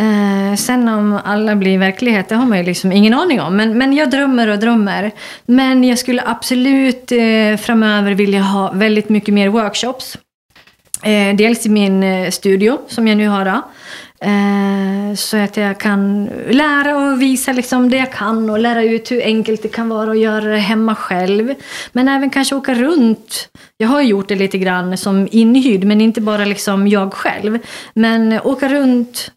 Eh, 0.01 0.57
sen 0.57 0.89
om 0.89 1.21
alla 1.25 1.57
blir 1.57 1.79
verklighet, 1.79 2.29
det 2.29 2.35
har 2.35 2.47
man 2.47 2.59
ju 2.59 2.65
liksom 2.65 2.93
ingen 2.93 3.15
aning 3.15 3.41
om. 3.41 3.57
Men, 3.57 3.79
men 3.79 3.93
jag 3.93 4.11
drömmer 4.11 4.49
och 4.49 4.59
drömmer. 4.59 5.11
Men 5.47 5.85
jag 5.85 5.99
skulle 5.99 6.23
absolut 6.27 7.13
eh, 7.13 7.57
framöver 7.57 8.15
vilja 8.15 8.43
ha 8.43 8.73
väldigt 8.73 9.09
mycket 9.09 9.35
mer 9.35 9.49
workshops. 9.49 10.19
Eh, 11.03 11.37
dels 11.37 11.67
i 11.67 11.69
min 11.69 12.33
studio 12.33 12.79
som 12.89 13.09
jag 13.09 13.17
nu 13.17 13.29
har. 13.29 13.45
Då. 13.45 13.63
Eh, 14.21 15.15
så 15.15 15.37
att 15.37 15.57
jag 15.57 15.79
kan 15.81 16.31
lära 16.51 16.97
och 16.97 17.23
visa 17.23 17.53
liksom 17.53 17.91
det 17.91 17.97
jag 17.97 18.13
kan 18.13 18.51
och 18.51 18.59
lära 18.59 18.83
ut 18.83 19.11
hur 19.11 19.23
enkelt 19.23 19.63
det 19.63 19.69
kan 19.69 19.89
vara 19.89 20.11
att 20.11 20.19
göra 20.19 20.45
det 20.45 20.59
hemma 20.59 20.95
själv. 20.95 21.55
Men 21.93 22.09
även 22.09 22.31
kanske 22.31 22.55
åka 22.55 22.75
runt. 22.75 23.49
Jag 23.77 23.89
har 23.89 24.03
gjort 24.03 24.29
det 24.29 24.35
lite 24.35 24.59
grann 24.59 24.97
som 24.97 25.29
inhyrd, 25.31 25.85
men 25.85 26.01
inte 26.01 26.21
bara 26.21 26.45
liksom 26.45 26.89
jag 26.89 27.13
själv. 27.13 27.59
Men 27.95 28.41
åka 28.45 28.69
runt, 28.69 29.31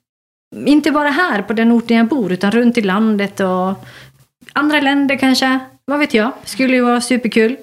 inte 0.65 0.91
bara 0.91 1.09
här 1.09 1.41
på 1.41 1.53
den 1.53 1.71
orten 1.71 1.97
jag 1.97 2.07
bor, 2.07 2.31
utan 2.31 2.51
runt 2.51 2.77
i 2.77 2.81
landet 2.81 3.39
och 3.39 3.85
andra 4.53 4.81
länder 4.81 5.17
kanske. 5.17 5.59
Vad 5.85 5.99
vet 5.99 6.13
jag? 6.13 6.31
Skulle 6.45 6.75
ju 6.75 6.81
vara 6.81 7.01
superkul. 7.01 7.57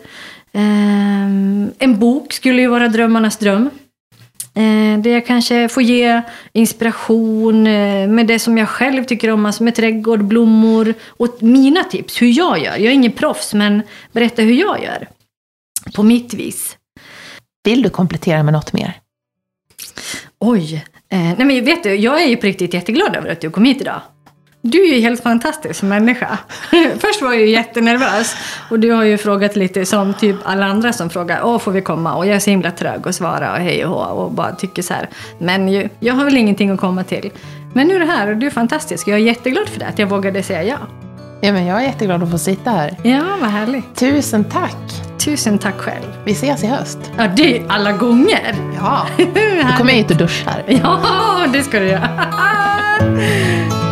Eh, 0.53 1.27
en 1.79 1.99
bok 1.99 2.33
skulle 2.33 2.63
ju 2.63 2.69
vara 2.69 2.89
drömmarnas 2.89 3.37
dröm. 3.37 3.71
Eh, 4.59 4.99
där 4.99 5.11
jag 5.11 5.27
kanske 5.27 5.69
får 5.69 5.83
ge 5.83 6.23
inspiration 6.53 7.67
eh, 7.67 8.09
med 8.09 8.27
det 8.27 8.39
som 8.39 8.59
jag 8.59 8.69
själv 8.69 9.05
tycker 9.05 9.31
om, 9.31 9.47
alltså 9.47 9.63
med 9.63 9.75
trädgård, 9.75 10.25
blommor 10.25 10.95
och 11.07 11.37
mina 11.41 11.85
tips, 11.85 12.23
hur 12.23 12.27
jag 12.27 12.59
gör. 12.59 12.77
Jag 12.77 12.87
är 12.87 12.91
ingen 12.91 13.13
proffs, 13.13 13.55
men 13.55 13.83
berätta 14.13 14.43
hur 14.43 14.55
jag 14.55 14.83
gör. 14.83 15.09
På 15.95 16.03
mitt 16.03 16.35
vis. 16.35 16.77
Vill 17.65 17.83
du 17.83 17.91
komplettera 17.91 18.43
med 18.43 18.53
något 18.53 18.73
mer? 18.73 19.01
Oj. 20.39 20.85
Eh, 21.13 21.19
nej 21.19 21.45
men 21.45 21.65
vet 21.65 21.83
du, 21.83 21.95
jag 21.95 22.23
är 22.23 22.27
ju 22.27 22.37
på 22.37 22.47
riktigt 22.47 22.75
jätteglad 22.75 23.17
över 23.17 23.31
att 23.31 23.41
du 23.41 23.51
kom 23.51 23.65
hit 23.65 23.81
idag. 23.81 24.01
Du 24.71 24.83
är 24.83 24.95
ju 24.95 25.01
helt 25.01 25.23
fantastisk 25.23 25.81
som 25.81 25.89
människa. 25.89 26.39
Först 26.99 27.23
var 27.23 27.33
jag 27.33 27.41
ju 27.41 27.49
jättenervös. 27.49 28.37
Och 28.71 28.81
du 28.81 28.93
har 28.93 29.05
ju 29.05 29.19
frågat 29.19 29.57
lite 29.57 29.87
som 29.87 30.15
typ 30.15 30.37
alla 30.45 30.67
andra 30.67 30.93
som 30.93 31.11
frågar 31.11 31.41
Åh, 31.45 31.59
får 31.59 31.73
vi 31.73 31.81
komma? 31.83 32.15
Och 32.15 32.27
jag 32.27 32.37
är 32.37 32.41
så 32.41 32.51
himla 32.51 32.71
trög 32.71 33.09
att 33.09 33.15
svara 33.15 33.53
och 33.53 33.59
hej 33.59 33.85
och 33.85 33.91
hå 33.91 34.23
och 34.23 34.33
bara 34.33 34.55
tycker 34.55 34.83
så 34.83 34.95
här. 34.95 35.09
Men 35.39 35.69
ju, 35.69 35.89
jag 36.01 36.15
har 36.15 36.25
väl 36.25 36.37
ingenting 36.37 36.71
att 36.71 36.81
komma 36.81 37.05
till. 37.05 37.31
Men 37.75 37.89
nu 37.89 37.95
är 37.95 38.01
du 38.01 38.07
här 38.07 38.31
och 38.31 38.37
du 38.37 38.47
är 38.47 38.51
fantastisk. 38.51 39.09
Jag 39.09 39.15
är 39.15 39.23
jätteglad 39.23 39.69
för 39.69 39.81
det, 39.81 39.87
att 39.87 39.99
jag 39.99 40.07
vågade 40.07 40.43
säga 40.43 40.63
ja. 40.63 40.79
Ja, 41.41 41.53
men 41.53 41.67
jag 41.67 41.81
är 41.81 41.87
jätteglad 41.87 42.23
att 42.23 42.31
få 42.31 42.39
sitta 42.39 42.71
här. 42.71 42.97
Ja, 43.03 43.25
vad 43.41 43.51
härligt. 43.51 43.95
Tusen 43.95 44.45
tack! 44.45 44.77
Tusen 45.19 45.59
tack 45.59 45.79
själv. 45.79 46.07
Vi 46.25 46.33
ses 46.33 46.65
i 46.65 46.67
höst. 46.67 46.99
Ja, 47.17 47.29
det 47.37 47.59
är 47.59 47.65
alla 47.69 47.93
gånger. 47.93 48.55
Ja, 48.81 49.07
då 49.17 49.77
kommer 49.77 49.91
jag 49.91 49.99
hit 49.99 50.11
och 50.11 50.17
duschar. 50.17 50.65
Ja, 50.67 51.47
det 51.53 51.63
ska 51.63 51.81
du 51.81 51.87
göra. 51.87 52.09